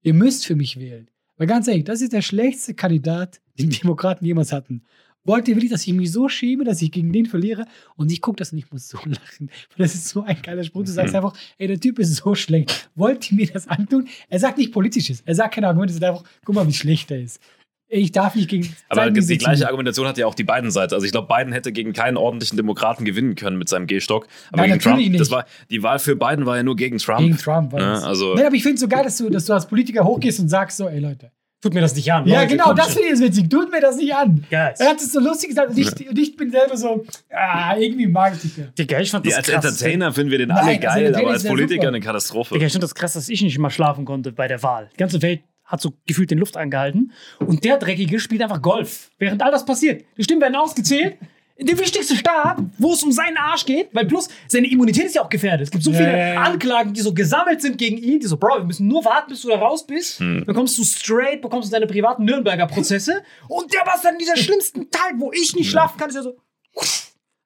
ihr 0.00 0.14
müsst 0.14 0.46
für 0.46 0.56
mich 0.56 0.78
wählen. 0.78 1.10
Weil 1.42 1.48
ganz 1.48 1.66
ehrlich, 1.66 1.82
das 1.82 2.00
ist 2.02 2.12
der 2.12 2.22
schlechteste 2.22 2.72
Kandidat, 2.72 3.40
den 3.58 3.68
die 3.68 3.80
Demokraten 3.80 4.24
jemals 4.24 4.52
hatten. 4.52 4.84
Wollt 5.24 5.48
ihr 5.48 5.56
wirklich, 5.56 5.72
dass 5.72 5.84
ich 5.84 5.92
mich 5.92 6.12
so 6.12 6.28
schäme, 6.28 6.62
dass 6.62 6.80
ich 6.80 6.92
gegen 6.92 7.12
den 7.12 7.26
verliere? 7.26 7.66
Und 7.96 8.12
ich 8.12 8.20
gucke 8.20 8.36
das 8.36 8.52
und 8.52 8.58
ich 8.58 8.70
muss 8.70 8.88
so 8.88 8.98
lachen. 9.04 9.50
Weil 9.76 9.86
das 9.86 9.96
ist 9.96 10.08
so 10.08 10.22
ein 10.22 10.40
geiler 10.40 10.62
Spruch. 10.62 10.84
Du 10.84 10.92
sagst 10.92 11.16
einfach, 11.16 11.36
ey, 11.58 11.66
der 11.66 11.80
Typ 11.80 11.98
ist 11.98 12.14
so 12.14 12.36
schlecht. 12.36 12.90
Wollt 12.94 13.32
ihr 13.32 13.38
mir 13.38 13.48
das 13.48 13.66
antun? 13.66 14.06
Er 14.28 14.38
sagt 14.38 14.56
nicht 14.56 14.70
politisches. 14.70 15.20
Er 15.22 15.34
sagt 15.34 15.56
keine 15.56 15.66
Argumente. 15.66 15.94
Er 15.94 15.98
sagt 15.98 16.14
einfach, 16.14 16.30
guck 16.44 16.54
mal, 16.54 16.68
wie 16.68 16.72
schlecht 16.72 17.10
er 17.10 17.20
ist. 17.20 17.40
Ich 17.94 18.10
darf 18.10 18.34
nicht 18.34 18.48
gegen. 18.48 18.74
Aber 18.88 19.10
die, 19.10 19.20
sie 19.20 19.36
gleiche. 19.36 19.66
Argumentation 19.66 20.06
hat 20.06 20.16
ja 20.16 20.26
auch 20.26 20.34
die 20.34 20.44
beiden 20.44 20.70
Seiten. 20.70 20.94
Also 20.94 21.04
ich 21.04 21.12
glaube, 21.12 21.28
Biden 21.28 21.52
hätte 21.52 21.72
gegen 21.72 21.92
keinen 21.92 22.16
ordentlichen 22.16 22.56
Demokraten 22.56 23.04
gewinnen 23.04 23.34
können 23.34 23.58
mit 23.58 23.68
seinem 23.68 23.86
Gehstock. 23.86 24.26
Aber 24.50 24.62
Nein, 24.62 24.70
gegen 24.70 24.80
Trump, 24.80 24.96
nicht. 24.96 25.20
das 25.20 25.30
war 25.30 25.44
die 25.70 25.82
Wahl 25.82 25.98
für 25.98 26.16
Biden 26.16 26.46
war 26.46 26.56
ja 26.56 26.62
nur 26.62 26.74
gegen 26.74 26.96
Trump. 26.96 27.20
Gegen 27.20 27.36
Trump 27.36 27.70
war 27.72 27.80
Ja, 27.80 27.92
das. 27.92 28.04
also 28.04 28.34
Nein, 28.34 28.46
aber 28.46 28.54
ich 28.54 28.62
finde 28.62 28.76
es 28.76 28.80
so 28.80 28.88
geil, 28.88 29.04
dass 29.04 29.18
du, 29.18 29.28
dass 29.28 29.44
du 29.44 29.52
als 29.52 29.66
Politiker 29.66 30.04
hochgehst 30.04 30.40
und 30.40 30.48
sagst 30.48 30.78
so, 30.78 30.88
ey 30.88 31.00
Leute. 31.00 31.30
Tut 31.60 31.74
mir 31.74 31.80
das 31.82 31.94
nicht 31.94 32.10
an. 32.12 32.26
Ja, 32.26 32.40
Leute, 32.40 32.56
genau, 32.56 32.72
das 32.72 32.88
finde 32.88 33.02
ich 33.02 33.10
jetzt 33.10 33.22
witzig. 33.22 33.48
Tut 33.50 33.70
mir 33.70 33.80
das 33.80 33.96
nicht 33.96 34.12
an. 34.12 34.44
Geil. 34.50 34.74
Er 34.78 34.88
hat 34.88 34.96
es 34.96 35.12
so 35.12 35.20
lustig 35.20 35.50
gesagt 35.50 35.70
und 35.70 35.78
ich, 35.78 36.08
und 36.08 36.18
ich 36.18 36.34
bin 36.34 36.50
selber 36.50 36.76
so, 36.76 37.04
ah, 37.30 37.76
irgendwie 37.76 38.08
mag 38.08 38.32
ich 38.34 38.40
dich 38.40 38.56
ja. 38.56 38.64
Digga, 38.76 38.98
ich 38.98 39.10
fand 39.12 39.24
die 39.26 39.28
das 39.28 39.38
als 39.38 39.46
krass. 39.48 39.64
Entertainer 39.66 40.12
finden 40.12 40.30
wir 40.32 40.38
den 40.38 40.48
Nein, 40.48 40.58
alle 40.58 40.70
als 40.72 40.80
geil, 40.80 40.98
Entertainer 41.04 41.26
aber 41.28 41.32
als 41.34 41.44
Politiker 41.44 41.74
super. 41.82 41.88
eine 41.88 42.00
Katastrophe. 42.00 42.54
Digga, 42.54 42.66
ich 42.66 42.72
finde 42.72 42.84
das 42.86 42.94
krass, 42.96 43.12
dass 43.12 43.28
ich 43.28 43.42
nicht 43.42 43.56
mal 43.58 43.70
schlafen 43.70 44.04
konnte 44.06 44.32
bei 44.32 44.48
der 44.48 44.60
Wahl. 44.64 44.88
Die 44.94 44.96
ganze 44.96 45.22
Welt 45.22 45.42
hat 45.72 45.80
so 45.80 45.94
gefühlt 46.06 46.30
den 46.30 46.38
Luft 46.38 46.56
angehalten. 46.56 47.12
Und 47.40 47.64
der 47.64 47.78
Dreckige 47.78 48.20
spielt 48.20 48.42
einfach 48.42 48.60
Golf, 48.60 49.10
während 49.18 49.42
all 49.42 49.50
das 49.50 49.64
passiert. 49.64 50.04
Die 50.18 50.22
Stimmen 50.22 50.42
werden 50.42 50.54
ausgezählt. 50.54 51.16
In 51.56 51.66
dem 51.66 51.78
wichtigsten 51.78 52.16
Staat, 52.16 52.58
wo 52.78 52.92
es 52.92 53.02
um 53.02 53.12
seinen 53.12 53.36
Arsch 53.36 53.64
geht, 53.64 53.88
weil 53.92 54.06
plus 54.06 54.28
seine 54.48 54.70
Immunität 54.70 55.06
ist 55.06 55.14
ja 55.14 55.22
auch 55.22 55.28
gefährdet. 55.28 55.66
Es 55.66 55.70
gibt 55.70 55.84
so 55.84 55.92
viele 55.92 56.34
ja. 56.34 56.42
Anklagen, 56.42 56.92
die 56.92 57.00
so 57.00 57.14
gesammelt 57.14 57.60
sind 57.62 57.78
gegen 57.78 57.98
ihn, 57.98 58.20
die 58.20 58.26
so, 58.26 58.36
Bro, 58.36 58.58
wir 58.58 58.64
müssen 58.64 58.88
nur 58.88 59.04
warten, 59.04 59.30
bis 59.30 59.42
du 59.42 59.48
da 59.48 59.58
raus 59.58 59.86
bist. 59.86 60.18
Hm. 60.18 60.44
Dann 60.46 60.54
kommst 60.54 60.76
du 60.78 60.84
straight, 60.84 61.40
bekommst 61.40 61.68
du 61.68 61.72
deine 61.72 61.86
privaten 61.86 62.24
Nürnberger 62.24 62.66
Prozesse. 62.66 63.22
Und 63.48 63.72
der 63.72 63.82
was 63.86 64.02
dann 64.02 64.14
in 64.14 64.18
dieser 64.18 64.36
schlimmsten 64.42 64.90
Teil, 64.90 65.12
wo 65.18 65.30
ich 65.32 65.54
nicht 65.54 65.70
schlafen 65.70 65.98
kann, 65.98 66.08
ist 66.08 66.16
ja 66.16 66.22
so. 66.22 66.36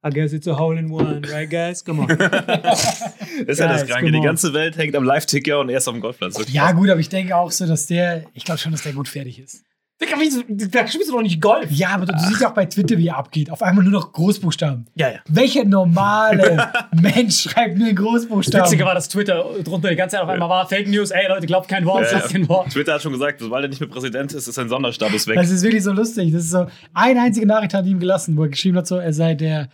I 0.05 0.11
guess 0.11 0.33
it's 0.33 0.47
a 0.47 0.57
hole 0.57 0.79
in 0.79 0.91
one, 0.91 1.23
right, 1.33 1.51
guys? 1.51 1.83
Come 1.83 2.01
on. 2.01 2.09
das 2.19 3.09
ist 3.47 3.59
ja 3.59 3.69
das 3.69 3.87
Kranke. 3.87 4.13
Die 4.13 4.21
ganze 4.21 4.53
Welt 4.53 4.77
hängt 4.77 4.95
am 4.95 5.05
Live-Ticker 5.05 5.59
und 5.61 5.69
er 5.69 5.79
ist 5.79 5.89
auf 5.89 5.95
dem 5.95 6.01
Golfplatz. 6.01 6.39
Ja, 6.49 6.71
gut, 6.73 6.91
aber 6.91 7.01
ich 7.01 7.09
denke 7.09 7.37
auch 7.37 7.51
so, 7.51 7.67
dass 7.67 7.87
der, 7.87 8.25
ich 8.33 8.45
glaube 8.45 8.59
schon, 8.59 8.73
dass 8.73 8.83
der 8.83 8.93
gut 8.93 9.09
fertig 9.09 9.41
ist. 9.41 9.65
Digga, 9.99 10.17
wieso? 10.19 10.43
Da 10.49 10.87
spielst 10.87 11.09
du 11.09 11.13
doch 11.15 11.23
nicht 11.23 11.41
Golf. 11.41 11.71
Ja, 11.71 11.89
aber 11.95 12.05
du, 12.05 12.13
du 12.13 12.19
siehst 12.19 12.45
auch 12.45 12.53
bei 12.53 12.67
Twitter, 12.67 12.99
wie 12.99 13.09
er 13.09 13.17
abgeht. 13.17 13.51
Auf 13.51 13.63
einmal 13.63 13.83
nur 13.83 13.95
noch 13.95 14.13
Großbuchstaben. 14.13 14.87
Ja, 14.95 15.09
ja. 15.11 15.19
Welcher 15.27 15.65
normale 15.65 16.71
Mensch 17.01 17.41
schreibt 17.49 17.79
nur 17.79 17.89
in 17.89 17.97
Das 17.97 18.05
Großbuchstaben? 18.05 18.67
Witzige 18.67 18.85
war, 18.85 18.95
dass 18.95 19.09
Twitter 19.09 19.43
drunter 19.65 19.89
die 19.89 19.97
ganze 19.97 20.17
Zeit 20.17 20.23
auf 20.23 20.29
einmal 20.29 20.51
war, 20.51 20.69
Fake 20.69 20.89
News, 20.89 21.11
ey 21.13 21.29
Leute, 21.29 21.47
glaubt 21.47 21.69
kein 21.69 21.87
Wort, 21.87 22.05
Ja, 22.13 22.19
ja. 22.19 22.29
kein 22.29 22.47
Wort. 22.49 22.71
Twitter 22.73 22.93
hat 22.95 23.03
schon 23.03 23.13
gesagt, 23.13 23.41
weil 23.51 23.63
er 23.65 23.69
nicht 23.69 23.81
mehr 23.81 23.89
Präsident 23.89 24.35
ist, 24.35 24.47
ist 24.47 24.55
sein 24.55 24.69
Sonderstatus 24.69 25.27
weg. 25.29 25.37
Das 25.37 25.51
ist 25.51 25.63
wirklich 25.63 25.83
so 25.85 25.93
lustig. 25.93 26.31
Das 26.33 26.43
ist 26.45 26.51
so, 26.51 26.67
eine 26.93 27.23
einzige 27.23 27.47
Nachricht 27.47 27.73
hat 27.73 27.87
ihm 27.87 27.99
gelassen, 27.99 28.37
wo 28.37 28.43
er 28.43 28.51
geschrieben 28.51 28.77
hat, 28.77 28.87
so, 28.87 28.97
er 28.97 29.15
sei 29.15 29.35
der 29.35 29.69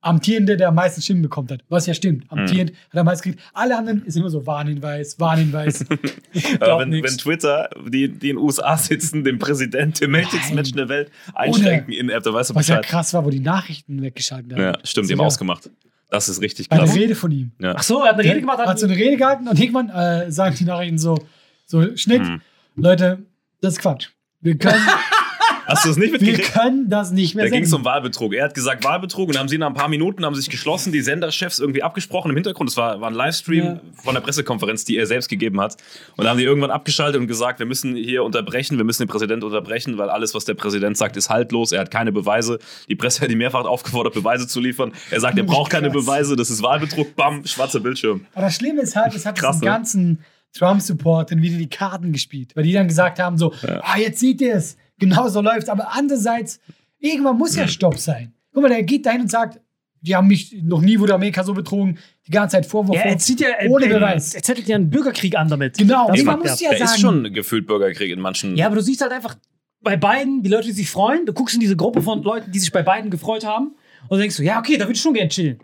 Amtierende, 0.00 0.56
der 0.56 0.68
am 0.68 0.76
meisten 0.76 1.02
Stimmen 1.02 1.22
bekommen 1.22 1.48
hat. 1.50 1.64
Was 1.68 1.86
ja 1.86 1.94
stimmt. 1.94 2.30
Hm. 2.30 2.38
Amtierend 2.38 2.70
hat 2.70 2.94
er 2.94 3.00
am 3.00 3.06
meisten 3.06 3.30
gekriegt. 3.30 3.50
Alle 3.52 3.76
anderen 3.76 4.04
ist 4.04 4.16
immer 4.16 4.30
so 4.30 4.46
Warnhinweis, 4.46 5.18
Warnhinweis. 5.18 5.84
Aber 6.60 6.80
wenn, 6.80 6.92
wenn 6.92 7.18
Twitter, 7.18 7.68
die, 7.86 8.08
die 8.08 8.30
in 8.30 8.36
den 8.36 8.38
USA 8.38 8.76
sitzen, 8.76 9.24
den 9.24 9.38
Präsident, 9.38 10.00
den 10.00 10.10
mächtigsten. 10.12 10.54
Menschen 10.54 10.76
der 10.76 10.88
Welt, 10.88 11.10
einschränken 11.34 11.92
in 11.92 12.10
App, 12.10 12.22
da 12.22 12.32
weißt 12.32 12.50
du 12.50 12.54
Was 12.54 12.68
ja 12.68 12.76
Bescheid. 12.76 12.90
krass 12.90 13.12
war, 13.14 13.24
wo 13.24 13.30
die 13.30 13.40
Nachrichten 13.40 14.00
weggeschaltet 14.00 14.52
haben. 14.52 14.60
Ja, 14.60 14.78
stimmt, 14.84 15.08
die 15.08 15.14
haben 15.14 15.20
ausgemacht. 15.20 15.68
Das 16.10 16.28
ist 16.28 16.40
richtig 16.40 16.68
Bei 16.68 16.76
der 16.76 16.86
krass. 16.86 16.96
Rede 16.96 17.14
von 17.14 17.30
ihm. 17.30 17.52
Ja. 17.60 17.74
Ach 17.76 17.82
so, 17.82 18.02
er 18.02 18.10
hat 18.10 18.14
eine 18.14 18.24
Rede 18.24 18.40
gemacht, 18.40 18.58
hat, 18.58 18.66
hat 18.66 18.78
so 18.78 18.86
eine 18.86 18.96
Rede 18.96 19.16
gehalten 19.16 19.46
und 19.46 19.56
Hickmann 19.56 19.90
äh, 19.90 20.30
sagt 20.30 20.58
die 20.60 20.64
Nachrichten 20.64 20.98
so, 20.98 21.18
so 21.66 21.96
Schnitt. 21.96 22.22
Hm. 22.22 22.40
Leute, 22.76 23.18
das 23.60 23.74
ist 23.74 23.80
Quatsch. 23.80 24.08
Wir 24.40 24.56
können, 24.56 24.80
Hast 25.68 25.84
du 25.84 25.90
es 25.90 25.96
nicht 25.98 26.12
wir 26.12 26.20
mitgekriegt? 26.20 26.52
können 26.52 26.88
das 26.88 27.12
nicht 27.12 27.34
mehr 27.34 27.44
Da 27.44 27.50
ging 27.50 27.62
es 27.64 27.72
um 27.72 27.84
Wahlbetrug. 27.84 28.32
Er 28.34 28.46
hat 28.46 28.54
gesagt 28.54 28.84
Wahlbetrug 28.84 29.28
und 29.28 29.34
dann 29.34 29.40
haben 29.42 29.48
sie 29.48 29.58
nach 29.58 29.66
ein 29.68 29.74
paar 29.74 29.88
Minuten 29.88 30.24
haben 30.24 30.34
sich 30.34 30.48
geschlossen, 30.48 30.92
die 30.92 31.00
Senderchefs 31.02 31.58
irgendwie 31.58 31.82
abgesprochen 31.82 32.30
im 32.30 32.36
Hintergrund. 32.36 32.70
Das 32.70 32.76
war, 32.76 33.00
war 33.00 33.08
ein 33.10 33.14
Livestream 33.14 33.64
Ja. 33.64 33.80
von 34.02 34.14
der 34.14 34.22
Pressekonferenz, 34.22 34.84
die 34.84 34.96
er 34.96 35.06
selbst 35.06 35.28
gegeben 35.28 35.60
hat. 35.60 35.74
Und 36.16 36.24
dann 36.24 36.28
haben 36.30 36.38
die 36.38 36.44
irgendwann 36.44 36.70
abgeschaltet 36.70 37.20
und 37.20 37.26
gesagt, 37.26 37.58
wir 37.58 37.66
müssen 37.66 37.94
hier 37.94 38.24
unterbrechen, 38.24 38.78
wir 38.78 38.84
müssen 38.84 39.02
den 39.02 39.08
Präsidenten 39.08 39.44
unterbrechen, 39.44 39.98
weil 39.98 40.08
alles, 40.10 40.34
was 40.34 40.44
der 40.46 40.54
Präsident 40.54 40.96
sagt, 40.96 41.16
ist 41.18 41.28
haltlos. 41.28 41.72
Er 41.72 41.80
hat 41.80 41.90
keine 41.90 42.12
Beweise. 42.12 42.58
Die 42.88 42.96
Presse 42.96 43.20
hat 43.20 43.30
ihn 43.30 43.38
mehrfach 43.38 43.64
aufgefordert, 43.66 44.14
Beweise 44.14 44.48
zu 44.48 44.60
liefern. 44.60 44.92
Er 45.10 45.20
sagt, 45.20 45.36
er 45.36 45.44
braucht 45.44 45.70
keine. 45.70 45.90
Beweise, 45.90 46.34
das 46.36 46.50
ist 46.50 46.62
Wahlbetrug. 46.62 47.14
Bam, 47.16 47.44
schwarzer 47.46 47.80
Bildschirm. 47.80 48.24
Aber 48.32 48.46
das 48.46 48.54
Schlimme 48.56 48.82
ist 48.82 48.96
halt, 48.96 49.14
es 49.14 49.26
hat 49.26 49.38
Krass, 49.38 49.56
diesen 49.56 49.66
ganzen 49.66 50.18
Trump-Support 50.56 51.30
wieder 51.30 51.56
die 51.58 51.68
Karten 51.68 52.12
gespielt. 52.12 52.54
Weil 52.54 52.64
die 52.64 52.72
dann 52.72 52.88
gesagt 52.88 53.18
haben 53.18 53.38
so, 53.38 53.52
ah, 53.82 53.98
jetzt 53.98 54.20
seht 54.20 54.40
ihr 54.40 54.54
es. 54.54 54.76
Genau 54.98 55.28
so 55.28 55.40
läuft's. 55.40 55.68
Aber 55.68 55.92
andererseits, 55.94 56.60
irgendwann 56.98 57.38
muss 57.38 57.56
ja 57.56 57.68
Stopp 57.68 57.98
sein. 57.98 58.32
Guck 58.52 58.62
mal, 58.62 58.68
der 58.68 58.82
geht 58.82 59.06
dahin 59.06 59.22
und 59.22 59.30
sagt, 59.30 59.60
die 60.00 60.14
haben 60.14 60.28
mich, 60.28 60.54
noch 60.62 60.80
nie 60.80 60.98
wurde 60.98 61.14
Amerika 61.14 61.42
so 61.42 61.54
betrogen, 61.54 61.98
die 62.26 62.30
ganze 62.30 62.56
Zeit 62.56 62.66
Vorwurf. 62.66 62.96
Ja, 62.96 63.02
er 63.02 63.18
zieht 63.18 63.40
ja, 63.40 63.48
ohne 63.68 63.86
er, 63.86 63.98
Beweis. 63.98 64.34
er 64.34 64.42
zettelt 64.42 64.68
ja 64.68 64.76
einen 64.76 64.90
Bürgerkrieg 64.90 65.36
an 65.36 65.48
damit. 65.48 65.76
Genau, 65.78 66.08
Das 66.08 66.22
man 66.22 66.38
muss 66.38 66.60
ja 66.60 66.70
sagen. 66.70 66.82
ist 66.84 67.00
schon 67.00 67.32
gefühlt 67.32 67.66
Bürgerkrieg 67.66 68.10
in 68.10 68.20
manchen. 68.20 68.56
Ja, 68.56 68.66
aber 68.66 68.76
du 68.76 68.82
siehst 68.82 69.00
halt 69.00 69.12
einfach 69.12 69.36
bei 69.80 69.96
beiden, 69.96 70.42
die 70.42 70.48
Leute, 70.50 70.66
die 70.66 70.72
sich 70.72 70.90
freuen, 70.90 71.26
du 71.26 71.32
guckst 71.32 71.54
in 71.54 71.60
diese 71.60 71.76
Gruppe 71.76 72.02
von 72.02 72.22
Leuten, 72.22 72.50
die 72.50 72.58
sich 72.58 72.72
bei 72.72 72.82
beiden 72.82 73.10
gefreut 73.10 73.44
haben 73.44 73.74
und 74.08 74.18
denkst 74.18 74.36
du, 74.36 74.42
ja, 74.42 74.58
okay, 74.58 74.76
da 74.76 74.84
würde 74.84 74.94
ich 74.94 75.00
schon 75.00 75.14
gerne 75.14 75.28
chillen. 75.28 75.58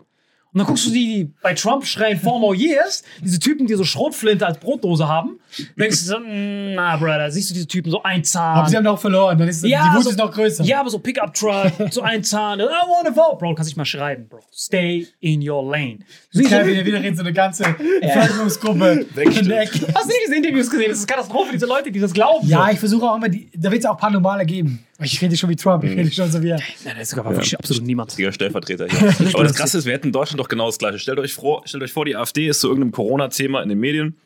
Und 0.54 0.60
dann 0.60 0.66
guckst 0.68 0.86
du 0.86 0.90
die, 0.92 1.24
die 1.24 1.30
bei 1.42 1.52
Trump 1.52 1.84
schreien 1.84 2.16
Four 2.16 2.38
more 2.38 2.54
years, 2.54 3.02
diese 3.20 3.40
Typen, 3.40 3.66
die 3.66 3.74
so 3.74 3.82
Schrotflinte 3.82 4.46
als 4.46 4.58
Brotdose 4.58 5.08
haben, 5.08 5.40
denkst 5.76 5.98
du 5.98 6.04
so, 6.06 6.18
mm, 6.20 6.74
na, 6.76 6.96
Brother, 6.96 7.28
siehst 7.32 7.50
du 7.50 7.54
diese 7.54 7.66
Typen 7.66 7.90
so 7.90 8.00
ein 8.04 8.22
Zahn. 8.22 8.58
aber 8.58 8.68
sie 8.68 8.76
haben 8.76 8.86
auch 8.86 8.98
verloren. 9.00 9.36
Dann 9.36 9.48
ist 9.48 9.64
die 9.64 9.72
Wut 9.72 10.06
ist 10.06 10.16
noch 10.16 10.30
größer. 10.30 10.62
Ja, 10.62 10.78
aber 10.78 10.90
so 10.90 11.00
Pickup-Truck, 11.00 11.72
so 11.90 12.02
ein 12.02 12.22
Zahn, 12.22 12.60
I 12.60 12.62
wanna 12.62 13.12
vote. 13.12 13.36
Bro, 13.38 13.48
du 13.48 13.54
kannst 13.56 13.68
nicht 13.68 13.76
mal 13.76 13.84
schreiben, 13.84 14.28
Bro. 14.28 14.38
Stay 14.52 15.08
in 15.18 15.46
your 15.46 15.68
lane. 15.68 15.98
Du 16.32 16.38
siehst, 16.38 16.52
Ja, 16.52 16.58
hast 16.60 16.68
wieder, 16.68 16.84
wieder 16.84 17.00
redet 17.00 17.16
so 17.16 17.24
eine 17.24 17.32
ganze 17.32 17.64
Bevölkerungsgruppe 18.00 19.06
Ecke. 19.16 19.42
du 19.42 19.48
nicht 19.48 20.20
diese 20.26 20.36
Interviews 20.36 20.70
gesehen? 20.70 20.90
Das 20.90 20.98
ist 20.98 21.08
Katastrophe, 21.08 21.50
diese 21.52 21.66
Leute, 21.66 21.90
die 21.90 21.98
das 21.98 22.12
glauben. 22.12 22.46
Ja, 22.46 22.66
so. 22.66 22.72
ich 22.72 22.78
versuche 22.78 23.06
auch 23.10 23.16
immer, 23.16 23.28
die, 23.28 23.50
da 23.56 23.72
wird 23.72 23.80
es 23.80 23.86
auch 23.86 23.94
ein 23.94 23.98
paar 24.00 24.10
normale 24.10 24.46
geben. 24.46 24.84
Ich 25.00 25.20
rede 25.20 25.36
schon 25.36 25.50
wie 25.50 25.56
Trump, 25.56 25.82
ich 25.84 25.90
rede 25.96 26.10
schon 26.12 26.30
so 26.30 26.40
wie 26.42 26.50
er. 26.50 26.60
Nein, 26.84 26.94
da 26.94 27.00
ist 27.02 27.10
sogar 27.10 27.28
wirklich 27.30 27.58
absolut 27.58 27.82
niemand. 27.84 28.10
richtiger 28.10 28.32
Stellvertreter 28.32 28.86
hier. 28.86 29.08
Aber 29.34 29.42
das 29.44 29.54
Krasse 29.54 29.78
ist, 29.78 29.86
wir 29.86 29.92
hätten 29.92 30.08
in 30.08 30.12
Deutschland 30.12 30.38
doch 30.38 30.48
genau 30.48 30.66
das 30.66 30.78
Gleiche. 30.78 30.98
Stellt 31.00 31.18
euch 31.18 31.34
vor, 31.34 31.62
stellt 31.66 31.82
euch 31.82 31.92
vor 31.92 32.04
die 32.04 32.14
AfD 32.16 32.46
ist 32.46 32.60
zu 32.60 32.68
irgendeinem 32.68 32.92
Corona-Thema 32.92 33.62
in 33.62 33.68
den 33.68 33.78
Medien 33.80 34.16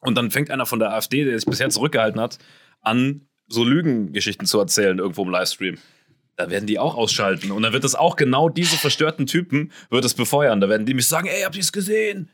und 0.00 0.16
dann 0.16 0.30
fängt 0.30 0.50
einer 0.50 0.64
von 0.64 0.78
der 0.78 0.92
AfD, 0.94 1.24
der 1.24 1.34
sich 1.38 1.44
bisher 1.46 1.68
zurückgehalten 1.68 2.20
hat, 2.20 2.38
an, 2.80 3.22
so 3.48 3.64
Lügengeschichten 3.64 4.46
zu 4.46 4.58
erzählen 4.58 4.98
irgendwo 4.98 5.24
im 5.24 5.30
Livestream. 5.30 5.76
Da 6.36 6.48
werden 6.50 6.66
die 6.66 6.78
auch 6.78 6.94
ausschalten. 6.94 7.50
Und 7.50 7.62
dann 7.62 7.72
wird 7.72 7.84
es 7.84 7.94
auch 7.94 8.16
genau 8.16 8.48
diese 8.48 8.76
verstörten 8.76 9.26
Typen, 9.26 9.72
wird 9.90 10.04
es 10.04 10.14
befeuern. 10.14 10.60
Da 10.60 10.68
werden 10.68 10.86
die 10.86 10.94
mich 10.94 11.06
sagen, 11.06 11.26
ey, 11.26 11.42
habt 11.42 11.56
ihr 11.56 11.62
es 11.62 11.72
gesehen? 11.72 12.30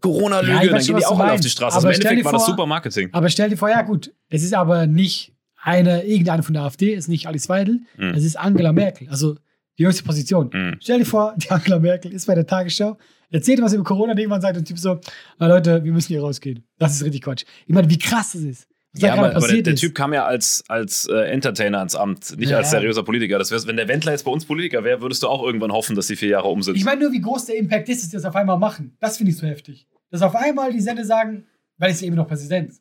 Corona-Lüge, 0.00 0.52
Ja, 0.66 0.72
dann 0.72 0.82
gehen 0.84 0.96
die 0.96 1.04
auch 1.06 1.20
alle 1.20 1.32
auf 1.32 1.40
die 1.40 1.50
Straße. 1.50 1.76
Aber 1.76 1.86
Also 1.86 1.88
Im 1.88 1.94
Endeffekt 1.94 2.20
dir 2.20 2.24
war 2.24 2.32
das 2.32 2.42
vor- 2.44 2.50
super 2.54 2.66
Marketing. 2.66 3.10
Aber 3.12 3.28
stell 3.28 3.50
dir 3.50 3.56
vor, 3.56 3.68
ja 3.68 3.82
gut, 3.82 4.12
es 4.30 4.42
ist 4.42 4.54
aber 4.54 4.86
nicht 4.86 5.32
eine, 5.62 6.04
irgendeine 6.04 6.42
von 6.42 6.54
der 6.54 6.62
AfD, 6.64 6.92
ist 6.94 7.08
nicht 7.08 7.26
Alice 7.26 7.48
Weidel, 7.48 7.80
Mhm. 7.96 8.14
es 8.14 8.24
ist 8.24 8.36
Angela 8.38 8.72
Merkel, 8.72 9.08
also 9.08 9.36
die 9.78 9.86
höchste 9.86 10.02
Position. 10.02 10.50
Mhm. 10.52 10.76
Stell 10.80 10.98
dir 10.98 11.06
vor, 11.06 11.34
die 11.36 11.50
Angela 11.50 11.78
Merkel 11.78 12.12
ist 12.12 12.26
bei 12.26 12.34
der 12.34 12.46
Tagesschau, 12.46 12.98
erzählt 13.30 13.62
was 13.62 13.72
über 13.72 13.84
Corona, 13.84 14.12
und 14.12 14.18
irgendwann 14.18 14.40
sagt 14.42 14.56
der 14.56 14.64
Typ 14.64 14.78
so, 14.78 15.00
ah, 15.38 15.46
Leute, 15.46 15.82
wir 15.84 15.92
müssen 15.92 16.08
hier 16.08 16.20
rausgehen. 16.20 16.64
Das 16.78 16.94
ist 16.94 17.04
richtig 17.04 17.22
Quatsch. 17.22 17.44
Ich 17.66 17.74
meine, 17.74 17.88
wie 17.88 17.98
krass 17.98 18.32
das 18.32 18.42
ist. 18.42 18.68
Was 18.92 19.00
Ja, 19.02 19.14
aber, 19.14 19.34
aber 19.34 19.48
der, 19.48 19.62
der. 19.62 19.74
Typ 19.76 19.94
kam 19.94 20.12
ja 20.12 20.26
als, 20.26 20.62
als 20.68 21.06
äh, 21.08 21.14
Entertainer 21.30 21.78
ans 21.78 21.94
Amt, 21.94 22.36
nicht 22.38 22.50
Ja. 22.50 22.58
als 22.58 22.70
seriöser 22.70 23.02
Politiker. 23.02 23.38
Das 23.38 23.50
wär's, 23.50 23.66
wenn 23.66 23.76
der 23.76 23.88
Wendler 23.88 24.12
jetzt 24.12 24.24
bei 24.24 24.30
uns 24.30 24.44
Politiker 24.44 24.84
wäre, 24.84 25.00
würdest 25.00 25.22
du 25.22 25.28
auch 25.28 25.42
irgendwann 25.42 25.72
hoffen, 25.72 25.96
dass 25.96 26.08
die 26.08 26.16
vier 26.16 26.28
Jahre 26.28 26.48
um 26.48 26.60
sind. 26.60 26.76
Ich 26.76 26.84
meine 26.84 27.00
nur, 27.00 27.12
wie 27.12 27.20
groß 27.22 27.46
der 27.46 27.56
Impact 27.56 27.88
ist, 27.88 28.02
dass 28.02 28.10
die 28.10 28.16
das 28.16 28.26
auf 28.26 28.36
einmal 28.36 28.58
machen. 28.58 28.94
Das 29.00 29.16
finde 29.16 29.30
ich 29.32 29.38
so 29.38 29.46
heftig. 29.46 29.86
Dass 30.10 30.20
auf 30.20 30.34
einmal 30.36 30.72
die 30.72 30.80
Sender 30.82 31.06
sagen, 31.06 31.46
weil 31.78 31.90
ist 31.90 32.02
ja 32.02 32.06
eben 32.08 32.16
noch 32.16 32.28
Präsident. 32.28 32.74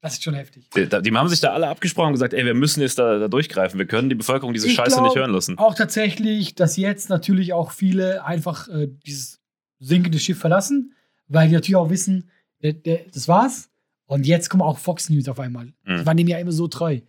Das 0.00 0.14
ist 0.14 0.22
schon 0.22 0.34
heftig. 0.34 0.68
Die, 0.76 0.86
die 0.88 1.12
haben 1.12 1.28
sich 1.28 1.40
da 1.40 1.52
alle 1.52 1.68
abgesprochen 1.68 2.08
und 2.08 2.12
gesagt, 2.12 2.34
ey, 2.34 2.44
wir 2.44 2.54
müssen 2.54 2.80
jetzt 2.80 2.98
da, 2.98 3.18
da 3.18 3.28
durchgreifen. 3.28 3.78
Wir 3.78 3.86
können 3.86 4.08
die 4.08 4.14
Bevölkerung 4.14 4.52
diese 4.52 4.68
Ich 4.68 4.74
Scheiße 4.74 4.96
glaub, 4.96 5.06
nicht 5.06 5.16
hören 5.16 5.32
lassen. 5.32 5.58
Auch 5.58 5.74
tatsächlich, 5.74 6.54
dass 6.54 6.76
jetzt 6.76 7.08
natürlich 7.08 7.52
auch 7.52 7.72
viele 7.72 8.24
einfach 8.24 8.68
äh, 8.68 8.88
dieses 9.06 9.40
sinkende 9.78 10.18
Schiff 10.18 10.38
verlassen, 10.38 10.94
weil 11.28 11.48
die 11.48 11.54
natürlich 11.54 11.76
auch 11.76 11.90
wissen, 11.90 12.30
der, 12.62 12.74
der, 12.74 13.00
das 13.12 13.26
war's. 13.26 13.70
Und 14.06 14.26
jetzt 14.26 14.50
kommen 14.50 14.62
auch 14.62 14.78
Fox 14.78 15.10
News 15.10 15.28
auf 15.28 15.40
einmal. 15.40 15.72
Mhm. 15.84 15.98
Die 15.98 16.06
waren 16.06 16.16
dem 16.16 16.28
ja 16.28 16.38
immer 16.38 16.52
so 16.52 16.68
treu. 16.68 17.00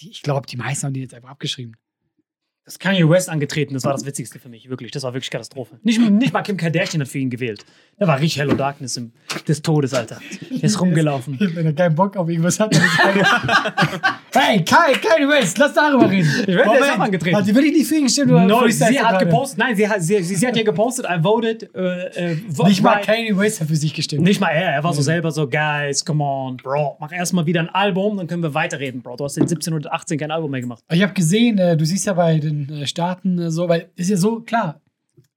Die, 0.00 0.10
ich 0.10 0.22
glaube, 0.22 0.46
die 0.46 0.56
meisten 0.56 0.86
haben 0.86 0.94
den 0.94 1.02
jetzt 1.02 1.14
einfach 1.14 1.30
abgeschrieben. 1.30 1.76
Das 2.64 2.78
Kanye 2.78 3.08
West 3.08 3.28
angetreten, 3.28 3.74
das 3.74 3.82
war 3.82 3.92
das 3.92 4.06
Witzigste 4.06 4.38
für 4.38 4.48
mich, 4.48 4.70
wirklich. 4.70 4.92
Das 4.92 5.02
war 5.02 5.12
wirklich 5.12 5.30
Katastrophe. 5.30 5.80
Nicht, 5.82 6.00
nicht 6.00 6.32
mal 6.32 6.42
Kim 6.42 6.56
Kardashian 6.56 7.00
hat 7.00 7.08
für 7.08 7.18
ihn 7.18 7.28
gewählt. 7.28 7.64
Der 7.98 8.06
war 8.06 8.20
richtig 8.20 8.40
Hello 8.40 8.54
Darkness 8.54 8.96
im, 8.96 9.10
des 9.48 9.62
Todes, 9.62 9.92
Alter. 9.94 10.20
Der 10.48 10.62
ist 10.62 10.80
rumgelaufen. 10.80 11.36
Wenn 11.54 11.66
er 11.66 11.72
keinen 11.72 11.96
Bock 11.96 12.16
auf 12.16 12.28
irgendwas 12.28 12.60
hat, 12.60 12.72
Hey, 14.34 14.64
Kai, 14.64 14.92
Kanye 14.94 15.28
West, 15.28 15.58
lass 15.58 15.74
darüber 15.74 16.10
reden. 16.10 16.28
Ich 16.46 16.48
ist 16.48 16.66
auch 16.66 16.98
angetreten. 16.98 17.36
Hat 17.36 17.46
die 17.46 17.54
wirklich 17.54 17.74
nicht 17.74 17.86
für 17.86 17.96
ihn 17.96 18.04
gestimmt? 18.04 18.30
No, 18.30 18.66
sie 18.68 18.98
hat 18.98 19.18
gepostet, 19.18 19.58
nein, 19.58 19.76
sie 19.76 19.86
hat, 19.86 20.00
sie, 20.00 20.22
sie, 20.22 20.36
sie 20.36 20.46
hat 20.46 20.56
ja 20.56 20.62
gepostet, 20.62 21.04
I 21.06 21.22
voted. 21.22 21.68
Äh, 21.74 22.32
äh, 22.32 22.36
Nicht 22.64 22.82
mal. 22.82 23.00
Kanye 23.02 23.36
West 23.36 23.60
hat 23.60 23.68
für 23.68 23.76
sich 23.76 23.92
gestimmt. 23.92 24.22
Nicht 24.22 24.40
mal 24.40 24.48
er, 24.50 24.70
er 24.70 24.84
war 24.84 24.94
so 24.94 25.02
selber 25.02 25.32
so, 25.32 25.48
guys, 25.48 26.04
come 26.04 26.24
on, 26.24 26.56
Bro, 26.56 26.96
mach 27.00 27.12
erstmal 27.12 27.44
wieder 27.44 27.60
ein 27.60 27.68
Album, 27.68 28.16
dann 28.16 28.26
können 28.26 28.42
wir 28.42 28.54
weiterreden, 28.54 29.02
Bro. 29.02 29.16
Du 29.16 29.24
hast 29.24 29.36
in 29.36 29.46
17 29.46 29.74
und 29.74 29.90
18 29.92 30.18
kein 30.18 30.30
Album 30.30 30.50
mehr 30.50 30.60
gemacht. 30.60 30.82
Ich 30.90 31.02
habe 31.02 31.12
gesehen, 31.12 31.58
äh, 31.58 31.76
du 31.76 31.84
siehst 31.84 32.06
ja 32.06 32.14
bei 32.14 32.38
den 32.52 32.70
äh, 32.70 32.86
Staaten 32.86 33.38
äh, 33.38 33.50
so, 33.50 33.68
weil 33.68 33.90
ist 33.96 34.10
ja 34.10 34.16
so, 34.16 34.40
klar, 34.40 34.80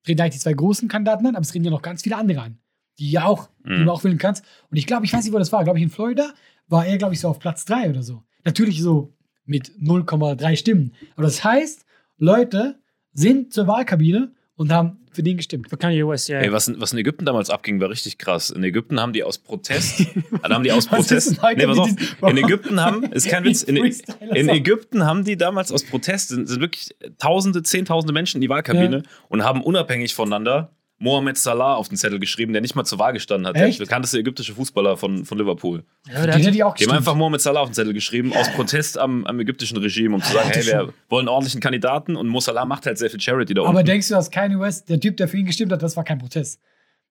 reden 0.08 0.22
eigentlich 0.22 0.36
die 0.36 0.40
zwei 0.40 0.54
großen 0.54 0.88
Kandidaten 0.88 1.26
an, 1.26 1.36
aber 1.36 1.44
es 1.44 1.54
reden 1.54 1.66
ja 1.66 1.72
noch 1.72 1.82
ganz 1.82 2.04
viele 2.04 2.18
andere 2.18 2.42
an, 2.42 2.58
die 3.00 3.12
ja 3.12 3.26
auch, 3.26 3.50
die 3.66 3.84
du 3.84 3.92
auch 3.92 4.04
wählen 4.04 4.20
kannst. 4.20 4.46
Und 4.70 4.78
ich 4.78 4.86
glaube, 4.86 5.06
ich 5.06 5.14
weiß 5.14 5.24
nicht, 5.24 5.34
wo 5.34 5.40
das 5.40 5.52
war, 5.52 5.64
glaube 5.64 5.80
ich 5.80 5.84
in 5.84 5.90
Florida 5.90 6.34
war 6.68 6.86
er, 6.86 6.98
glaube 6.98 7.14
ich, 7.14 7.20
so 7.20 7.30
auf 7.30 7.40
Platz 7.40 7.66
3 7.66 7.90
oder 7.90 8.04
so. 8.04 8.24
Natürlich 8.44 8.82
so 8.82 9.14
mit 9.46 9.72
0,3 9.80 10.56
Stimmen. 10.56 10.94
Aber 11.16 11.24
das 11.24 11.44
heißt, 11.44 11.86
Leute 12.18 12.80
sind 13.14 13.54
zur 13.54 13.68
Wahlkabine 13.68 14.34
und 14.58 14.72
haben 14.72 15.00
für 15.12 15.24
den 15.24 15.38
gestimmt. 15.38 15.70
Für 15.70 15.78
Kanye 15.78 16.06
West, 16.08 16.28
ja. 16.28 16.40
Ey, 16.40 16.52
was, 16.52 16.68
in- 16.68 16.80
was 16.82 16.92
in 16.94 17.00
Ägypten 17.00 17.26
damals 17.26 17.50
abging, 17.50 17.80
war 17.80 17.90
richtig 17.90 18.18
krass. 18.18 18.50
In 18.50 18.64
Ägypten 18.64 19.00
haben 19.00 19.14
die 19.14 19.24
aus 19.24 19.38
Protest, 19.38 20.06
dann 20.42 20.54
haben 20.54 20.64
die 20.64 20.72
aus 20.72 20.92
Was 20.92 21.12
ist 21.12 21.40
Protest, 21.40 21.58
nee, 21.58 21.66
pass 21.66 21.78
auf, 21.80 21.90
in 22.32 22.38
Ägypten 22.38 22.80
haben, 22.82 23.04
ist 23.12 23.28
kein 23.28 23.44
Witz, 23.46 23.64
in, 23.64 23.78
in. 23.78 24.50
Ägypten 24.50 25.06
haben 25.06 25.24
die 25.24 25.38
damals 25.38 25.72
aus 25.72 25.84
Protest, 25.84 26.30
sind, 26.30 26.48
sind 26.48 26.60
wirklich 26.62 26.96
Tausende, 27.18 27.64
Zehntausende 27.64 28.14
Menschen 28.14 28.38
in 28.38 28.42
die 28.42 28.50
Wahlkabine 28.50 29.04
und 29.30 29.44
haben 29.44 29.62
unabhängig 29.64 30.14
voneinander 30.14 30.72
Mohamed 30.98 31.38
Salah 31.38 31.76
auf 31.76 31.90
den 31.90 31.98
Zettel 31.98 32.20
geschrieben, 32.20 32.54
der 32.54 32.62
nicht 32.62 32.74
mal 32.76 32.86
zur 32.86 33.00
Wahl 33.00 33.12
gestanden 33.14 33.48
hat. 33.48 33.56
Echt? 33.58 33.80
Der 33.80 33.86
bekannteste 33.86 34.18
ägyptische 34.20 34.54
Fußballer 34.56 34.96
von, 34.96 35.26
von 35.26 35.38
Liverpool. 35.38 35.84
ja, 36.08 36.14
der 36.14 36.22
Den 36.24 36.32
hat, 36.34 36.42
hätte 36.42 36.50
ich 36.56 36.64
auch 36.64 36.74
Die 36.76 36.84
haben 36.86 36.90
gestimmt. 36.90 36.94
einfach 36.98 37.16
Mohamed 37.16 37.42
Salah 37.42 37.60
auf 37.60 37.70
den 37.70 37.74
Zettel 37.74 37.94
geschrieben, 37.94 38.32
aus 38.34 38.50
Protest 38.54 38.98
am, 38.98 39.26
am 39.26 39.40
ägyptischen 39.40 39.78
Regime, 39.78 40.16
um 40.16 40.22
zu 40.22 40.32
sagen, 40.32 40.50
hey, 40.54 40.66
wir 40.66 40.94
wollen 41.10 41.24
einen 41.24 41.30
ordentlichen 41.30 41.60
Kandidaten 41.60 42.16
und 42.16 42.28
Mo 42.30 42.40
Salah 42.40 42.66
macht 42.66 42.86
halt 42.86 42.98
sehr 42.98 43.10
viel 43.10 43.20
Charity 43.20 43.54
da 43.54 43.62
Aber 43.64 43.72
unten. 43.72 43.86
denkst 43.86 44.08
du, 44.08 44.14
dass 44.14 44.32
Kanye 44.32 44.60
West, 44.60 44.88
der 44.90 45.00
Typ, 45.00 45.18
der 45.18 45.28
für 45.28 45.38
ihn 45.38 45.46
gestimmt 45.46 45.72
hat, 45.74 45.84
das 45.84 45.98
war 45.98 46.04
kein 46.06 46.18
Protest? 46.18 46.62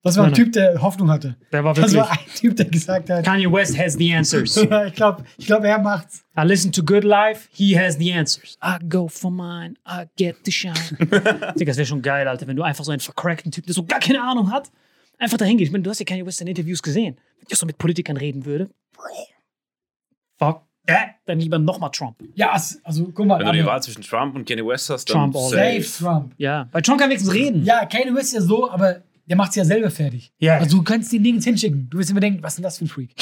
Das 0.05 0.17
war 0.17 0.25
ein. 0.25 0.33
Typ, 0.33 0.53
der 0.53 0.81
Hoffnung 0.81 1.09
hatte. 1.09 1.35
der 1.51 1.63
war 1.63 1.73
Das 1.73 1.91
wirklich. 1.91 1.99
war 1.99 2.11
ein 2.11 2.33
Typ, 2.35 2.55
der 2.55 2.65
gesagt 2.65 3.09
hat, 3.09 3.25
Kanye 3.25 3.51
West 3.51 3.75
has 3.77 3.93
the 3.93 4.13
answers. 4.13 4.55
ich 4.87 4.93
glaube, 4.93 5.23
ich 5.37 5.47
glaub, 5.47 5.63
er 5.63 5.79
macht's. 5.79 6.23
I 6.37 6.43
listen 6.43 6.71
to 6.71 6.83
Good 6.83 7.03
Life, 7.03 7.49
he 7.51 7.77
has 7.77 7.97
the 7.97 8.13
answers. 8.13 8.57
I 8.63 8.77
go 8.87 9.07
for 9.07 9.31
mine, 9.31 9.75
I 9.87 10.05
get 10.15 10.37
the 10.45 10.51
shine. 10.51 10.73
Digga, 10.99 11.65
das 11.65 11.77
wäre 11.77 11.85
schon 11.87 12.03
geil, 12.03 12.27
Alter, 12.27 12.45
wenn 12.45 12.55
du 12.55 12.61
einfach 12.61 12.83
so 12.85 12.91
einen 12.91 12.99
vercrackten 12.99 13.51
Typ, 13.51 13.65
der 13.65 13.73
so 13.73 13.83
gar 13.83 13.99
keine 13.99 14.21
Ahnung 14.21 14.51
hat, 14.51 14.69
einfach 15.17 15.37
dahin 15.37 15.57
gehst. 15.57 15.69
Ich 15.69 15.71
meine, 15.71 15.83
du 15.83 15.89
hast 15.89 15.99
ja 15.99 16.05
Kanye 16.05 16.23
West 16.25 16.39
in 16.39 16.47
Interviews 16.47 16.83
gesehen. 16.83 17.15
Wenn 17.39 17.47
ich 17.49 17.57
so 17.57 17.65
mit 17.65 17.77
Politikern 17.79 18.17
reden 18.17 18.45
würde, 18.45 18.69
Bro, 18.93 19.05
fuck 20.37 20.61
that, 20.85 21.15
dann 21.25 21.39
lieber 21.39 21.57
nochmal 21.57 21.89
Trump. 21.89 22.17
Ja, 22.35 22.51
also, 22.51 23.05
guck 23.11 23.25
mal. 23.25 23.39
Wenn 23.39 23.47
du 23.47 23.53
die 23.53 23.65
Wahl 23.65 23.81
zwischen 23.81 24.03
Trump 24.03 24.35
und 24.35 24.47
Kanye 24.47 24.65
West 24.67 24.87
hast, 24.91 25.09
dann 25.09 25.31
Trump 25.31 25.49
safe. 25.49 25.81
Trump. 25.81 26.33
Ja, 26.37 26.69
weil 26.71 26.83
Trump 26.83 26.99
kann 26.99 27.09
wenigstens 27.09 27.33
reden. 27.33 27.63
Ja, 27.65 27.85
Kanye 27.85 28.13
West 28.13 28.27
ist 28.27 28.33
ja 28.33 28.41
so, 28.41 28.69
aber 28.69 29.01
der 29.25 29.37
macht's 29.37 29.55
ja 29.55 29.65
selber 29.65 29.89
fertig. 29.89 30.31
Ja. 30.39 30.57
Also 30.57 30.77
du 30.77 30.83
kannst 30.83 31.11
den 31.11 31.21
nirgends 31.21 31.45
hinschicken. 31.45 31.89
Du 31.89 31.97
wirst 31.97 32.09
immer 32.09 32.19
denken, 32.19 32.43
was 32.43 32.53
ist 32.53 32.57
denn 32.57 32.63
das 32.63 32.77
für 32.77 32.85
ein 32.85 32.87
Freak? 32.87 33.13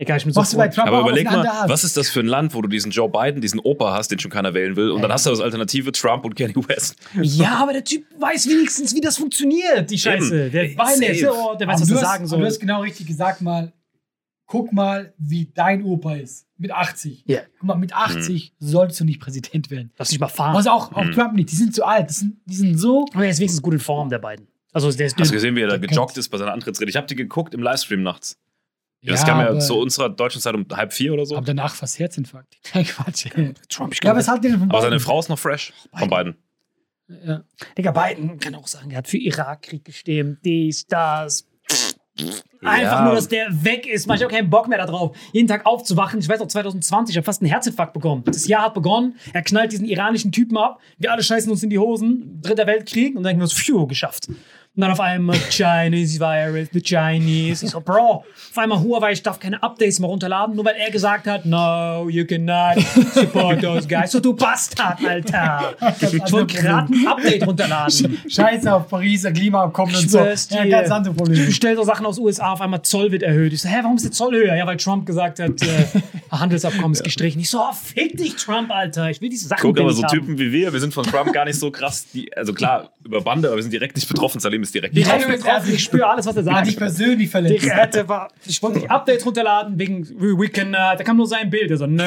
Egal, 0.00 0.18
ich 0.18 0.24
bin 0.24 0.32
so 0.32 0.40
Machst 0.40 0.52
du 0.52 0.56
bei. 0.56 0.68
Trump 0.68 0.86
Aber 0.86 1.00
überleg 1.00 1.24
mal, 1.28 1.44
was 1.66 1.82
ist 1.82 1.96
das 1.96 2.08
für 2.08 2.20
ein 2.20 2.26
Land, 2.26 2.54
wo 2.54 2.62
du 2.62 2.68
diesen 2.68 2.92
Joe 2.92 3.08
Biden, 3.08 3.40
diesen 3.40 3.58
Opa 3.58 3.92
hast, 3.92 4.12
den 4.12 4.20
schon 4.20 4.30
keiner 4.30 4.54
wählen 4.54 4.76
will, 4.76 4.92
und 4.92 5.02
dann 5.02 5.12
hast 5.12 5.26
du 5.26 5.30
als 5.30 5.40
Alternative 5.40 5.90
Trump 5.90 6.24
und 6.24 6.36
Kanye 6.36 6.54
West. 6.68 6.94
Ja, 7.20 7.56
aber 7.56 7.72
der 7.72 7.82
Typ 7.82 8.04
weiß 8.16 8.48
wenigstens, 8.48 8.94
wie 8.94 9.00
das 9.00 9.16
funktioniert, 9.16 9.90
die 9.90 9.98
Scheiße. 9.98 10.44
Eben. 10.46 10.52
Der, 10.52 10.78
weiß, 10.78 10.98
der, 11.00 11.10
ist 11.10 11.20
Safe. 11.20 11.34
so, 11.34 11.54
der 11.58 11.66
weiß, 11.66 11.74
Aber 11.74 11.80
was 11.82 11.88
du 11.88 11.94
er 11.94 12.00
hast, 12.00 12.08
sagen 12.08 12.26
soll. 12.28 12.38
Du 12.38 12.46
hast 12.46 12.60
genau 12.60 12.80
richtig 12.82 13.08
gesagt 13.08 13.40
mal, 13.40 13.72
guck 14.46 14.72
mal, 14.72 15.12
wie 15.18 15.50
dein 15.52 15.82
Opa 15.82 16.14
ist. 16.14 16.46
Mit 16.58 16.70
80. 16.70 17.24
Ja. 17.26 17.40
Guck 17.58 17.66
mal, 17.66 17.74
mit 17.76 17.92
80 17.92 18.54
sollst 18.60 19.00
du 19.00 19.04
nicht 19.04 19.20
Präsident 19.20 19.68
werden. 19.70 19.90
Lass 19.96 20.10
dich 20.10 20.20
mal 20.20 20.28
fahren. 20.28 20.54
Also 20.54 20.70
auch, 20.70 20.92
auch 20.92 21.10
Trump 21.10 21.34
nicht. 21.34 21.50
Die 21.50 21.56
sind 21.56 21.74
zu 21.74 21.84
alt. 21.84 22.08
Das 22.08 22.18
sind, 22.18 22.36
die 22.46 22.54
sind 22.54 22.78
so. 22.78 23.06
aber 23.12 23.24
er 23.24 23.30
ist 23.30 23.38
wenigstens 23.40 23.62
gut 23.62 23.74
in 23.74 23.80
Form, 23.80 24.10
der 24.10 24.18
beiden. 24.18 24.46
Also 24.72 24.92
der 24.92 25.06
ist 25.06 25.18
Hast 25.18 25.30
du 25.30 25.34
gesehen, 25.34 25.56
wie 25.56 25.62
er 25.62 25.68
da 25.68 25.76
gejoggt 25.78 26.16
ist 26.18 26.28
bei 26.28 26.38
seiner 26.38 26.52
Antrittsrede? 26.52 26.90
Ich 26.90 26.96
habe 26.96 27.06
die 27.06 27.14
geguckt 27.14 27.54
im 27.54 27.62
Livestream 27.62 28.02
nachts. 28.02 28.38
Ja, 29.00 29.12
das 29.12 29.24
kam 29.24 29.38
ja 29.40 29.48
aber- 29.50 29.60
zu 29.60 29.78
unserer 29.78 30.08
deutschen 30.10 30.40
Zeit 30.40 30.54
um 30.54 30.66
halb 30.72 30.92
vier 30.92 31.12
oder 31.14 31.24
so. 31.24 31.36
Aber 31.36 31.46
danach 31.46 31.74
fast 31.74 31.98
Herzinfarkt. 31.98 32.56
Nein, 32.74 32.84
Quatsch. 32.84 33.26
Trump. 33.68 33.94
Ich 33.94 34.02
Ja, 34.02 34.14
was 34.14 34.28
hat 34.28 34.42
der 34.44 34.50
denn 34.52 34.60
von 34.60 34.70
Aber 34.70 34.82
seine? 34.82 34.98
Frau 35.00 35.20
ist 35.20 35.28
noch 35.28 35.38
fresh 35.38 35.72
von 35.96 36.08
beiden. 36.10 36.36
Ja. 37.24 37.42
Digga, 37.78 37.92
Biden 37.92 38.38
kann 38.38 38.54
auch 38.54 38.66
sagen, 38.66 38.90
er 38.90 38.98
hat 38.98 39.08
für 39.08 39.16
Irakkrieg 39.16 39.84
gestimmt, 39.84 40.40
dies, 40.44 40.84
das. 40.86 41.46
Einfach 42.60 42.98
Ja. 42.98 43.04
nur, 43.04 43.14
dass 43.14 43.28
der 43.28 43.46
weg 43.64 43.86
ist. 43.86 44.08
Mach 44.08 44.16
ich 44.16 44.24
auch 44.26 44.30
keinen 44.30 44.50
Bock 44.50 44.66
mehr 44.66 44.78
darauf, 44.78 45.16
jeden 45.32 45.46
Tag 45.46 45.64
aufzuwachen. 45.64 46.18
Ich 46.18 46.28
weiß 46.28 46.40
auch, 46.40 46.48
2020, 46.48 47.12
ich 47.14 47.16
habe 47.16 47.24
fast 47.24 47.40
einen 47.40 47.48
Herzinfarkt 47.50 47.92
bekommen. 47.92 48.24
Das 48.24 48.48
Jahr 48.48 48.64
hat 48.64 48.74
begonnen. 48.74 49.16
Er 49.32 49.42
knallt 49.42 49.70
diesen 49.70 49.86
iranischen 49.86 50.32
Typen 50.32 50.58
ab. 50.58 50.80
Wir 50.98 51.12
alle 51.12 51.22
scheißen 51.22 51.50
uns 51.50 51.62
in 51.62 51.70
die 51.70 51.78
Hosen. 51.78 52.40
Dritter 52.42 52.66
Weltkrieg. 52.66 53.10
Und 53.10 53.22
dann 53.22 53.30
denken 53.30 53.40
wir 53.40 53.44
uns, 53.44 53.52
phew, 53.52 53.86
geschafft. 53.86 54.28
Und 54.78 54.82
dann 54.82 54.92
auf 54.92 55.00
einmal 55.00 55.36
Chinese 55.50 56.20
Virus, 56.20 56.68
the 56.72 56.80
Chinese. 56.80 57.64
Ich 57.64 57.72
so, 57.72 57.80
Bro, 57.80 58.22
auf 58.22 58.58
einmal 58.58 58.78
Huawei, 58.80 59.10
ich 59.10 59.24
darf 59.24 59.40
keine 59.40 59.60
Updates 59.60 59.98
mehr 59.98 60.08
runterladen, 60.08 60.54
nur 60.54 60.64
weil 60.64 60.76
er 60.76 60.92
gesagt 60.92 61.26
hat, 61.26 61.44
no, 61.44 62.08
you 62.08 62.24
cannot 62.24 62.80
support 63.12 63.60
those 63.64 63.88
guys. 63.88 64.12
So, 64.12 64.20
du 64.20 64.34
Bastard, 64.34 65.04
Alter. 65.04 65.74
Ich 66.00 66.30
wollte 66.30 66.54
gerade 66.58 66.92
ein 66.92 67.08
Update 67.08 67.44
runterladen. 67.44 68.20
Scheiße 68.28 68.72
auf 68.72 68.86
Pariser 68.86 69.32
Klimaabkommen 69.32 69.96
und 69.96 70.04
Ich 70.04 70.10
so. 70.12 70.18
Ja, 70.18 70.64
ganz 70.66 70.92
andere 70.92 71.12
Ich 71.12 71.18
Probleme. 71.18 71.46
bestelle 71.46 71.74
so 71.74 71.82
Sachen 71.82 72.06
aus 72.06 72.16
USA, 72.20 72.52
auf 72.52 72.60
einmal 72.60 72.82
Zoll 72.82 73.10
wird 73.10 73.24
erhöht. 73.24 73.52
Ich 73.52 73.62
so, 73.62 73.68
hä, 73.68 73.78
warum 73.82 73.96
ist 73.96 74.04
der 74.04 74.12
Zoll 74.12 74.36
höher? 74.36 74.54
Ja, 74.54 74.64
weil 74.64 74.76
Trump 74.76 75.06
gesagt 75.06 75.40
hat, 75.40 75.60
äh, 75.60 75.86
Handelsabkommen 76.30 76.92
ist 76.92 77.02
gestrichen. 77.02 77.40
Ich 77.40 77.50
so, 77.50 77.58
oh, 77.58 77.72
fick 77.72 78.16
dich, 78.16 78.36
Trump, 78.36 78.70
Alter. 78.70 79.10
Ich 79.10 79.20
will 79.20 79.28
diese 79.28 79.48
Sachen 79.48 79.60
Guck, 79.62 79.80
aber 79.80 79.92
so 79.92 80.04
haben. 80.04 80.14
Typen 80.16 80.38
wie 80.38 80.52
wir, 80.52 80.72
wir 80.72 80.78
sind 80.78 80.94
von 80.94 81.02
Trump 81.02 81.32
gar 81.32 81.46
nicht 81.46 81.58
so 81.58 81.72
krass, 81.72 82.06
die, 82.14 82.32
also 82.36 82.54
klar, 82.54 82.92
über 83.04 83.22
Bande, 83.22 83.48
aber 83.48 83.56
wir 83.56 83.62
sind 83.64 83.72
direkt 83.72 83.96
nicht 83.96 84.08
betroffen. 84.08 84.38
Salim 84.38 84.67
ist 84.68 84.74
direkt 84.74 84.96
Direkt 84.96 85.26
betroffen. 85.26 85.42
betroffen. 85.42 85.74
Ich 85.74 85.84
spüre 85.84 86.06
alles, 86.06 86.26
was 86.26 86.36
er 86.36 86.42
sagt. 86.44 86.66
dich 86.66 86.76
persönlich 86.76 87.28
verletzt. 87.30 87.64
Ich, 87.64 88.08
war, 88.08 88.28
ich 88.46 88.62
wollte 88.62 88.78
nicht 88.78 88.90
Updates 88.90 89.24
runterladen 89.26 89.78
wegen 89.78 90.08
We 90.20 90.38
We 90.38 90.48
Can. 90.48 90.68
Uh, 90.68 90.96
da 90.96 91.02
kam 91.02 91.16
nur 91.16 91.26
sein 91.26 91.50
Bild. 91.50 91.70
Er 91.70 91.76
so, 91.78 91.86
no, 91.86 92.02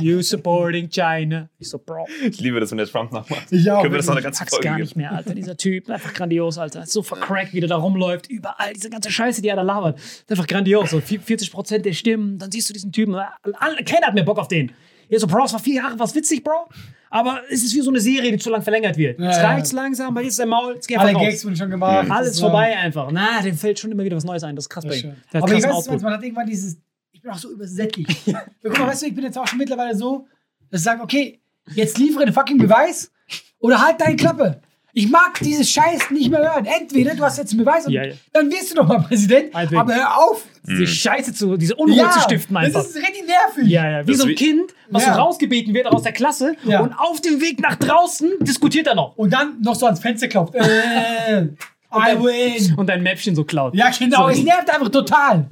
you 0.00 0.20
supporting 0.22 0.88
China. 0.88 1.48
Ich 1.58 1.68
so, 1.68 1.78
Bro, 1.78 2.06
Ich 2.28 2.40
liebe 2.40 2.58
das, 2.60 2.70
wenn 2.70 2.78
der 2.78 2.86
Trump 2.86 3.12
nachmacht. 3.12 3.46
Ich 3.50 3.70
auch, 3.70 3.82
Können 3.82 3.92
wir 3.92 3.98
das 3.98 4.06
noch 4.06 4.14
eine 4.14 4.22
ganze 4.22 4.38
sag's 4.40 4.52
Folge 4.52 4.68
gar 4.68 4.78
nicht 4.78 4.96
mehr, 4.96 5.12
Alter. 5.12 5.34
Dieser 5.34 5.56
Typ, 5.56 5.88
einfach 5.90 6.12
grandios, 6.14 6.58
Alter. 6.58 6.86
So 6.86 7.02
vercrackt, 7.02 7.52
wie 7.54 7.60
der 7.60 7.68
da 7.68 7.76
rumläuft. 7.76 8.28
Überall 8.28 8.72
diese 8.74 8.90
ganze 8.90 9.10
Scheiße, 9.10 9.42
die 9.42 9.48
er 9.48 9.56
da 9.56 9.62
labert. 9.62 9.98
Ist 9.98 10.30
einfach 10.30 10.46
grandios. 10.46 10.90
So 10.90 11.00
40 11.00 11.50
Prozent 11.52 11.84
der 11.86 11.92
Stimmen, 11.92 12.38
dann 12.38 12.50
siehst 12.50 12.68
du 12.68 12.72
diesen 12.72 12.92
Typen. 12.92 13.14
Alle, 13.14 13.84
keiner 13.84 14.06
hat 14.08 14.14
mehr 14.14 14.24
Bock 14.24 14.38
auf 14.38 14.48
den. 14.48 14.72
Ja, 15.14 15.20
so, 15.20 15.26
Bro, 15.28 15.44
es 15.44 15.52
war 15.52 15.60
vier 15.60 15.76
Jahre, 15.76 15.96
was 15.98 16.12
witzig, 16.14 16.42
Bro. 16.42 16.68
Aber 17.08 17.42
es 17.48 17.62
ist 17.62 17.72
wie 17.72 17.80
so 17.80 17.90
eine 17.90 18.00
Serie, 18.00 18.32
die 18.32 18.38
zu 18.38 18.50
lang 18.50 18.62
verlängert 18.62 18.96
wird. 18.96 19.20
Ja, 19.20 19.26
Jetzt 19.26 19.36
ja. 19.36 19.46
reicht's 19.46 19.72
langsam, 19.72 20.12
weil 20.16 20.24
jetzt 20.24 20.32
ist 20.32 20.38
der 20.40 20.46
Maul, 20.46 20.74
jetzt 20.74 20.88
geh 20.88 20.96
einfach 20.96 21.06
Alle 21.08 21.16
raus. 21.18 21.26
Gags 21.26 21.44
wurden 21.44 21.56
schon 21.56 21.70
gemacht. 21.70 22.10
Alles 22.10 22.26
Das 22.30 22.34
ist, 22.34 22.40
vorbei 22.40 22.76
einfach. 22.76 23.08
Na, 23.12 23.40
dem 23.40 23.56
fällt 23.56 23.78
schon 23.78 23.92
immer 23.92 24.02
wieder 24.02 24.16
was 24.16 24.24
Neues 24.24 24.42
ein. 24.42 24.56
Das 24.56 24.64
ist 24.64 24.68
krass 24.68 24.82
Ja, 24.82 24.90
bei 24.90 24.96
ihm. 24.96 25.14
Aber 25.32 25.52
ich 25.52 25.62
weiß, 25.62 25.70
Output. 25.70 26.02
man 26.02 26.12
hat 26.14 26.22
irgendwann 26.24 26.46
dieses, 26.48 26.76
ich 27.12 27.22
bin 27.22 27.30
auch 27.30 27.38
so 27.38 27.52
übersättigt. 27.52 28.10
ja, 28.26 28.42
guck 28.60 28.76
mal, 28.76 28.88
weißt 28.88 29.02
du, 29.02 29.06
ich 29.06 29.14
bin 29.14 29.22
jetzt 29.22 29.38
auch 29.38 29.46
schon 29.46 29.58
mittlerweile 29.58 29.94
so, 29.94 30.26
dass 30.72 30.80
ich 30.80 30.84
sage, 30.84 31.02
okay, 31.02 31.40
jetzt 31.74 31.98
liefere 31.98 32.24
den 32.24 32.34
fucking 32.34 32.58
Beweis 32.58 33.12
oder 33.60 33.80
halt 33.80 34.00
deine 34.00 34.16
Klappe. 34.16 34.60
Ich 34.96 35.10
mag 35.10 35.38
dieses 35.40 35.68
Scheiß 35.70 36.10
nicht 36.12 36.30
mehr 36.30 36.40
hören. 36.40 36.66
Entweder 36.66 37.14
du 37.16 37.24
hast 37.24 37.36
jetzt 37.38 37.50
einen 37.52 37.64
Beweis 37.64 37.84
und 37.86 37.92
Ja, 37.92 38.04
ja. 38.04 38.14
dann 38.32 38.48
wirst 38.50 38.70
du 38.70 38.76
doch 38.76 38.86
mal 38.86 39.00
Präsident, 39.00 39.52
Meinetwegen. 39.52 39.80
aber 39.80 39.94
hör 39.94 40.16
auf. 40.18 40.44
Diese 40.66 40.86
Scheiße 40.86 41.34
zu, 41.34 41.56
diese 41.56 41.74
Unruhe 41.74 42.08
zu 42.10 42.20
stiften 42.20 42.56
einfach. 42.56 42.80
Das 42.80 42.90
ist 42.90 42.96
richtig 42.96 43.24
nervig. 43.26 43.70
Ja, 43.70 43.90
ja, 43.90 44.06
wie 44.06 44.12
Das 44.12 44.20
so 44.20 44.26
ein 44.28 44.34
Kind, 44.36 44.72
was 44.90 45.04
Ja. 45.04 45.14
so 45.14 45.20
rausgebeten 45.20 45.74
wird 45.74 45.86
aus 45.88 46.02
der 46.02 46.12
Klasse 46.12 46.54
Ja. 46.64 46.80
und 46.80 46.92
auf 46.94 47.20
dem 47.20 47.40
Weg 47.40 47.60
nach 47.60 47.74
draußen 47.74 48.30
diskutiert 48.40 48.86
er 48.86 48.94
noch 48.94 49.16
Und 49.16 49.32
dann 49.32 49.60
noch 49.60 49.74
so 49.74 49.84
ans 49.86 50.00
Fenster 50.00 50.28
klopft. 50.28 50.54
Äh, 50.54 50.62
I 51.92 52.16
win. 52.18 52.74
und 52.76 52.88
dein 52.88 53.02
Mäppchen 53.02 53.34
so 53.34 53.44
klaut. 53.44 53.74
Ja, 53.74 53.90
genau, 53.96 54.24
So, 54.24 54.28
es 54.30 54.42
nervt 54.42 54.70
einfach 54.72 54.88
total. 54.90 55.46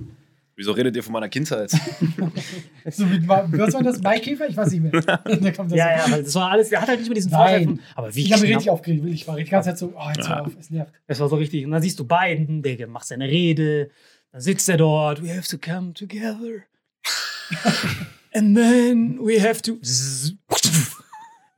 Wieso 0.54 0.72
redet 0.72 0.94
ihr 0.96 1.02
von 1.02 1.12
meiner 1.12 1.28
Kindheit? 1.28 1.72
So 2.90 3.06
mit, 3.06 3.26
was 3.28 3.74
war 3.74 3.82
das? 3.82 4.02
Maikäfer? 4.02 4.48
Ich 4.48 4.56
weiß 4.56 4.72
nicht 4.72 4.82
mehr. 4.82 4.92
Da 5.00 5.16
kommt 5.52 5.70
das 5.70 5.78
ja, 5.78 6.00
so. 6.04 6.10
ja, 6.10 6.12
weil 6.12 6.22
das 6.24 6.34
war 6.34 6.50
alles, 6.50 6.68
der 6.68 6.80
hat 6.80 6.88
halt 6.88 6.98
nicht 6.98 7.08
mehr 7.08 7.14
diesen 7.14 7.30
Nein. 7.30 7.64
Vorteil. 7.64 7.84
Aber 7.94 8.14
wie 8.14 8.22
Ich 8.22 8.32
habe 8.32 8.42
mich 8.42 8.50
richtig 8.50 8.70
aufgeregt. 8.70 9.04
Ich 9.06 9.28
war 9.28 9.36
die 9.36 9.44
ganze 9.44 9.70
Zeit 9.70 9.78
so, 9.78 9.94
oh, 9.96 10.08
jetzt 10.14 10.28
hör 10.28 10.42
auf, 10.42 10.52
es 10.58 10.70
nervt. 10.70 10.92
Es 11.06 11.20
war 11.20 11.28
so 11.28 11.36
richtig. 11.36 11.64
Und 11.64 11.70
dann 11.70 11.80
siehst 11.80 11.98
du 11.98 12.04
Biden, 12.04 12.62
der 12.62 12.86
macht 12.88 13.06
seine 13.06 13.28
Rede, 13.28 13.90
dann 14.32 14.40
sitzt 14.40 14.68
er 14.68 14.76
dort, 14.78 15.22
we 15.22 15.34
have 15.34 15.48
to 15.48 15.58
come 15.58 15.94
together. 15.94 16.64
And 18.34 18.56
then 18.56 19.18
we 19.20 19.40
have 19.40 19.62
to. 19.62 19.78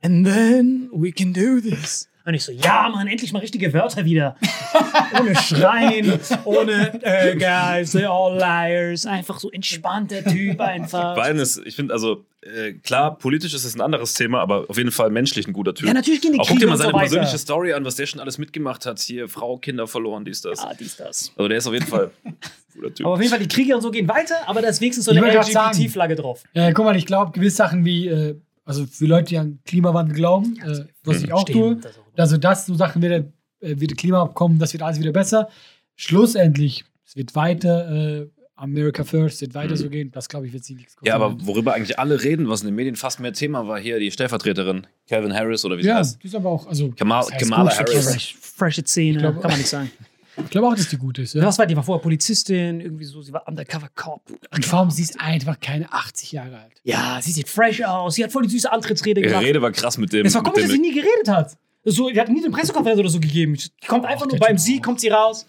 And 0.01 0.25
then 0.25 0.89
we 0.93 1.11
can 1.11 1.33
do 1.33 1.59
this. 1.59 2.07
Und 2.25 2.33
ich 2.33 2.43
so, 2.43 2.51
ja, 2.51 2.89
Mann, 2.89 3.07
endlich 3.07 3.31
mal 3.33 3.39
richtige 3.39 3.71
Wörter 3.71 4.03
wieder. 4.03 4.35
ohne 5.19 5.35
Schreien, 5.35 6.19
ohne, 6.43 6.99
äh, 7.03 7.35
guys, 7.37 7.93
they're 7.93 8.07
all 8.07 8.35
liars. 8.35 9.05
Einfach 9.05 9.39
so 9.39 9.51
entspannter 9.51 10.23
Typ 10.23 10.59
einfach. 10.59 11.15
Biden 11.15 11.37
ist, 11.37 11.61
ich 11.65 11.75
finde, 11.75 11.93
also 11.93 12.25
äh, 12.41 12.73
klar, 12.73 13.17
politisch 13.17 13.53
ist 13.53 13.63
es 13.63 13.75
ein 13.75 13.81
anderes 13.81 14.13
Thema, 14.13 14.41
aber 14.41 14.65
auf 14.67 14.77
jeden 14.77 14.91
Fall 14.91 15.11
menschlich 15.11 15.47
ein 15.47 15.53
guter 15.53 15.75
Typ. 15.75 15.87
Ja, 15.87 15.93
natürlich 15.93 16.21
gehen 16.21 16.33
die 16.33 16.39
Auch 16.39 16.47
guck 16.47 16.57
dir 16.57 16.67
mal 16.67 16.77
seine 16.77 16.91
so 16.91 16.97
persönliche 16.97 17.37
Story 17.37 17.73
an, 17.73 17.85
was 17.85 17.95
der 17.95 18.07
schon 18.07 18.19
alles 18.19 18.39
mitgemacht 18.39 18.87
hat. 18.87 18.99
Hier, 18.99 19.29
Frau, 19.29 19.57
Kinder 19.57 19.85
verloren, 19.85 20.25
dies, 20.25 20.41
das. 20.41 20.59
Ah, 20.59 20.73
dies, 20.79 20.97
das. 20.97 21.31
Also 21.35 21.47
der 21.47 21.59
ist 21.59 21.67
auf 21.67 21.73
jeden 21.73 21.85
Fall 21.85 22.09
ein 22.23 22.37
guter 22.73 22.93
Typ. 22.93 23.05
Aber 23.05 23.15
auf 23.15 23.21
jeden 23.21 23.31
Fall, 23.31 23.39
die 23.39 23.47
Kriege 23.47 23.75
und 23.75 23.81
so 23.81 23.91
gehen 23.91 24.07
weiter, 24.07 24.35
aber 24.47 24.63
da 24.63 24.69
ist 24.69 24.81
wenigstens 24.81 25.05
so 25.05 25.11
eine 25.11 25.21
LGBT-Flagge 25.21 26.15
drauf. 26.15 26.43
Äh, 26.53 26.73
guck 26.73 26.85
mal, 26.85 26.95
ich 26.95 27.05
glaube, 27.05 27.31
gewisse 27.31 27.57
Sachen 27.57 27.85
wie, 27.85 28.07
äh, 28.07 28.35
also 28.65 28.85
für 28.85 29.05
Leute, 29.05 29.29
die 29.29 29.37
an 29.37 29.59
Klimawandel 29.65 30.15
glauben, 30.15 30.57
äh, 30.65 30.85
was 31.03 31.23
ich 31.23 31.31
auch 31.31 31.43
tue, 31.45 31.79
also 32.17 32.37
das, 32.37 32.65
so 32.65 32.75
Sachen 32.75 33.01
wieder, 33.01 33.17
äh, 33.61 33.79
wieder 33.79 33.95
Klimaabkommen, 33.95 34.59
das 34.59 34.73
wird 34.73 34.83
alles 34.83 34.99
wieder 34.99 35.11
besser. 35.11 35.47
Schlussendlich, 35.95 36.83
es 37.05 37.15
wird 37.15 37.35
weiter, 37.35 37.89
äh, 38.21 38.27
America 38.57 39.03
First, 39.03 39.41
wird 39.41 39.53
weiter 39.53 39.75
so 39.75 39.89
gehen. 39.89 40.11
Das 40.11 40.29
glaube 40.29 40.47
ich, 40.47 40.53
wird 40.53 40.63
sich 40.63 40.77
nichts 40.77 40.95
Ja, 41.03 41.15
aber 41.15 41.35
worüber 41.45 41.73
eigentlich 41.73 41.99
alle 41.99 42.23
reden, 42.23 42.47
was 42.47 42.61
in 42.61 42.67
den 42.67 42.75
Medien 42.75 42.95
fast 42.95 43.19
mehr 43.19 43.33
Thema 43.33 43.67
war, 43.67 43.79
hier 43.79 43.99
die 43.99 44.11
Stellvertreterin, 44.11 44.87
Calvin 45.09 45.33
Harris 45.33 45.65
oder 45.65 45.77
wie 45.77 45.81
sie 45.83 45.89
Ja, 45.89 45.97
heißt. 45.97 46.21
die 46.23 46.27
ist 46.27 46.35
aber 46.35 46.49
auch, 46.49 46.65
also. 46.67 46.91
Kamal- 46.91 47.23
das 47.23 47.31
heißt 47.33 47.41
Kamala 47.49 47.69
gut, 47.69 47.79
Harris. 47.89 48.05
Fresh. 48.11 48.35
Freshe 48.39 48.83
Szene, 48.85 49.19
glaub- 49.19 49.41
kann 49.41 49.51
man 49.51 49.57
nicht 49.59 49.69
sagen. 49.69 49.91
Ich 50.37 50.49
glaube 50.49 50.67
auch, 50.67 50.75
dass 50.75 50.89
die 50.89 50.97
gut 50.97 51.17
ist. 51.19 51.33
Ja. 51.33 51.43
Was 51.43 51.57
war 51.57 51.65
die? 51.65 51.73
Die 51.73 51.77
war 51.77 51.83
vorher 51.83 52.01
Polizistin, 52.01 52.79
irgendwie 52.81 53.05
so, 53.05 53.21
sie 53.21 53.33
war 53.33 53.47
Undercover 53.47 53.89
Cop. 53.95 54.21
Und 54.53 54.65
vor 54.65 54.79
allem, 54.79 54.91
sie 54.91 55.03
ist 55.03 55.19
einfach 55.19 55.59
keine 55.59 55.91
80 55.91 56.31
Jahre 56.31 56.57
alt. 56.59 56.73
Ja, 56.83 57.19
sie 57.21 57.31
sieht 57.31 57.49
fresh 57.49 57.81
aus, 57.83 58.15
sie 58.15 58.23
hat 58.23 58.31
voll 58.31 58.43
die 58.43 58.49
süße 58.49 58.71
Antrittsrede 58.71 59.21
Ihre 59.21 59.29
gemacht. 59.29 59.45
Rede 59.45 59.61
war 59.61 59.71
krass 59.71 59.97
mit 59.97 60.13
dem. 60.13 60.25
Es 60.25 60.35
war 60.35 60.43
komisch, 60.43 60.63
dass 60.63 60.71
sie 60.71 60.79
nie 60.79 60.93
geredet 60.93 61.27
hat. 61.27 61.57
So, 61.83 62.09
die 62.09 62.19
hat 62.19 62.29
nie 62.29 62.43
eine 62.43 62.49
Pressekonferenz 62.51 62.99
oder 62.99 63.09
so 63.09 63.19
gegeben. 63.19 63.53
Die 63.55 63.87
kommt 63.87 64.05
einfach 64.05 64.25
nur 64.25 64.37
der 64.37 64.45
beim 64.45 64.57
Typ 64.57 64.65
Sie, 64.65 64.79
auch. 64.79 64.83
kommt 64.83 64.99
sie 65.01 65.09
raus. 65.09 65.45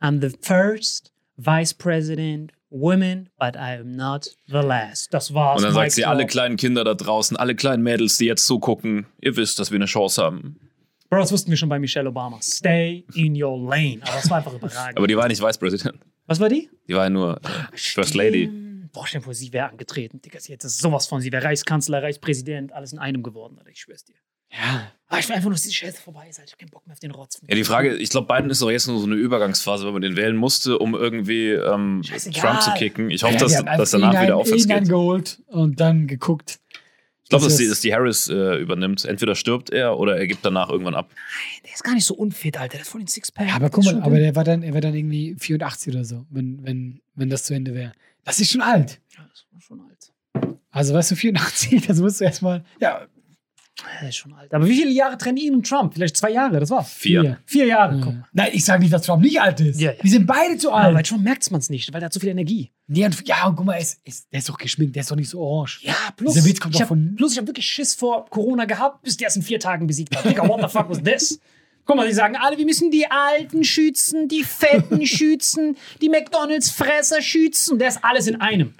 I'm 0.00 0.20
the 0.20 0.36
first 0.42 1.12
Vice 1.36 1.74
President 1.74 2.52
woman, 2.70 3.28
but 3.38 3.54
I 3.56 3.78
am 3.80 3.92
not 3.96 4.30
the 4.46 4.54
last. 4.58 5.12
Das 5.12 5.34
war's. 5.34 5.58
und 5.58 5.64
dann 5.64 5.74
sagt 5.74 5.92
sie, 5.92 6.04
alle 6.04 6.26
kleinen 6.26 6.56
Kinder 6.56 6.84
da 6.84 6.94
draußen, 6.94 7.36
alle 7.36 7.54
kleinen 7.54 7.82
Mädels, 7.82 8.16
die 8.16 8.26
jetzt 8.26 8.46
zugucken, 8.46 9.06
ihr 9.20 9.36
wisst, 9.36 9.58
dass 9.58 9.70
wir 9.70 9.76
eine 9.76 9.86
Chance 9.86 10.22
haben. 10.22 10.69
Bro, 11.10 11.18
das 11.18 11.32
wussten 11.32 11.50
wir 11.50 11.56
schon 11.56 11.68
bei 11.68 11.78
Michelle 11.80 12.08
Obama. 12.08 12.38
Stay 12.40 13.04
in 13.14 13.40
your 13.40 13.58
lane. 13.68 13.98
Aber 14.02 14.12
das 14.12 14.30
war 14.30 14.38
einfach 14.38 14.54
überragend. 14.54 14.96
Aber 14.96 15.06
die 15.08 15.16
war 15.16 15.26
nicht 15.26 15.42
Vice 15.42 15.58
President. 15.58 15.98
Was 16.26 16.38
war 16.38 16.48
die? 16.48 16.70
Die 16.88 16.94
war 16.94 17.04
ja 17.04 17.10
nur 17.10 17.40
First 17.74 18.14
Lady. 18.14 18.48
Boah, 18.92 19.06
stell 19.06 19.20
dir 19.20 19.24
vor, 19.24 19.34
sie 19.34 19.52
wäre 19.52 19.68
angetreten. 19.70 20.20
Digga, 20.22 20.38
sie 20.38 20.52
hätte 20.52 20.68
sowas 20.68 21.08
von. 21.08 21.20
Sie 21.20 21.32
wäre 21.32 21.42
Reichskanzler, 21.44 22.02
Reichspräsident, 22.02 22.72
alles 22.72 22.92
in 22.92 23.00
einem 23.00 23.24
geworden. 23.24 23.56
Alter, 23.58 23.70
ich 23.70 23.80
schwör's 23.80 24.04
dir. 24.04 24.14
Ja. 24.52 24.92
Ah, 25.08 25.18
ich 25.18 25.28
will 25.28 25.34
einfach 25.36 25.48
nur, 25.48 25.54
dass 25.54 25.62
die 25.62 25.72
Scheiße 25.72 26.00
vorbei 26.00 26.28
ist. 26.28 26.38
Alter. 26.38 26.46
Ich 26.46 26.52
hab 26.52 26.58
keinen 26.60 26.70
Bock 26.70 26.86
mehr 26.86 26.94
auf 26.94 27.00
den 27.00 27.10
Rotz. 27.10 27.40
Ja, 27.48 27.54
die 27.56 27.64
Frage, 27.64 27.96
ich 27.96 28.10
glaube, 28.10 28.32
Biden 28.32 28.50
ist 28.50 28.62
doch 28.62 28.70
jetzt 28.70 28.86
nur 28.86 29.00
so 29.00 29.06
eine 29.06 29.16
Übergangsphase, 29.16 29.86
wenn 29.86 29.92
man 29.92 30.02
den 30.02 30.16
wählen 30.16 30.36
musste, 30.36 30.78
um 30.78 30.94
irgendwie 30.94 31.50
ähm. 31.50 32.02
Trump 32.34 32.62
zu 32.62 32.72
kicken. 32.74 33.10
Ich 33.10 33.24
hoffe, 33.24 33.34
Ja, 33.34 33.40
dass, 33.40 33.64
dass 33.64 33.90
danach 33.90 34.22
wieder 34.22 34.36
aufwärts 34.36 34.68
geht. 34.68 34.76
angeholt 34.76 35.42
und 35.48 35.80
dann 35.80 36.06
geguckt. 36.06 36.59
Ich 37.30 37.38
glaube, 37.38 37.44
Das 37.44 37.58
dass, 37.58 37.68
dass 37.68 37.80
die 37.80 37.94
Harris 37.94 38.28
äh, 38.28 38.56
übernimmt. 38.56 39.04
Entweder 39.04 39.36
stirbt 39.36 39.70
er 39.70 39.96
oder 40.00 40.16
er 40.16 40.26
gibt 40.26 40.44
danach 40.44 40.68
irgendwann 40.68 40.96
ab. 40.96 41.10
Der 41.64 41.72
ist 41.72 41.84
gar 41.84 41.94
nicht 41.94 42.04
so 42.04 42.14
unfit, 42.14 42.58
Alter. 42.58 42.72
Der 42.72 42.80
ist 42.80 42.88
voll 42.88 43.02
den 43.02 43.06
Sixpack. 43.06 43.46
Ja, 43.46 43.54
aber 43.54 43.70
guck 43.70 43.84
mal, 43.84 43.92
schon 43.92 44.02
aber 44.02 44.18
der 44.18 44.34
war 44.34 44.42
dann, 44.42 44.64
er 44.64 44.74
war 44.74 44.80
dann 44.80 44.96
irgendwie 44.96 45.36
84 45.38 45.94
oder 45.94 46.04
so, 46.04 46.26
wenn, 46.30 46.58
wenn, 46.64 47.00
wenn 47.14 47.30
das 47.30 47.44
zu 47.44 47.54
Ende 47.54 47.72
wäre. 47.72 47.92
Das 48.24 48.40
ist 48.40 48.50
schon 48.50 48.62
alt. 48.62 48.98
Ja, 49.16 49.24
das 49.30 49.44
ist 49.56 49.64
schon 49.64 49.80
alt. 49.80 50.56
Also, 50.72 50.92
weißt 50.92 51.12
du, 51.12 51.14
84, 51.14 51.86
das 51.86 52.00
musst 52.00 52.20
du 52.20 52.24
erstmal. 52.24 52.64
Ja, 52.80 53.06
Ist 54.08 54.16
schon 54.16 54.32
alt. 54.34 54.52
Aber 54.54 54.66
wie 54.66 54.74
viele 54.76 54.90
Jahre 54.90 55.16
trennen 55.18 55.36
ihn 55.38 55.54
und 55.54 55.66
Trump? 55.68 55.94
Vielleicht 55.94 56.16
zwei 56.16 56.30
Jahre, 56.30 56.58
das 56.60 56.70
war's. 56.70 56.92
Vier. 56.92 57.38
Vier 57.46 57.66
Jahre, 57.66 57.96
Ja. 57.98 58.04
guck 58.04 58.14
mal. 58.14 58.24
Nein, 58.32 58.50
ich 58.52 58.64
sage 58.64 58.82
nicht, 58.82 58.92
dass 58.92 59.02
Trump 59.02 59.22
nicht 59.22 59.40
alt 59.40 59.60
ist. 59.60 59.80
Ja, 59.80 59.92
ja. 59.92 60.02
Die 60.02 60.08
sind 60.08 60.26
beide 60.26 60.56
zu 60.56 60.70
Aber 60.72 60.90
bei 60.92 60.96
alt. 60.98 61.06
Trump 61.06 61.22
merkt 61.24 61.50
man 61.50 61.60
es 61.60 61.70
nicht, 61.70 61.92
weil 61.92 62.00
der 62.00 62.06
hat 62.06 62.12
so 62.12 62.20
viel 62.20 62.28
Energie. 62.30 62.70
Nee, 62.86 63.04
und, 63.04 63.26
ja, 63.28 63.46
und 63.46 63.56
guck 63.56 63.66
mal, 63.66 63.74
er 63.74 63.80
ist, 63.80 64.00
ist, 64.04 64.26
der 64.32 64.38
ist 64.40 64.48
doch 64.48 64.58
geschminkt, 64.58 64.96
der 64.96 65.02
ist 65.02 65.10
doch 65.10 65.16
nicht 65.16 65.28
so 65.28 65.40
orange. 65.40 65.80
Ja, 65.82 65.94
plus, 66.16 66.34
Dieser 66.34 66.46
Witz 66.46 66.60
kommt 66.60 66.74
ich 66.74 66.80
hab, 66.80 66.88
von- 66.88 67.14
plus 67.16 67.32
ich 67.32 67.38
habe 67.38 67.46
wirklich 67.48 67.66
Schiss 67.66 67.94
vor 67.94 68.26
Corona 68.30 68.64
gehabt, 68.64 69.02
bis 69.02 69.16
der 69.16 69.28
es 69.28 69.36
in 69.36 69.42
vier 69.42 69.60
Tagen 69.60 69.86
besiegt 69.86 70.16
hat. 70.16 70.24
Digga, 70.24 70.48
what 70.48 70.60
the 70.60 70.68
fuck 70.68 70.88
was 70.90 71.02
this? 71.02 71.40
Guck 71.84 71.96
mal, 71.96 72.06
die 72.06 72.14
sagen 72.14 72.36
alle, 72.36 72.56
wir 72.58 72.64
müssen 72.66 72.90
die 72.90 73.10
Alten 73.10 73.64
schützen, 73.64 74.28
die 74.28 74.44
Fetten 74.44 75.06
schützen, 75.06 75.76
die 76.00 76.08
McDonalds-Fresser 76.08 77.22
schützen. 77.22 77.72
Und 77.74 77.78
der 77.80 77.88
ist 77.88 78.04
alles 78.04 78.26
in 78.26 78.40
einem. 78.40 78.74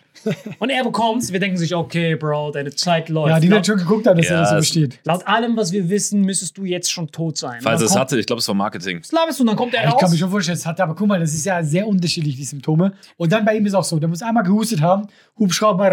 Und 0.58 0.70
er 0.70 0.84
bekommt's. 0.84 1.32
Wir 1.32 1.40
denken 1.40 1.56
sich, 1.56 1.74
okay, 1.74 2.14
Bro, 2.16 2.50
deine 2.52 2.74
Zeit 2.74 3.08
läuft. 3.08 3.28
Ja, 3.30 3.40
die 3.40 3.50
wird 3.50 3.66
schon 3.66 3.76
geguckt 3.78 4.06
haben, 4.06 4.16
dass 4.18 4.28
Ja, 4.28 4.34
er 4.36 4.40
das 4.40 4.50
so 4.50 4.56
es- 4.56 4.60
besteht. 4.60 4.98
laut 5.04 5.26
allem, 5.26 5.56
was 5.56 5.72
wir 5.72 5.88
wissen, 5.88 6.22
müsstest 6.22 6.56
du 6.58 6.64
jetzt 6.64 6.90
schon 6.90 7.10
tot 7.10 7.38
sein. 7.38 7.60
Falls 7.62 7.80
es 7.82 7.96
hatte, 7.96 8.18
ich 8.18 8.26
glaube, 8.26 8.40
es 8.40 8.48
war 8.48 8.54
Marketing. 8.54 8.96
kommt, 9.00 9.12
laberst 9.12 9.38
du, 9.38 9.42
und 9.42 9.46
dann 9.48 9.56
kommt 9.56 9.74
er 9.74 9.84
Ich 9.84 9.90
kann 9.90 9.98
raus. 10.00 10.10
mir 10.10 10.18
schon 10.18 10.30
vorstellen, 10.30 10.58
es 10.58 10.66
hat, 10.66 10.80
aber 10.80 10.94
guck 10.94 11.06
mal, 11.08 11.18
das 11.20 11.32
ist 11.34 11.44
ja 11.46 11.62
sehr 11.62 11.86
unterschiedlich, 11.86 12.36
die 12.36 12.44
Symptome. 12.44 12.92
Und 13.16 13.32
dann 13.32 13.44
bei 13.44 13.56
ihm 13.56 13.64
ist 13.66 13.74
auch 13.74 13.84
so, 13.84 13.98
der 13.98 14.08
muss 14.08 14.22
einmal 14.22 14.44
gehustet 14.44 14.80
haben, 14.80 15.06
Hubschrauber 15.38 15.90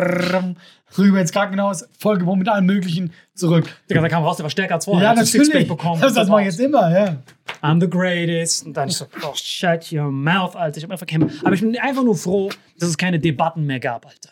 rüber 0.97 1.19
ins 1.19 1.31
Krankenhaus, 1.31 1.87
vollgepumpt 1.99 2.39
mit 2.39 2.49
allem 2.49 2.65
Möglichen, 2.65 3.11
zurück. 3.33 3.69
Digga, 3.89 4.01
da 4.01 4.09
kam 4.09 4.23
raus, 4.23 4.37
der 4.37 4.43
war 4.43 4.49
stärker 4.49 4.75
als 4.75 4.85
vorher. 4.85 5.03
ja, 5.03 5.09
hat 5.11 5.17
ein 5.17 5.25
Sixpack 5.25 5.47
natürlich. 5.47 5.67
bekommen. 5.67 6.01
Das, 6.01 6.13
das 6.13 6.27
mache 6.27 6.41
ich 6.41 6.47
jetzt 6.47 6.59
immer, 6.59 6.91
ja. 6.91 7.17
I'm 7.61 7.79
the 7.81 7.89
greatest. 7.89 8.65
Und 8.65 8.75
dann 8.75 8.89
ich 8.89 8.97
so, 8.97 9.05
oh, 9.23 9.33
shut 9.33 9.91
your 9.91 10.11
mouth, 10.11 10.55
Alter. 10.55 10.77
Ich 10.77 10.83
hab 10.83 10.91
einfach 10.91 11.07
keinen. 11.07 11.31
Aber 11.43 11.53
ich 11.53 11.61
bin 11.61 11.77
einfach 11.77 12.03
nur 12.03 12.15
froh, 12.15 12.49
dass 12.79 12.89
es 12.89 12.97
keine 12.97 13.19
Debatten 13.19 13.65
mehr 13.65 13.79
gab, 13.79 14.05
Alter. 14.05 14.31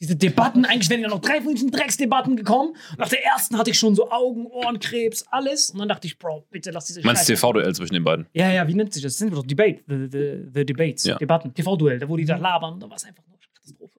Diese 0.00 0.16
Debatten, 0.16 0.64
eigentlich 0.64 0.90
wären 0.90 1.00
ja 1.00 1.08
noch 1.08 1.20
drei 1.20 1.40
von 1.40 1.54
diesen 1.54 1.70
Drecksdebatten 1.70 2.36
gekommen. 2.36 2.76
Nach 2.98 3.08
der 3.08 3.24
ersten 3.24 3.56
hatte 3.56 3.70
ich 3.70 3.78
schon 3.78 3.94
so 3.94 4.10
Augen, 4.10 4.46
Ohren, 4.46 4.78
Krebs, 4.78 5.24
alles. 5.30 5.70
Und 5.70 5.78
dann 5.78 5.88
dachte 5.88 6.06
ich, 6.06 6.18
Bro, 6.18 6.46
bitte 6.50 6.72
lass 6.72 6.86
diese 6.86 7.00
Meinst 7.02 7.28
du 7.28 7.34
TV-Duell 7.34 7.74
zwischen 7.74 7.94
den 7.94 8.04
beiden? 8.04 8.26
Ja, 8.34 8.50
ja, 8.50 8.68
wie 8.68 8.74
nennt 8.74 8.92
sich 8.92 9.02
das? 9.02 9.12
Das 9.12 9.18
sind 9.18 9.32
doch 9.32 9.46
Debate. 9.46 9.82
The, 9.86 10.08
the, 10.10 10.50
the 10.52 10.66
Debates. 10.66 11.04
Ja. 11.04 11.16
Debatten. 11.16 11.54
TV-Duell. 11.54 11.98
Da 12.00 12.08
wo 12.08 12.16
die 12.16 12.24
da 12.24 12.36
labern. 12.36 12.78
Da 12.80 12.88
war 12.90 12.96
es 12.96 13.04
einfach 13.04 13.22
nur 13.26 13.38
Katastrophe. 13.54 13.98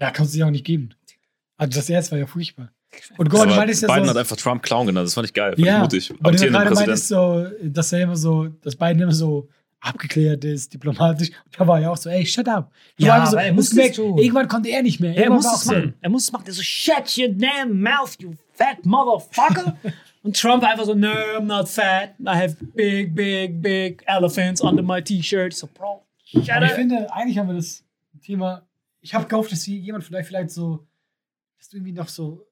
Ja, 0.00 0.10
kannst 0.10 0.34
du 0.34 0.38
dir 0.38 0.46
auch 0.46 0.50
nicht 0.50 0.64
geben. 0.64 0.90
Also 1.56 1.78
das 1.78 1.88
erste 1.88 2.12
war 2.12 2.18
ja 2.18 2.26
furchtbar. 2.26 2.70
Und 3.18 3.28
Gordon 3.30 3.48
Aber 3.48 3.56
meintest 3.56 3.82
ja 3.82 3.88
Biden 3.88 4.04
so, 4.04 4.10
hat 4.10 4.16
einfach 4.16 4.36
Trump 4.36 4.62
Clown 4.62 4.86
genannt. 4.86 5.06
Das 5.06 5.14
fand 5.14 5.26
ich 5.26 5.34
geil. 5.34 5.50
Fand 5.50 5.58
ich 5.58 5.66
ja, 5.66 5.78
mutig. 5.80 6.14
aber 6.20 6.32
du 6.32 6.46
gerade 6.50 6.74
meintest 6.74 7.08
so, 7.08 7.46
dass 7.62 7.92
er 7.92 8.00
immer 8.02 8.16
so, 8.16 8.48
dass 8.62 8.76
Biden 8.76 9.00
immer 9.02 9.12
so 9.12 9.48
abgeklärt 9.80 10.44
ist, 10.44 10.72
diplomatisch. 10.72 11.28
Und 11.28 11.58
da 11.60 11.66
war 11.66 11.80
ja 11.80 11.90
auch 11.90 11.96
so, 11.96 12.10
ey, 12.10 12.24
shut 12.26 12.48
up. 12.48 12.72
Du 12.98 13.04
Ja, 13.06 13.14
einfach 13.14 13.30
so, 13.30 13.36
aber 13.36 13.46
er 13.46 13.52
muss 13.52 13.70
tun. 13.70 14.18
Irgendwann 14.18 14.48
konnte 14.48 14.68
er 14.68 14.82
nicht 14.82 15.00
mehr. 15.00 15.10
Er 15.10 15.24
Irgendwann 15.24 15.36
muss 15.36 15.62
es 15.62 15.66
machen. 15.66 15.94
Er 16.00 16.10
muss 16.10 16.24
es 16.24 16.32
machen. 16.32 16.44
Der 16.46 16.54
so, 16.54 16.62
shut 16.62 17.16
your 17.18 17.28
damn 17.28 17.80
mouth, 17.80 18.16
you 18.20 18.34
fat 18.52 18.84
motherfucker. 18.84 19.76
Und 20.22 20.36
Trump 20.36 20.62
war 20.62 20.70
einfach 20.70 20.86
so, 20.86 20.94
no, 20.94 21.08
I'm 21.08 21.42
not 21.42 21.68
fat. 21.68 22.14
I 22.20 22.30
have 22.30 22.56
big, 22.74 23.14
big, 23.14 23.62
big 23.62 24.02
elephants 24.06 24.60
under 24.60 24.82
my 24.82 25.00
T-Shirt. 25.00 25.52
Ich 25.52 25.58
So, 25.58 25.68
Bro, 25.72 26.04
shut 26.24 26.50
Aber 26.50 26.64
ich 26.64 26.72
up. 26.72 26.76
finde, 26.76 27.12
eigentlich 27.12 27.38
haben 27.38 27.46
wir 27.48 27.54
das 27.54 27.84
Thema. 28.24 28.62
Ich 29.00 29.14
habe 29.14 29.26
gehofft, 29.26 29.52
dass 29.52 29.66
jemand 29.66 30.02
vielleicht, 30.02 30.26
vielleicht 30.26 30.50
so, 30.50 30.84
dass 31.66 31.70
du 31.70 31.78
irgendwie 31.78 31.92
noch 31.92 32.08
so, 32.08 32.46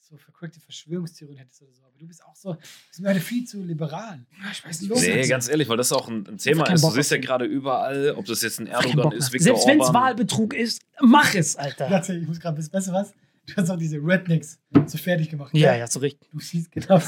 so 0.00 0.16
verkorrekte 0.16 0.60
Verschwörungstheorien 0.60 1.36
hättest 1.36 1.60
oder 1.60 1.74
so. 1.74 1.82
Aber 1.84 1.98
du 1.98 2.06
bist 2.06 2.24
auch 2.24 2.34
so, 2.34 2.56
sind 2.90 3.04
beide 3.04 3.20
viel 3.20 3.44
zu 3.44 3.62
liberal. 3.62 4.24
Ich 4.50 4.64
weiß 4.64 4.80
nicht, 4.80 4.94
Nee, 4.94 5.28
ganz 5.28 5.46
ehrlich, 5.48 5.68
weil 5.68 5.76
das 5.76 5.92
auch 5.92 6.08
ein, 6.08 6.26
ein 6.26 6.38
Thema 6.38 6.64
ist. 6.72 6.80
Du 6.80 6.86
Bock 6.86 6.94
siehst 6.94 7.10
ja 7.10 7.18
gerade 7.18 7.44
überall, 7.44 8.14
ob 8.16 8.24
das 8.24 8.40
jetzt 8.40 8.58
ein 8.58 8.66
Erdogan 8.66 9.12
ist. 9.12 9.30
Viktor 9.30 9.56
Selbst 9.56 9.66
wenn 9.66 9.80
es. 9.80 9.92
Wahlbetrug 9.92 10.54
ist, 10.54 10.80
mach 11.02 11.34
es, 11.34 11.56
Alter. 11.56 11.90
Warte, 11.90 12.16
ich 12.16 12.26
muss 12.26 12.40
gerade, 12.40 12.56
das 12.56 12.70
Beste 12.70 12.92
was? 12.92 13.12
Du 13.46 13.56
hast 13.56 13.68
auch 13.68 13.76
diese 13.76 13.98
Rednecks 13.98 14.58
so 14.86 14.96
fertig 14.96 15.28
gemacht. 15.28 15.50
Ja, 15.52 15.72
gell? 15.72 15.80
ja, 15.80 15.86
so 15.86 16.00
richtig. 16.00 16.30
Du 16.30 16.40
siehst 16.40 16.72
genau. 16.72 16.98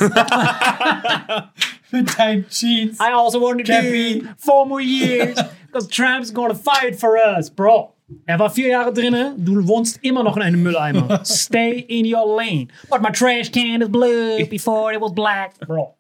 Mit 1.91 2.19
deinen 2.19 2.47
Jeans. 2.49 2.99
I 3.01 3.13
also 3.15 3.41
want 3.41 3.65
to 3.65 3.73
do 3.73 4.29
four 4.37 4.67
more 4.67 4.83
years 4.83 5.39
because 5.67 5.89
Trump's 5.89 6.33
gonna 6.33 6.55
fight 6.55 6.95
for 6.95 7.17
us, 7.17 7.49
bro. 7.49 7.95
Er 8.27 8.39
war 8.39 8.51
vier 8.51 8.69
Jahre 8.69 8.93
drinne, 8.93 9.35
du 9.39 9.67
wohnst 9.67 9.99
immer 10.03 10.23
noch 10.23 10.37
in 10.37 10.43
einem 10.43 10.63
Mülleimer. 10.63 11.23
Stay 11.25 11.81
in 11.81 12.07
your 12.07 12.37
lane. 12.37 12.69
But 12.89 13.03
my 13.03 13.11
trash 13.11 13.51
can 13.51 13.83
is 13.83 13.89
blue 13.89 14.45
before 14.47 14.93
it 14.95 15.01
was 15.01 15.13
black, 15.15 15.59
bro. 15.67 15.97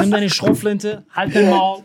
Nimm 0.00 0.10
deine 0.10 0.28
Schrotflinte, 0.28 1.04
halt 1.10 1.34
dein 1.34 1.50
Maul, 1.50 1.82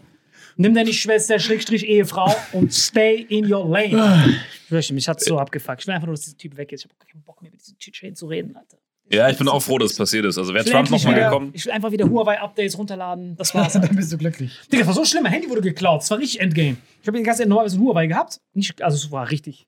nimm 0.57 0.73
deine 0.73 0.91
Schwester, 0.93 1.37
Schrägstrich 1.37 1.87
Ehefrau 1.87 2.35
und 2.53 2.73
stay 2.73 3.25
in 3.29 3.51
your 3.51 3.67
lane. 3.69 4.39
Ich 4.51 4.67
schwöre, 4.67 4.93
mich 4.93 5.07
hat's 5.07 5.25
so 5.25 5.37
abgefuckt. 5.37 5.81
Ich 5.81 5.87
will 5.87 5.93
einfach 5.93 6.07
nur, 6.07 6.15
dass 6.15 6.25
dieser 6.25 6.37
Typ 6.37 6.57
weg 6.57 6.71
ist. 6.71 6.85
Ich 6.85 6.91
hab 6.91 7.07
keinen 7.07 7.23
Bock 7.23 7.41
mehr 7.41 7.51
mit 7.51 7.61
diesem 7.61 7.77
Tschetschen 7.77 8.15
zu 8.15 8.25
reden, 8.25 8.55
Alter. 8.55 8.78
Ja, 9.11 9.27
ich 9.29 9.37
bin 9.37 9.47
auch 9.47 9.59
froh, 9.61 9.77
dass 9.79 9.91
es 9.91 9.97
passiert 9.97 10.25
ist. 10.25 10.37
Also 10.37 10.53
wäre 10.53 10.63
Trump 10.65 10.89
nochmal 10.91 11.15
gekommen. 11.15 11.49
Ich 11.53 11.65
will 11.65 11.71
einfach 11.71 11.91
wieder 11.91 12.07
Huawei-Updates 12.09 12.77
runterladen. 12.77 13.35
Das 13.37 13.55
war's. 13.55 13.73
Dann 13.81 13.95
bist 13.95 14.11
du 14.11 14.17
glücklich. 14.17 14.59
Digga, 14.71 14.79
das 14.81 14.87
war 14.87 14.93
so 14.93 15.05
schlimm. 15.05 15.23
Mein 15.23 15.31
Handy 15.33 15.49
wurde 15.49 15.61
geklaut. 15.61 16.01
Das 16.01 16.11
war 16.11 16.19
richtig 16.19 16.39
Endgame. 16.41 16.77
Ich 17.01 17.07
habe 17.07 17.17
die 17.17 17.23
ganze 17.23 17.39
Zeit 17.39 17.47
normalerweise 17.49 17.77
ein 17.77 17.81
Huawei 17.81 18.07
gehabt. 18.07 18.39
Nicht, 18.53 18.81
also 18.81 18.95
es 18.97 19.11
war 19.11 19.29
richtig. 19.31 19.65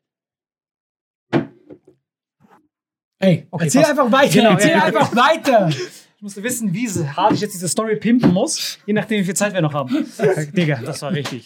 Ey, 3.20 3.48
Okay, 3.52 3.66
erzähl 3.66 3.82
pass. 3.82 3.92
einfach 3.92 4.12
weiter. 4.12 4.34
Genau, 4.34 4.52
erzähl 4.52 4.72
ja, 4.72 4.84
einfach 4.84 5.16
weiter. 5.16 5.70
Ich 5.70 6.22
musste 6.22 6.44
wissen, 6.44 6.74
wie 6.74 6.88
hart 6.88 7.34
ich 7.34 7.42
jetzt 7.42 7.54
diese 7.54 7.68
Story 7.68 7.96
pimpen 7.96 8.32
muss, 8.34 8.78
je 8.86 8.94
nachdem, 8.94 9.22
wie 9.22 9.26
viel 9.26 9.36
Zeit 9.36 9.54
wir 9.54 9.62
noch 9.62 9.74
haben. 9.74 10.06
Digga, 10.54 10.82
das 10.84 11.02
war 11.02 11.12
richtig. 11.12 11.46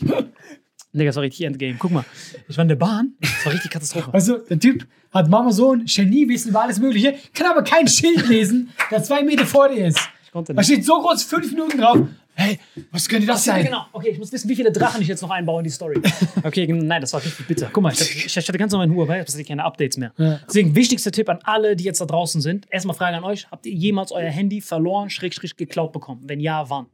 Digga, 0.99 1.09
das 1.09 1.15
war 1.15 1.23
richtig 1.23 1.45
Endgame. 1.45 1.75
Guck 1.77 1.91
mal, 1.91 2.05
ich 2.47 2.57
war 2.57 2.63
in 2.63 2.69
der 2.69 2.75
Bahn. 2.75 3.13
Das 3.21 3.45
war 3.45 3.53
richtig 3.53 3.71
Katastrophe. 3.71 4.13
Also, 4.13 4.37
der 4.37 4.59
Typ 4.59 4.87
hat 5.13 5.29
Mama 5.29 5.51
so 5.51 5.73
ein 5.73 5.85
Geniewissen 5.85 6.49
über 6.49 6.61
alles 6.63 6.79
Mögliche, 6.79 7.15
kann 7.33 7.47
aber 7.47 7.63
kein 7.63 7.87
Schild 7.87 8.27
lesen, 8.27 8.69
das 8.91 9.07
zwei 9.07 9.23
Meter 9.23 9.45
vor 9.45 9.69
dir 9.69 9.87
ist. 9.87 9.99
konnte 10.31 10.53
Da 10.53 10.59
nicht. 10.61 10.67
steht 10.71 10.85
so 10.85 10.99
groß 11.01 11.23
fünf 11.23 11.51
Minuten 11.51 11.77
drauf. 11.77 11.99
Hey, 12.37 12.59
was 12.91 13.07
könnte 13.07 13.25
das 13.25 13.45
sein? 13.45 13.63
genau. 13.63 13.85
Okay, 13.93 14.09
ich 14.09 14.17
muss 14.19 14.29
wissen, 14.33 14.49
wie 14.49 14.57
viele 14.57 14.69
Drachen 14.69 15.01
ich 15.01 15.07
jetzt 15.07 15.21
noch 15.21 15.29
einbaue 15.29 15.61
in 15.61 15.63
die 15.63 15.69
Story. 15.69 16.01
Okay, 16.43 16.67
nein, 16.67 16.99
das 16.99 17.13
war 17.13 17.23
richtig 17.23 17.47
bitter. 17.47 17.69
Guck 17.71 17.81
mal, 17.81 17.93
ich, 17.93 18.01
hab, 18.01 18.25
ich 18.25 18.35
hatte 18.35 18.57
ganz 18.57 18.73
normal 18.73 18.87
in 18.87 18.93
Huawei, 18.93 19.21
ich 19.21 19.33
hatte 19.33 19.43
keine 19.45 19.63
Updates 19.63 19.97
mehr. 19.97 20.11
Ja. 20.17 20.41
Deswegen, 20.45 20.75
wichtigster 20.75 21.13
Tipp 21.13 21.29
an 21.29 21.39
alle, 21.43 21.77
die 21.77 21.85
jetzt 21.85 22.01
da 22.01 22.05
draußen 22.05 22.41
sind. 22.41 22.65
Erstmal 22.69 22.93
Frage 22.93 23.15
an 23.15 23.23
euch. 23.23 23.49
Habt 23.51 23.65
ihr 23.65 23.71
jemals 23.73 24.11
euer 24.11 24.29
Handy 24.29 24.59
verloren, 24.59 25.09
schrägstrich 25.09 25.55
geklaut 25.55 25.93
bekommen? 25.93 26.23
Wenn 26.25 26.41
ja, 26.41 26.69
wann? 26.69 26.87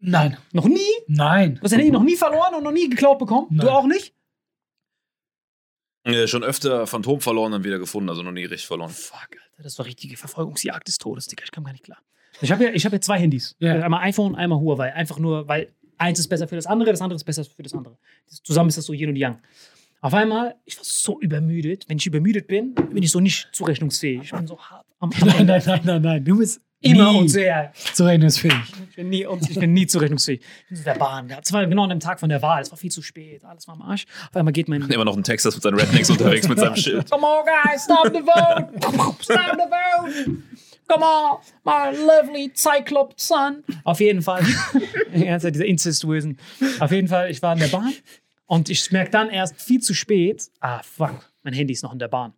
Nein. 0.00 0.36
Noch 0.52 0.66
nie? 0.66 0.78
Nein. 1.06 1.56
Du 1.56 1.62
hast 1.62 1.72
dein 1.72 1.80
Handy 1.80 1.92
noch 1.92 2.04
nie 2.04 2.16
verloren 2.16 2.54
und 2.54 2.62
noch 2.62 2.72
nie 2.72 2.88
geklaut 2.88 3.18
bekommen? 3.18 3.48
Du 3.50 3.56
Nein. 3.56 3.68
auch 3.68 3.86
nicht? 3.86 4.14
Äh, 6.04 6.26
schon 6.26 6.42
öfter 6.44 6.86
Phantom 6.86 7.20
verloren, 7.20 7.52
dann 7.52 7.64
wieder 7.64 7.78
gefunden, 7.78 8.08
also 8.08 8.22
noch 8.22 8.32
nie 8.32 8.44
richtig 8.44 8.66
verloren. 8.66 8.90
Fuck, 8.90 9.28
Alter, 9.32 9.62
das 9.62 9.78
war 9.78 9.86
richtige 9.86 10.16
Verfolgungsjagd 10.16 10.86
des 10.88 10.98
Todes, 10.98 11.26
Digga. 11.26 11.44
Ich 11.44 11.50
kam 11.50 11.64
gar 11.64 11.72
nicht 11.72 11.84
klar. 11.84 11.98
Ich 12.40 12.52
habe 12.52 12.64
ja, 12.64 12.70
ich 12.70 12.86
hab 12.86 12.92
ja 12.92 13.00
zwei 13.00 13.18
Handys. 13.18 13.56
Ja. 13.58 13.74
Einmal 13.82 14.02
iPhone, 14.04 14.34
einmal 14.36 14.60
Huawei. 14.60 14.94
Einfach 14.94 15.18
nur, 15.18 15.48
weil 15.48 15.74
eins 15.98 16.18
ist 16.18 16.28
besser 16.28 16.46
für 16.46 16.56
das 16.56 16.66
andere, 16.66 16.90
das 16.90 17.00
andere 17.00 17.16
ist 17.16 17.24
besser 17.24 17.44
für 17.44 17.62
das 17.62 17.74
andere. 17.74 17.98
Zusammen 18.26 18.68
ist 18.68 18.78
das 18.78 18.86
so 18.86 18.92
Yin 18.92 19.10
und 19.10 19.16
Yang. 19.16 19.40
Auf 20.00 20.14
einmal, 20.14 20.54
ich 20.64 20.76
war 20.76 20.84
so 20.84 21.20
übermüdet. 21.20 21.88
Wenn 21.88 21.98
ich 21.98 22.06
übermüdet 22.06 22.46
bin, 22.46 22.74
bin 22.74 23.02
ich 23.02 23.10
so 23.10 23.18
nicht 23.18 23.48
zurechnungsfähig. 23.52 24.22
Ich 24.22 24.30
bin 24.30 24.46
so 24.46 24.58
hart 24.58 24.86
am, 25.00 25.10
am 25.10 25.18
Nein, 25.26 25.46
nein, 25.46 25.62
nein, 25.66 25.80
nein, 25.84 26.02
nein. 26.02 26.24
Du 26.24 26.38
bist 26.38 26.60
Immer 26.80 27.12
nie 27.12 27.18
und 27.18 27.28
sehr. 27.28 27.72
zurechnungsfähig. 27.92 28.54
Ich 28.90 28.96
bin 28.96 29.08
nie, 29.08 29.26
und 29.26 29.50
ich 29.50 29.58
bin 29.58 29.72
nie 29.72 29.86
zurechnungsfähig. 29.86 30.40
Ich 30.70 30.76
bin 30.76 30.84
der 30.84 30.94
Bahn. 30.94 31.28
Das 31.28 31.52
war 31.52 31.66
genau 31.66 31.84
an 31.84 31.90
dem 31.90 32.00
Tag 32.00 32.20
von 32.20 32.28
der 32.28 32.40
Wahl. 32.40 32.62
Es 32.62 32.70
war 32.70 32.78
viel 32.78 32.90
zu 32.90 33.02
spät. 33.02 33.44
Alles 33.44 33.66
war 33.66 33.74
am 33.74 33.82
Arsch. 33.82 34.04
Auf 34.28 34.36
einmal 34.36 34.52
geht 34.52 34.68
mein. 34.68 34.82
Immer 34.88 35.04
noch 35.04 35.16
ein 35.16 35.24
Texas 35.24 35.54
mit 35.54 35.62
seinen 35.62 35.78
Rednecks 35.78 36.08
unterwegs 36.08 36.48
mit 36.48 36.58
seinem 36.58 36.76
Schild. 36.76 37.10
Come 37.10 37.26
on, 37.26 37.44
guys, 37.44 37.82
stop 37.84 38.06
the 38.06 38.20
vote! 38.20 39.22
Stop 39.22 39.56
the 39.56 39.68
vote! 39.68 40.32
Come 40.88 41.04
on, 41.04 41.38
my 41.64 41.96
lovely 41.96 42.50
Cyclops 42.54 43.26
son! 43.26 43.62
Auf 43.84 44.00
jeden 44.00 44.22
Fall. 44.22 44.42
Die 45.14 45.24
ganze 45.24 45.46
Zeit 45.46 45.54
dieser 45.54 45.66
Incestuösen. 45.66 46.38
Auf 46.80 46.92
jeden 46.92 47.08
Fall, 47.08 47.30
ich 47.30 47.42
war 47.42 47.52
in 47.52 47.58
der 47.58 47.68
Bahn 47.68 47.92
und 48.46 48.70
ich 48.70 48.90
merke 48.90 49.10
dann 49.10 49.28
erst 49.28 49.60
viel 49.60 49.80
zu 49.80 49.92
spät, 49.92 50.48
ah, 50.60 50.80
fuck, 50.82 51.30
mein 51.42 51.52
Handy 51.52 51.74
ist 51.74 51.82
noch 51.82 51.92
in 51.92 51.98
der 51.98 52.08
Bahn. 52.08 52.32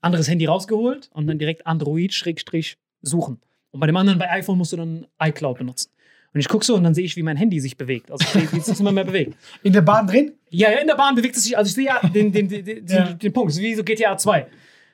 Anderes 0.00 0.28
Handy 0.28 0.46
rausgeholt 0.46 1.10
und 1.12 1.26
dann 1.28 1.38
direkt 1.38 1.66
Android, 1.66 2.12
Schrägstrich, 2.12 2.76
suchen. 3.02 3.40
Und 3.76 3.80
bei 3.80 3.86
dem 3.86 3.96
anderen, 3.96 4.18
bei 4.18 4.30
iPhone, 4.30 4.56
musst 4.58 4.72
du 4.72 4.76
dann 4.78 5.06
iCloud 5.22 5.58
benutzen. 5.58 5.90
Und 6.32 6.40
ich 6.40 6.48
gucke 6.48 6.64
so 6.64 6.74
und 6.74 6.82
dann 6.84 6.94
sehe 6.94 7.04
ich, 7.04 7.14
wie 7.16 7.22
mein 7.22 7.36
Handy 7.36 7.60
sich 7.60 7.76
bewegt. 7.76 8.10
Also, 8.10 8.24
ich 8.24 8.30
sehe, 8.30 8.52
wie 8.52 8.58
es 8.58 8.66
sich 8.66 8.80
immer 8.80 8.92
mehr 8.92 9.04
bewegt. 9.04 9.36
In 9.62 9.72
der 9.72 9.82
Bahn 9.82 10.06
drin? 10.06 10.32
Ja, 10.50 10.70
ja, 10.70 10.78
in 10.78 10.86
der 10.86 10.94
Bahn 10.94 11.14
bewegt 11.14 11.36
es 11.36 11.44
sich. 11.44 11.56
Also 11.58 11.68
ich 11.68 11.74
sehe 11.74 11.86
ja 11.86 12.00
den, 12.08 12.32
den, 12.32 12.48
den, 12.48 12.64
den, 12.64 12.86
Ja. 12.86 13.12
den 13.12 13.32
Punkt. 13.32 13.54
Wie 13.56 13.74
so 13.74 13.84
GTA 13.84 14.16
2. 14.16 14.46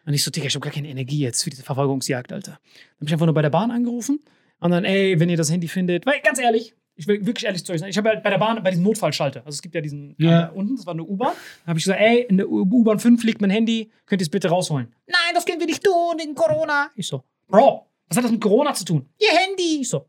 Und 0.07 0.15
ich 0.15 0.25
so, 0.25 0.31
Digga, 0.33 0.47
ich 0.47 0.55
habe 0.55 0.65
gar 0.65 0.73
keine 0.73 0.89
Energie 0.89 1.21
jetzt 1.21 1.43
für 1.45 1.51
diese 1.51 1.63
Verfolgungsjagd, 1.63 2.33
Alter. 2.33 2.53
Dann 2.53 2.97
habe 2.97 3.07
ich 3.07 3.13
einfach 3.13 3.27
nur 3.27 3.35
bei 3.35 3.43
der 3.43 3.51
Bahn 3.51 3.71
angerufen 3.71 4.21
und 4.59 4.71
dann, 4.73 4.85
ey, 4.85 5.19
wenn 5.21 5.29
ihr 5.29 5.37
das 5.37 5.51
Handy 5.51 5.69
findet, 5.69 6.07
weil 6.07 6.21
ganz 6.25 6.41
ehrlich, 6.41 6.75
ich 6.97 7.07
will 7.07 7.25
wirklich 7.25 7.45
ehrlich 7.47 7.65
zu 7.65 7.73
euch 7.73 7.81
sein, 7.81 7.89
ich 7.91 7.97
habe 7.99 8.09
ja 8.11 8.19
bei 8.21 8.31
der 8.31 8.39
Bahn 8.39 8.61
bei 8.63 8.71
diesem 8.71 8.85
Notfallschalter, 8.85 9.41
also 9.47 9.55
es 9.57 9.63
gibt 9.63 9.75
ja 9.75 9.81
diesen 9.81 10.15
Ja. 10.19 10.49
äh, 10.49 10.51
unten, 10.53 10.77
das 10.77 10.87
war 10.87 10.95
eine 10.95 11.05
U-Bahn, 11.05 11.33
da 11.65 11.69
habe 11.71 11.79
ich 11.79 11.85
gesagt, 11.85 12.01
ey, 12.01 12.23
in 12.29 12.37
der 12.37 12.49
U-Bahn 12.51 12.99
5 12.99 13.23
liegt 13.25 13.41
mein 13.41 13.51
Handy, 13.51 13.91
könnt 14.07 14.21
ihr 14.21 14.25
es 14.25 14.29
bitte 14.31 14.49
rausholen? 14.49 14.93
Nein, 15.07 15.35
das 15.35 15.45
können 15.47 15.61
wir 15.61 15.67
nicht 15.67 15.83
tun, 15.85 16.17
wegen 16.19 16.35
Corona. 16.35 16.91
Ich 16.97 17.07
so, 17.07 17.23
Bro, 17.49 17.87
was 18.09 18.17
hat 18.17 18.25
das 18.25 18.33
mit 18.33 18.41
Corona 18.41 18.75
zu 18.75 18.85
tun? 18.85 19.09
Ihr 19.19 19.31
Handy. 19.31 19.81
Ich 19.81 19.89
so, 19.89 20.09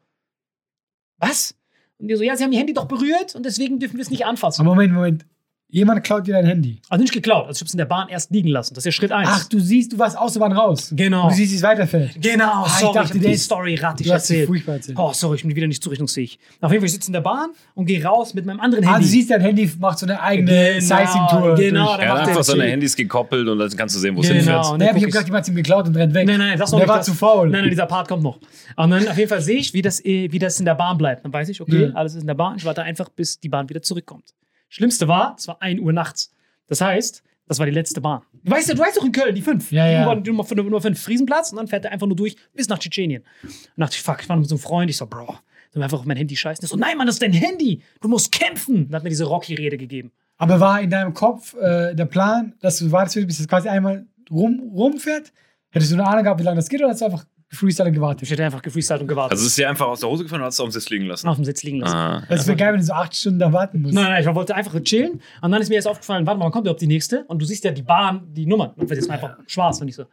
was? 1.18 1.56
Und 1.98 2.08
die 2.08 2.16
so, 2.16 2.24
ja, 2.24 2.36
sie 2.36 2.44
haben 2.44 2.52
ihr 2.52 2.60
Handy 2.60 2.74
doch 2.74 2.88
berührt 2.88 3.36
und 3.36 3.46
deswegen 3.46 3.80
dürfen 3.80 3.98
wir 3.98 4.02
es 4.02 4.10
nicht 4.10 4.26
anfassen. 4.26 4.66
Moment, 4.66 4.94
Moment. 4.94 5.26
Jemand 5.74 6.04
klaut 6.04 6.28
dir 6.28 6.34
dein 6.34 6.46
Handy. 6.46 6.80
Also 6.88 7.02
nicht 7.02 7.14
geklaut, 7.14 7.48
also 7.48 7.58
ich 7.58 7.62
habe 7.62 7.66
es 7.68 7.74
in 7.74 7.80
der 7.80 7.86
Bahn 7.86 8.08
erst 8.08 8.30
liegen 8.30 8.50
lassen. 8.50 8.76
Das 8.76 8.84
ist 8.84 8.86
ja 8.86 8.92
Schritt 8.92 9.12
1. 9.12 9.28
Ach, 9.32 9.46
du 9.50 9.60
siehst, 9.60 9.92
du 9.92 9.98
warst 9.98 10.16
aus 10.16 10.34
der 10.34 10.40
Bahn 10.42 10.52
raus. 10.52 10.94
Genau. 10.96 11.30
Du 11.30 11.34
siehst, 11.34 11.52
wie 11.52 11.56
es 11.56 11.64
weiterfällt. 11.64 12.12
genau, 12.22 12.64
Ah, 12.64 12.66
ich 12.68 12.74
sorry, 12.74 12.86
ich, 12.90 12.94
dachte, 12.94 13.00
hab 13.16 13.20
der 13.22 13.30
die 13.30 13.36
ist- 13.36 13.44
Story 13.46 13.76
rattig 13.76 14.08
erzählt. 14.08 14.48
furchtbar 14.48 14.74
erzählt. 14.76 14.98
Oh, 15.00 15.12
sorry, 15.14 15.38
ich 15.38 15.42
bin 15.42 15.56
wieder 15.56 15.66
nicht 15.66 15.82
zurechnungsfähig. 15.84 16.38
Auf 16.62 16.72
jeden 16.72 16.82
Fall, 16.82 16.86
ich 16.86 16.92
sitze 16.94 17.08
in 17.08 17.14
der 17.14 17.22
Bahn 17.22 17.50
und 17.74 17.88
gehe 17.88 18.06
raus 18.06 18.36
mit 18.36 18.46
meinem 18.46 18.60
anderen 18.60 18.84
Handy. 18.84 18.98
Ah, 18.98 19.00
du 19.02 19.06
siehst, 19.06 19.32
dein 19.32 19.42
Handy 19.42 19.68
macht 19.80 19.98
so 19.98 20.06
eine 20.06 20.22
eigene 20.22 20.78
genau, 20.80 21.40
durch. 21.56 21.60
der 21.60 21.74
Er 22.06 22.14
hat 22.14 22.28
einfach 22.28 22.44
seine. 22.44 22.66
Handys 22.66 22.96
gekoppelt 22.96 23.48
und 23.48 23.58
dann 23.58 23.70
kannst 23.76 23.96
du 23.96 24.00
sehen, 24.00 24.16
wo 24.16 24.22
es 24.22 24.28
Genau. 24.28 24.38
hinfährt. 24.40 24.66
Aber 24.66 24.76
ich 24.84 24.88
guck 24.92 24.96
hab 24.96 25.06
gedacht, 25.08 25.26
jemand 25.26 25.44
hat 25.46 25.50
ihm 25.50 25.56
geklaut 25.56 25.88
und 25.88 25.96
rennt 25.96 26.14
weg. 26.14 26.28
Nein, 26.28 26.38
nein, 26.38 26.60
das 26.60 26.72
noch 26.72 26.78
Der 26.78 26.86
nicht. 26.86 26.90
war 26.92 26.98
das, 26.98 27.06
zu 27.08 27.14
faul. 27.16 27.50
Nein, 27.50 27.62
nein, 27.62 27.70
dieser 27.72 27.88
Part 27.88 28.08
kommt 28.08 28.22
noch. 28.22 28.38
Und 28.76 28.92
dann 28.92 29.08
auf 29.08 29.18
jeden 29.18 29.30
Fall 29.30 29.42
sehe 29.42 29.58
ich, 29.58 29.74
wie 29.74 29.82
das, 29.82 30.04
wie 30.04 30.38
das 30.40 30.60
in 30.60 30.66
der 30.66 30.76
Bahn 30.76 31.00
bleibt. 31.00 31.26
Dann 31.26 31.34
weiß 31.34 31.50
ich, 31.50 31.62
okay, 31.62 31.90
alles 31.96 32.14
ist 32.14 32.22
in 32.22 32.28
der 32.28 32.36
Bahn. 32.36 32.58
Ich 32.58 32.66
warte 32.66 32.84
einfach, 32.84 33.10
bis 33.10 33.40
die 33.40 33.50
Bahn 33.50 33.68
wieder 33.70 33.82
zurückkommt. 33.82 34.36
Schlimmste 34.74 35.08
war, 35.08 35.36
es 35.38 35.48
war 35.48 35.62
1 35.62 35.80
Uhr 35.82 35.94
nachts. 35.94 36.34
Das 36.66 36.82
heißt, 36.82 37.22
das 37.48 37.60
war 37.60 37.68
die 37.68 37.72
letzte 37.72 38.02
Bahn. 38.02 38.24
Du 38.44 38.52
weißt 38.52 38.70
ja, 38.70 38.74
du 38.74 38.82
weißt 38.82 38.98
doch 38.98 39.06
in 39.06 39.12
Köln, 39.12 39.36
die 39.36 39.44
5. 39.44 39.72
Ja, 39.72 39.86
ja. 39.86 40.16
Die 40.16 40.32
Nummer 40.32 40.44
5, 40.44 40.64
Nummer 40.64 40.82
5 40.82 41.00
Friesenplatz 41.00 41.52
und 41.52 41.58
dann 41.58 41.68
fährt 41.68 41.86
er 41.86 41.92
einfach 41.92 42.08
nur 42.08 42.16
durch 42.16 42.36
bis 42.56 42.68
nach 42.70 42.80
Tschetschenien. 42.80 43.22
Und 43.44 43.54
dachte 43.78 43.96
ich, 43.96 44.02
fuck, 44.02 44.24
ich 44.24 44.30
war 44.30 44.36
mit 44.36 44.50
so 44.50 44.56
einem 44.56 44.62
Freund. 44.64 44.90
Ich 44.90 44.98
so, 44.98 45.06
Bro, 45.06 45.28
soll 45.28 45.36
wir 45.74 45.84
einfach 45.84 46.00
auf 46.00 46.06
mein 46.06 46.18
Handy 46.18 46.36
scheißen? 46.36 46.62
Der 46.62 46.70
so, 46.70 46.76
nein, 46.76 46.98
Mann, 46.98 47.06
das 47.06 47.18
ist 47.18 47.22
dein 47.22 47.34
Handy. 47.34 47.84
Du 48.02 48.08
musst 48.08 48.32
kämpfen. 48.32 48.88
Dann 48.88 48.96
hat 48.96 49.04
mir 49.04 49.10
diese 49.10 49.26
Rocky-Rede 49.26 49.78
gegeben. 49.78 50.12
Aber 50.38 50.60
war 50.60 50.82
in 50.82 50.90
deinem 50.90 51.14
Kopf 51.14 51.54
äh, 51.54 51.94
der 51.94 52.06
Plan, 52.06 52.56
dass 52.60 52.80
du 52.80 52.92
wartest, 52.92 53.28
bis 53.28 53.42
es 53.42 53.48
quasi 53.48 53.70
einmal 53.70 54.08
rum, 54.32 54.72
rumfährt? 54.74 55.32
Hättest 55.70 55.92
du 55.92 55.98
eine 55.98 56.08
Ahnung 56.08 56.24
gehabt, 56.24 56.40
wie 56.40 56.46
lange 56.46 56.56
das 56.56 56.68
geht, 56.68 56.82
oder 56.82 56.90
hast 56.90 57.02
du 57.02 57.06
einfach 57.06 57.26
Freestyle 57.54 57.92
gewartet? 57.92 58.24
Ich 58.24 58.32
hätte 58.32 58.44
einfach 58.44 58.62
gefreestylt 58.62 59.02
und 59.02 59.08
gewartet. 59.08 59.34
Also 59.34 59.46
ist 59.46 59.58
dir 59.58 59.70
einfach 59.70 59.88
aus 59.88 60.00
der 60.00 60.10
Hose 60.10 60.24
gefallen 60.24 60.42
und 60.42 60.48
hast 60.48 60.56
es 60.56 60.60
auf 60.60 60.68
dem 60.70 60.72
Sitz 60.72 60.90
liegen 60.90 61.06
lassen. 61.06 61.28
auf 61.28 61.36
dem 61.36 61.46
Sitz 61.46 61.64
liegen 61.64 61.80
lassen. 61.80 61.96
Ah. 61.96 62.26
Das 62.30 62.48
wäre 62.48 62.58
geil, 62.58 62.74
wenn 62.74 62.80
du 62.80 62.86
so 62.86 62.94
acht 62.94 63.16
Stunden 63.16 63.40
da 63.40 63.54
warten 63.54 63.82
musst. 63.82 63.94
Nein, 63.94 64.06
nein, 64.06 64.22
ich 64.28 64.36
wollte 64.36 64.56
einfach 64.56 64.80
chillen. 64.82 65.22
Und 65.42 65.52
dann 65.52 65.62
ist 65.62 65.70
mir 65.70 65.76
jetzt 65.76 65.88
aufgefallen, 65.88 66.26
warte 66.26 66.40
mal, 66.40 66.46
wann 66.46 66.52
kommt 66.52 66.66
überhaupt 66.66 66.82
die 66.82 66.88
nächste? 66.88 67.24
Und 67.26 67.42
du 67.42 67.46
siehst 67.46 67.64
ja 67.64 67.72
die 67.72 67.82
Bahn, 67.84 68.34
die 68.34 68.46
Nummern. 68.46 68.72
Und 68.72 68.90
wird 68.90 69.00
jetzt 69.00 69.10
einfach 69.10 69.38
schwarz. 69.48 69.80
Und 69.82 69.88
ich 69.88 69.96
so, 69.96 70.06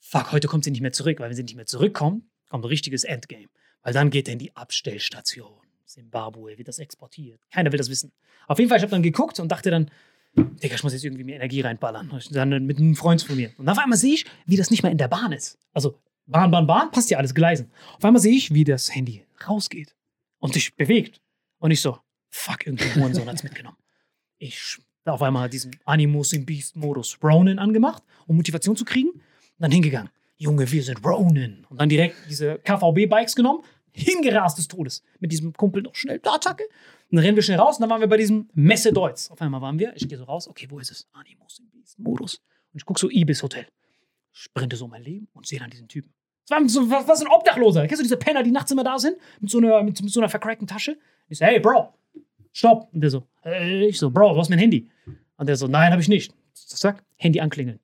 fuck, 0.00 0.32
heute 0.32 0.48
kommt 0.48 0.64
sie 0.64 0.70
nicht 0.70 0.82
mehr 0.82 0.92
zurück. 0.92 1.18
Weil 1.20 1.28
wenn 1.28 1.36
sie 1.36 1.42
nicht 1.42 1.56
mehr 1.56 1.66
zurückkommt, 1.66 2.24
kommt 2.48 2.64
ein 2.64 2.68
richtiges 2.68 3.04
Endgame. 3.04 3.46
Weil 3.82 3.92
dann 3.92 4.10
geht 4.10 4.28
er 4.28 4.32
in 4.32 4.38
die 4.38 4.54
Abstellstation. 4.56 5.60
Zimbabwe 5.86 6.56
wird 6.56 6.68
das 6.68 6.78
exportiert. 6.78 7.40
Keiner 7.52 7.72
will 7.72 7.78
das 7.78 7.90
wissen. 7.90 8.12
Auf 8.46 8.58
jeden 8.58 8.68
Fall, 8.68 8.78
ich 8.78 8.82
habe 8.82 8.92
dann 8.92 9.02
geguckt 9.02 9.40
und 9.40 9.50
dachte 9.50 9.70
dann, 9.70 9.90
Digga, 10.36 10.76
ich 10.76 10.82
muss 10.84 10.92
jetzt 10.92 11.04
irgendwie 11.04 11.24
mehr 11.24 11.36
Energie 11.36 11.60
reinballern. 11.60 12.10
Und 12.10 12.34
Dann 12.34 12.64
mit 12.64 12.78
einem 12.78 12.94
Freund 12.94 13.22
von 13.22 13.34
mir. 13.36 13.50
Und 13.58 13.68
auf 13.68 13.78
einmal 13.78 13.98
sehe 13.98 14.14
ich, 14.14 14.26
wie 14.46 14.56
das 14.56 14.70
nicht 14.70 14.82
mehr 14.82 14.92
in 14.92 14.98
der 14.98 15.08
Bahn 15.08 15.32
ist. 15.32 15.58
Also 15.72 15.98
Bahn, 16.30 16.50
Bahn, 16.50 16.66
Bahn, 16.66 16.90
passt 16.90 17.10
ja 17.10 17.18
alles 17.18 17.34
Gleisen. 17.34 17.70
Auf 17.96 18.04
einmal 18.04 18.22
sehe 18.22 18.34
ich, 18.34 18.54
wie 18.54 18.64
das 18.64 18.94
Handy 18.94 19.24
rausgeht 19.48 19.96
und 20.38 20.54
sich 20.54 20.76
bewegt. 20.76 21.20
Und 21.58 21.70
ich 21.70 21.80
so, 21.80 21.98
fuck, 22.30 22.66
irgendein 22.66 22.94
Hurensohn 22.94 23.28
hat's 23.28 23.42
mitgenommen. 23.42 23.76
Ich 24.38 24.78
auf 25.04 25.22
einmal 25.22 25.48
diesen 25.48 25.76
Animus 25.84 26.32
im 26.32 26.46
Beast-Modus 26.46 27.18
Ronin 27.22 27.58
angemacht, 27.58 28.02
um 28.26 28.36
Motivation 28.36 28.76
zu 28.76 28.84
kriegen. 28.84 29.10
Und 29.10 29.22
dann 29.58 29.72
hingegangen. 29.72 30.10
Junge, 30.36 30.70
wir 30.70 30.82
sind 30.82 31.04
Ronin. 31.04 31.66
Und 31.68 31.80
dann 31.80 31.88
direkt 31.88 32.16
diese 32.28 32.58
KVB-Bikes 32.58 33.34
genommen, 33.34 33.62
hingerast 33.92 34.56
des 34.56 34.68
Todes. 34.68 35.02
Mit 35.18 35.32
diesem 35.32 35.52
Kumpel 35.52 35.82
noch 35.82 35.94
schnell, 35.94 36.18
da, 36.20 36.34
Attacke. 36.34 36.64
Und 37.10 37.16
dann 37.16 37.24
rennen 37.24 37.36
wir 37.36 37.42
schnell 37.42 37.58
raus 37.58 37.76
und 37.76 37.82
dann 37.82 37.90
waren 37.90 38.00
wir 38.00 38.08
bei 38.08 38.16
diesem 38.16 38.48
Messe 38.54 38.92
Deutz. 38.92 39.30
Auf 39.30 39.42
einmal 39.42 39.60
waren 39.60 39.78
wir, 39.78 39.94
ich 39.96 40.08
gehe 40.08 40.16
so 40.16 40.24
raus, 40.24 40.48
okay, 40.48 40.66
wo 40.70 40.78
ist 40.78 40.90
es? 40.90 41.08
Animus 41.12 41.58
im 41.58 41.68
Beast-Modus. 41.70 42.36
Und 42.72 42.78
ich 42.78 42.84
gucke 42.84 43.00
so 43.00 43.10
Ibis 43.10 43.42
Hotel. 43.42 43.66
Sprinte 44.32 44.76
so 44.76 44.86
mein 44.86 45.02
Leben 45.02 45.28
und 45.32 45.46
sehe 45.46 45.58
dann 45.58 45.70
diesen 45.70 45.88
Typen. 45.88 46.14
Das 46.48 46.76
was, 46.76 47.06
was 47.06 47.20
ein 47.20 47.28
Obdachloser. 47.28 47.86
Kennst 47.86 48.00
du 48.00 48.02
diese 48.02 48.16
Penner, 48.16 48.42
die 48.42 48.50
nachts 48.50 48.70
immer 48.70 48.84
da 48.84 48.98
sind? 48.98 49.16
Mit 49.40 49.50
so 49.50 49.58
einer, 49.58 49.82
mit, 49.82 50.02
mit 50.02 50.12
so 50.12 50.20
einer 50.20 50.28
vercrackten 50.28 50.66
Tasche? 50.66 50.96
Ich 51.28 51.38
so, 51.38 51.44
hey, 51.44 51.60
Bro, 51.60 51.92
stopp. 52.52 52.88
Und 52.92 53.00
der 53.00 53.10
so, 53.10 53.22
äh, 53.44 53.86
ich 53.86 53.98
so, 53.98 54.10
Bro, 54.10 54.34
du 54.34 54.40
hast 54.40 54.48
mein 54.48 54.58
Handy. 54.58 54.88
Und 55.36 55.48
der 55.48 55.56
so, 55.56 55.68
nein, 55.68 55.92
habe 55.92 56.02
ich 56.02 56.08
nicht. 56.08 56.34
Zack, 56.54 57.04
Handy 57.16 57.40
anklingeln. 57.40 57.78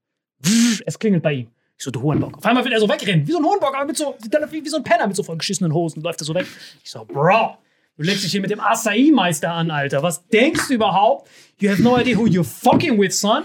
Es 0.84 0.98
klingelt 0.98 1.22
bei 1.22 1.32
ihm. 1.32 1.48
Ich 1.78 1.84
so, 1.84 1.90
du 1.90 2.00
Hurenbock. 2.00 2.38
Auf 2.38 2.46
einmal 2.46 2.64
will 2.64 2.72
er 2.72 2.80
so 2.80 2.88
wegrennen, 2.88 3.26
wie 3.26 3.32
so 3.32 3.38
ein 3.38 3.44
Hurenbock, 3.44 3.74
aber 3.74 3.84
mit 3.84 3.96
so, 3.96 4.16
wie, 4.50 4.68
so 4.68 4.78
ein 4.78 4.82
Penner 4.82 5.06
mit 5.06 5.16
so 5.16 5.22
vollgeschissenen 5.22 5.72
Hosen, 5.72 6.02
läuft 6.02 6.20
er 6.20 6.24
so 6.24 6.34
weg. 6.34 6.46
Ich 6.82 6.90
so, 6.90 7.04
Bro, 7.04 7.58
du 7.96 8.02
legst 8.02 8.24
dich 8.24 8.32
hier 8.32 8.40
mit 8.40 8.50
dem 8.50 8.60
Acai-Meister 8.60 9.52
an, 9.52 9.70
Alter. 9.70 10.02
Was 10.02 10.26
denkst 10.28 10.68
du 10.68 10.74
überhaupt? 10.74 11.28
You 11.58 11.70
have 11.70 11.82
no 11.82 11.98
idea 11.98 12.16
who 12.16 12.24
you're 12.26 12.44
fucking 12.44 12.98
with, 13.00 13.18
son. 13.18 13.44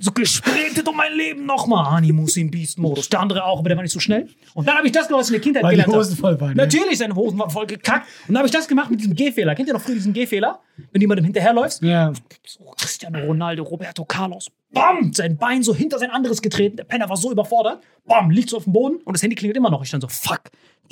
So 0.00 0.12
gesprintet 0.12 0.86
um 0.86 0.94
mein 0.96 1.12
Leben 1.12 1.44
nochmal. 1.44 1.96
Animus 1.96 2.36
im 2.36 2.52
Beast-Modus. 2.52 3.08
Der 3.08 3.18
andere 3.18 3.44
auch, 3.44 3.58
aber 3.58 3.68
der 3.68 3.76
war 3.76 3.82
nicht 3.82 3.92
so 3.92 3.98
schnell. 3.98 4.28
Und 4.54 4.68
dann 4.68 4.76
habe 4.76 4.86
ich 4.86 4.92
das 4.92 5.08
gemacht, 5.08 5.22
was 5.22 5.28
ich 5.28 5.34
in 5.34 5.40
der 5.40 5.42
Kindheit 5.42 5.62
Weil 5.64 5.70
gelernt 5.72 5.88
habe. 5.92 5.98
Hosen 5.98 6.16
voll 6.16 6.40
waren. 6.40 6.50
ne? 6.50 6.54
Natürlich, 6.54 6.98
seine 6.98 7.16
Hosen 7.16 7.36
waren 7.36 7.50
voll 7.50 7.66
gekackt. 7.66 8.06
Und 8.28 8.34
dann 8.34 8.38
habe 8.38 8.46
ich 8.46 8.52
das 8.52 8.68
gemacht 8.68 8.90
mit 8.90 9.00
diesem 9.00 9.16
Gehfehler. 9.16 9.56
Kennt 9.56 9.66
ihr 9.66 9.74
noch 9.74 9.80
früher 9.80 9.96
diesen 9.96 10.12
Gehfehler? 10.12 10.60
Wenn 10.92 11.00
jemandem 11.00 11.24
hinterherläufst? 11.24 11.82
Ja. 11.82 12.12
So, 12.46 12.62
Cristiano 12.78 13.18
Ronaldo, 13.18 13.64
Roberto 13.64 14.04
Carlos. 14.04 14.46
Bam! 14.70 15.12
Sein 15.12 15.36
Bein 15.36 15.64
so 15.64 15.74
hinter 15.74 15.98
sein 15.98 16.10
anderes 16.10 16.40
getreten. 16.42 16.76
Der 16.76 16.84
Penner 16.84 17.08
war 17.08 17.16
so 17.16 17.32
überfordert. 17.32 17.82
Bam! 18.06 18.30
Liegt 18.30 18.50
so 18.50 18.58
auf 18.58 18.64
dem 18.64 18.72
Boden 18.74 18.98
und 19.04 19.16
das 19.16 19.22
Handy 19.22 19.34
klingelt 19.34 19.56
immer 19.56 19.70
noch. 19.70 19.82
Ich 19.82 19.90
dann 19.90 20.00
so, 20.00 20.06
fuck. 20.06 20.42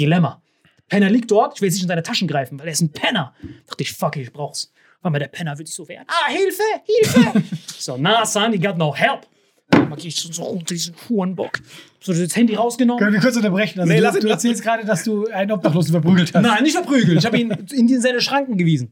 Dilemma. 0.00 0.42
Penner 0.88 1.10
liegt 1.10 1.30
dort. 1.30 1.54
Ich 1.56 1.60
will 1.62 1.68
jetzt 1.68 1.74
nicht 1.76 1.82
in 1.84 1.88
seine 1.88 2.02
Taschen 2.02 2.28
greifen, 2.28 2.58
weil 2.58 2.66
er 2.66 2.72
ist 2.72 2.80
ein 2.82 2.90
Penner. 2.92 3.34
Dachte 3.66 3.82
ich, 3.82 3.92
fuck, 3.92 4.16
ich 4.16 4.32
brauch's. 4.32 4.72
Weil 5.02 5.12
mir 5.12 5.18
der 5.18 5.28
Penner 5.28 5.56
will 5.58 5.66
sich 5.66 5.74
so 5.74 5.86
wehren. 5.88 6.04
Ah, 6.08 6.30
Hilfe! 6.30 6.62
Hilfe! 6.84 7.42
so, 7.78 7.96
nah, 7.96 8.24
son, 8.24 8.52
you 8.52 8.60
got 8.60 8.76
no 8.76 8.94
help. 8.94 9.26
Dann 9.68 9.90
gehe 9.96 10.06
ich 10.08 10.16
so, 10.16 10.32
so 10.32 10.44
unter 10.44 10.74
diesen 10.74 10.94
Hurenbock. 11.08 11.58
So, 12.00 12.12
das 12.12 12.36
Handy 12.36 12.54
rausgenommen. 12.54 13.00
Können 13.00 13.14
wir 13.14 13.20
kurz 13.20 13.34
unterbrechen? 13.36 13.80
Also 13.80 13.92
Nee, 13.92 14.00
du, 14.00 14.06
ihn- 14.06 14.20
du 14.20 14.28
erzählst 14.28 14.62
gerade, 14.62 14.84
dass 14.86 15.02
du 15.02 15.26
einen 15.26 15.50
Obdachlosen 15.50 15.90
verprügelt 15.90 16.32
hast. 16.32 16.40
Nein, 16.42 16.62
nicht 16.62 16.74
verprügelt. 16.76 17.18
Ich 17.18 17.26
habe 17.26 17.36
ihn 17.38 17.50
in 17.72 17.86
die- 17.88 17.96
seine 17.98 18.20
Schranken 18.20 18.56
gewiesen. 18.56 18.90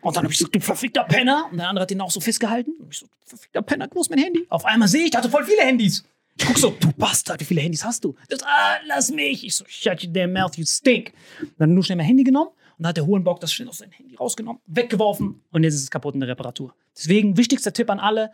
Und 0.00 0.16
dann 0.16 0.24
habe 0.24 0.32
ich 0.32 0.38
gesagt, 0.38 0.54
du 0.54 0.60
verfickter 0.60 1.04
Penner. 1.04 1.46
Und 1.50 1.58
der 1.58 1.68
andere 1.68 1.82
hat 1.84 1.90
ihn 1.92 2.00
auch 2.00 2.10
so 2.10 2.18
festgehalten. 2.20 2.72
Und 2.80 2.88
ich 2.92 2.98
so, 2.98 3.06
verfickter 3.24 3.62
Penner, 3.62 3.88
wo 3.94 4.00
ist 4.00 4.10
mein 4.10 4.18
Handy? 4.18 4.44
Auf 4.48 4.64
einmal 4.64 4.88
sehe 4.88 5.04
ich, 5.04 5.10
der 5.12 5.18
hatte 5.20 5.30
voll 5.30 5.44
viele 5.44 5.62
Handys. 5.62 6.04
Ich 6.38 6.44
guck 6.46 6.58
so, 6.58 6.70
du 6.78 6.92
Bastard, 6.92 7.40
wie 7.40 7.44
viele 7.44 7.60
Handys 7.60 7.84
hast 7.84 8.04
du? 8.04 8.14
Das, 8.28 8.42
ah, 8.42 8.76
lass 8.86 9.10
mich. 9.10 9.44
Ich 9.44 9.54
so, 9.54 9.64
shut 9.66 10.04
your 10.04 10.12
damn 10.12 10.32
mouth, 10.32 10.56
you 10.56 10.64
stink. 10.66 11.12
Dann 11.58 11.74
nur 11.74 11.82
schnell 11.84 11.96
mein 11.96 12.06
Handy 12.06 12.24
genommen 12.24 12.50
und 12.50 12.82
dann 12.82 12.88
hat 12.90 12.96
der 12.98 13.06
Hurenbock 13.06 13.40
das 13.40 13.52
schnell 13.52 13.68
aus 13.68 13.78
seinem 13.78 13.92
Handy 13.92 14.16
rausgenommen, 14.16 14.60
weggeworfen 14.66 15.42
und 15.52 15.64
jetzt 15.64 15.74
ist 15.74 15.82
es 15.84 15.90
kaputt 15.90 16.14
in 16.14 16.20
der 16.20 16.28
Reparatur. 16.28 16.74
Deswegen, 16.96 17.36
wichtigster 17.36 17.72
Tipp 17.72 17.88
an 17.90 17.98
alle, 18.00 18.32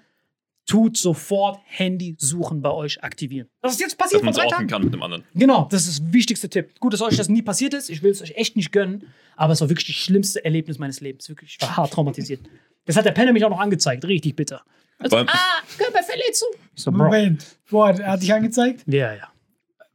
tut 0.66 0.96
sofort 0.96 1.58
Handy 1.64 2.16
suchen 2.18 2.62
bei 2.62 2.70
euch 2.70 3.02
aktivieren. 3.02 3.48
Das 3.62 3.72
ist 3.72 3.80
jetzt 3.80 3.92
Dass 3.92 3.98
passiert 3.98 4.22
man 4.22 4.32
vor 4.34 4.42
es 4.44 4.48
drei 4.48 4.56
Tagen. 4.56 4.68
kann 4.68 4.82
mit 4.84 4.92
dem 4.92 5.02
anderen. 5.02 5.24
Genau, 5.34 5.68
das 5.70 5.86
ist 5.86 6.00
der 6.00 6.12
wichtigste 6.12 6.48
Tipp. 6.48 6.78
Gut, 6.80 6.92
dass 6.92 7.02
euch 7.02 7.16
das 7.16 7.28
nie 7.28 7.42
passiert 7.42 7.74
ist. 7.74 7.88
Ich 7.90 8.02
will 8.02 8.10
es 8.12 8.22
euch 8.22 8.32
echt 8.36 8.56
nicht 8.56 8.72
gönnen, 8.72 9.04
aber 9.36 9.52
es 9.52 9.60
war 9.60 9.68
wirklich 9.68 9.86
das 9.88 9.96
schlimmste 9.96 10.44
Erlebnis 10.44 10.78
meines 10.78 11.00
Lebens. 11.00 11.28
Wirklich, 11.28 11.56
ich 11.56 11.62
war 11.62 11.76
hart 11.76 11.92
traumatisiert. 11.92 12.40
Das 12.84 12.96
hat 12.96 13.04
der 13.04 13.12
Penner 13.12 13.32
mich 13.32 13.44
auch 13.44 13.50
noch 13.50 13.60
angezeigt. 13.60 14.04
Richtig 14.04 14.34
bitter. 14.36 14.62
Also, 15.02 15.16
ah, 15.18 15.62
Körperverletzung. 15.78 16.48
Ich 16.74 16.82
so, 16.82 16.92
Bro. 16.92 17.04
Moment. 17.04 17.44
Boah, 17.70 17.90
er 17.90 18.12
hat 18.12 18.22
dich 18.22 18.32
angezeigt? 18.32 18.82
Ja, 18.86 19.12
ja. 19.14 19.31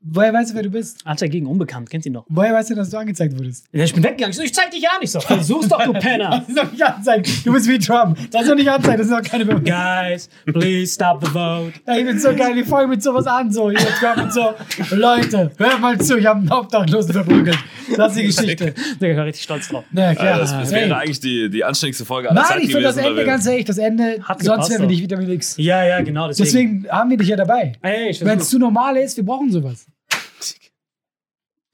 Woher 0.02 0.32
weißt 0.32 0.52
du, 0.52 0.56
wer 0.56 0.64
du 0.64 0.70
bist? 0.70 1.00
Anzeige 1.06 1.32
gegen 1.32 1.48
Unbekannt, 1.48 1.90
kennt 1.90 2.06
ihr 2.06 2.12
noch? 2.12 2.26
Woher 2.30 2.54
weißt 2.54 2.70
du, 2.70 2.76
dass 2.76 2.90
du 2.92 2.98
angezeigt 2.98 3.38
wurdest? 3.38 3.66
Ja, 3.74 3.84
Ich 3.84 3.94
bin 3.94 4.04
weggegangen. 4.04 4.30
Ich 4.32 4.38
so, 4.38 4.44
ich 4.44 4.54
zeig 4.54 4.70
dich 4.72 4.82
ja 4.82 4.92
nicht 5.02 5.12
so. 5.12 5.20
Versuch's 5.20 5.68
doch, 5.68 5.84
du 5.84 5.92
Penner. 6.00 6.30
Das 6.30 6.48
ist 6.50 6.58
doch 6.58 6.72
nicht 6.72 6.84
anzeigen. 6.86 7.24
Du 7.44 7.52
bist 7.52 7.68
wie 7.68 7.80
Trump. 7.80 8.18
Das 8.32 8.44
ist 8.44 8.50
doch 8.50 8.56
nicht 8.56 8.70
anzeigen, 8.70 8.98
das 9.00 9.08
ist 9.08 9.14
doch 9.14 9.22
keine 9.24 9.44
Bewegung. 9.46 9.66
Guys, 9.66 10.30
please 10.46 10.94
stop 10.94 11.26
the 11.26 11.32
vote. 11.32 11.74
Ja, 11.88 11.98
ich 11.98 12.06
bin 12.06 12.20
so 12.20 12.34
geil, 12.34 12.58
ich 12.58 12.68
fange 12.68 12.88
mit 12.88 13.02
sowas 13.04 13.26
an, 13.28 13.52
so. 13.52 13.70
Hier 13.70 13.80
Trump 14.00 14.18
und 14.24 14.32
so. 14.34 14.54
Leute, 14.96 15.52
hört 15.58 15.82
mal 15.82 15.98
zu, 16.00 16.18
ich 16.18 16.26
habe 16.26 16.40
einen 16.40 16.52
Obdachlosen 16.52 17.14
verprügelt. 17.14 17.58
Das 17.96 18.16
ist 18.16 18.20
die 18.22 18.26
Geschichte. 18.28 18.74
Digga, 19.02 19.12
ich 19.12 19.18
war 19.18 19.26
richtig 19.26 19.44
stolz 19.44 19.68
drauf. 19.70 19.84
Na 19.92 20.14
klar. 20.14 20.26
Ja, 20.28 20.38
das, 20.38 20.52
das 20.52 20.72
Hey. 20.72 20.90
wäre 20.90 20.98
eigentlich 21.00 21.20
die, 21.22 21.50
die 21.50 21.64
anständigste 21.64 22.06
Folge 22.06 22.30
aller 22.30 22.42
Nein, 22.42 22.50
Zeiten 22.50 22.62
ich 22.66 22.72
finde 22.72 22.84
das 22.88 22.98
Ende 22.98 23.26
ganz 23.26 23.46
ehrlich, 23.46 23.66
das 23.66 23.78
Ende, 23.78 24.20
Hat 24.24 24.40
sonst 24.44 24.44
gepasst 24.44 24.70
wären 24.72 24.82
wir 24.82 24.88
nicht 24.88 25.02
Vitamin 25.02 25.30
X. 25.32 25.56
Ja, 25.58 25.84
ja, 25.86 26.02
genau. 26.02 26.28
Deswegen. 26.28 26.46
Deswegen 26.84 26.90
haben 26.90 27.10
wir 27.10 27.18
dich 27.18 27.28
ja 27.30 27.36
dabei. 27.36 27.74
Ey, 27.82 28.10
ich 28.10 28.24
Wenn 28.24 28.40
es 28.40 28.50
zu 28.50 28.60
normal 28.60 28.98
ist, 28.98 29.18
wir 29.18 29.26
brauchen 29.26 29.52
sowas. 29.52 29.86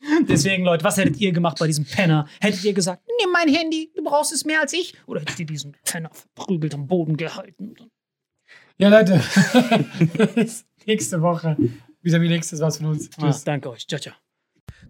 Deswegen, 0.28 0.64
Leute, 0.64 0.84
was 0.84 0.98
hättet 0.98 1.20
ihr 1.20 1.32
gemacht 1.32 1.58
bei 1.60 1.68
diesem 1.68 1.86
Penner? 1.86 2.28
Hättet 2.42 2.64
ihr 2.64 2.74
gesagt, 2.74 3.04
nimm 3.22 3.32
mein 3.32 3.48
Handy, 3.48 3.92
du 3.96 4.04
brauchst 4.04 4.34
es 4.34 4.46
mehr 4.46 4.62
als 4.62 4.74
ich? 4.74 4.94
Oder 5.06 5.22
hättet 5.22 5.40
ihr 5.40 5.46
diesen 5.46 5.76
Penner 5.84 6.12
verprügelt 6.14 6.74
am 6.74 6.88
Boden 6.88 7.18
gehalten? 7.18 7.76
Ja, 8.78 8.90
Leute. 8.90 9.22
Nächste 10.86 11.22
Woche. 11.22 11.56
Vitamin 12.02 12.32
X, 12.34 12.50
das 12.50 12.60
war's 12.60 12.78
von 12.78 12.88
uns. 12.88 13.10
Ah, 13.18 13.28
Tschüss. 13.28 13.44
danke 13.44 13.70
euch. 13.70 13.88
Ciao, 13.88 14.00
ciao. 14.00 14.14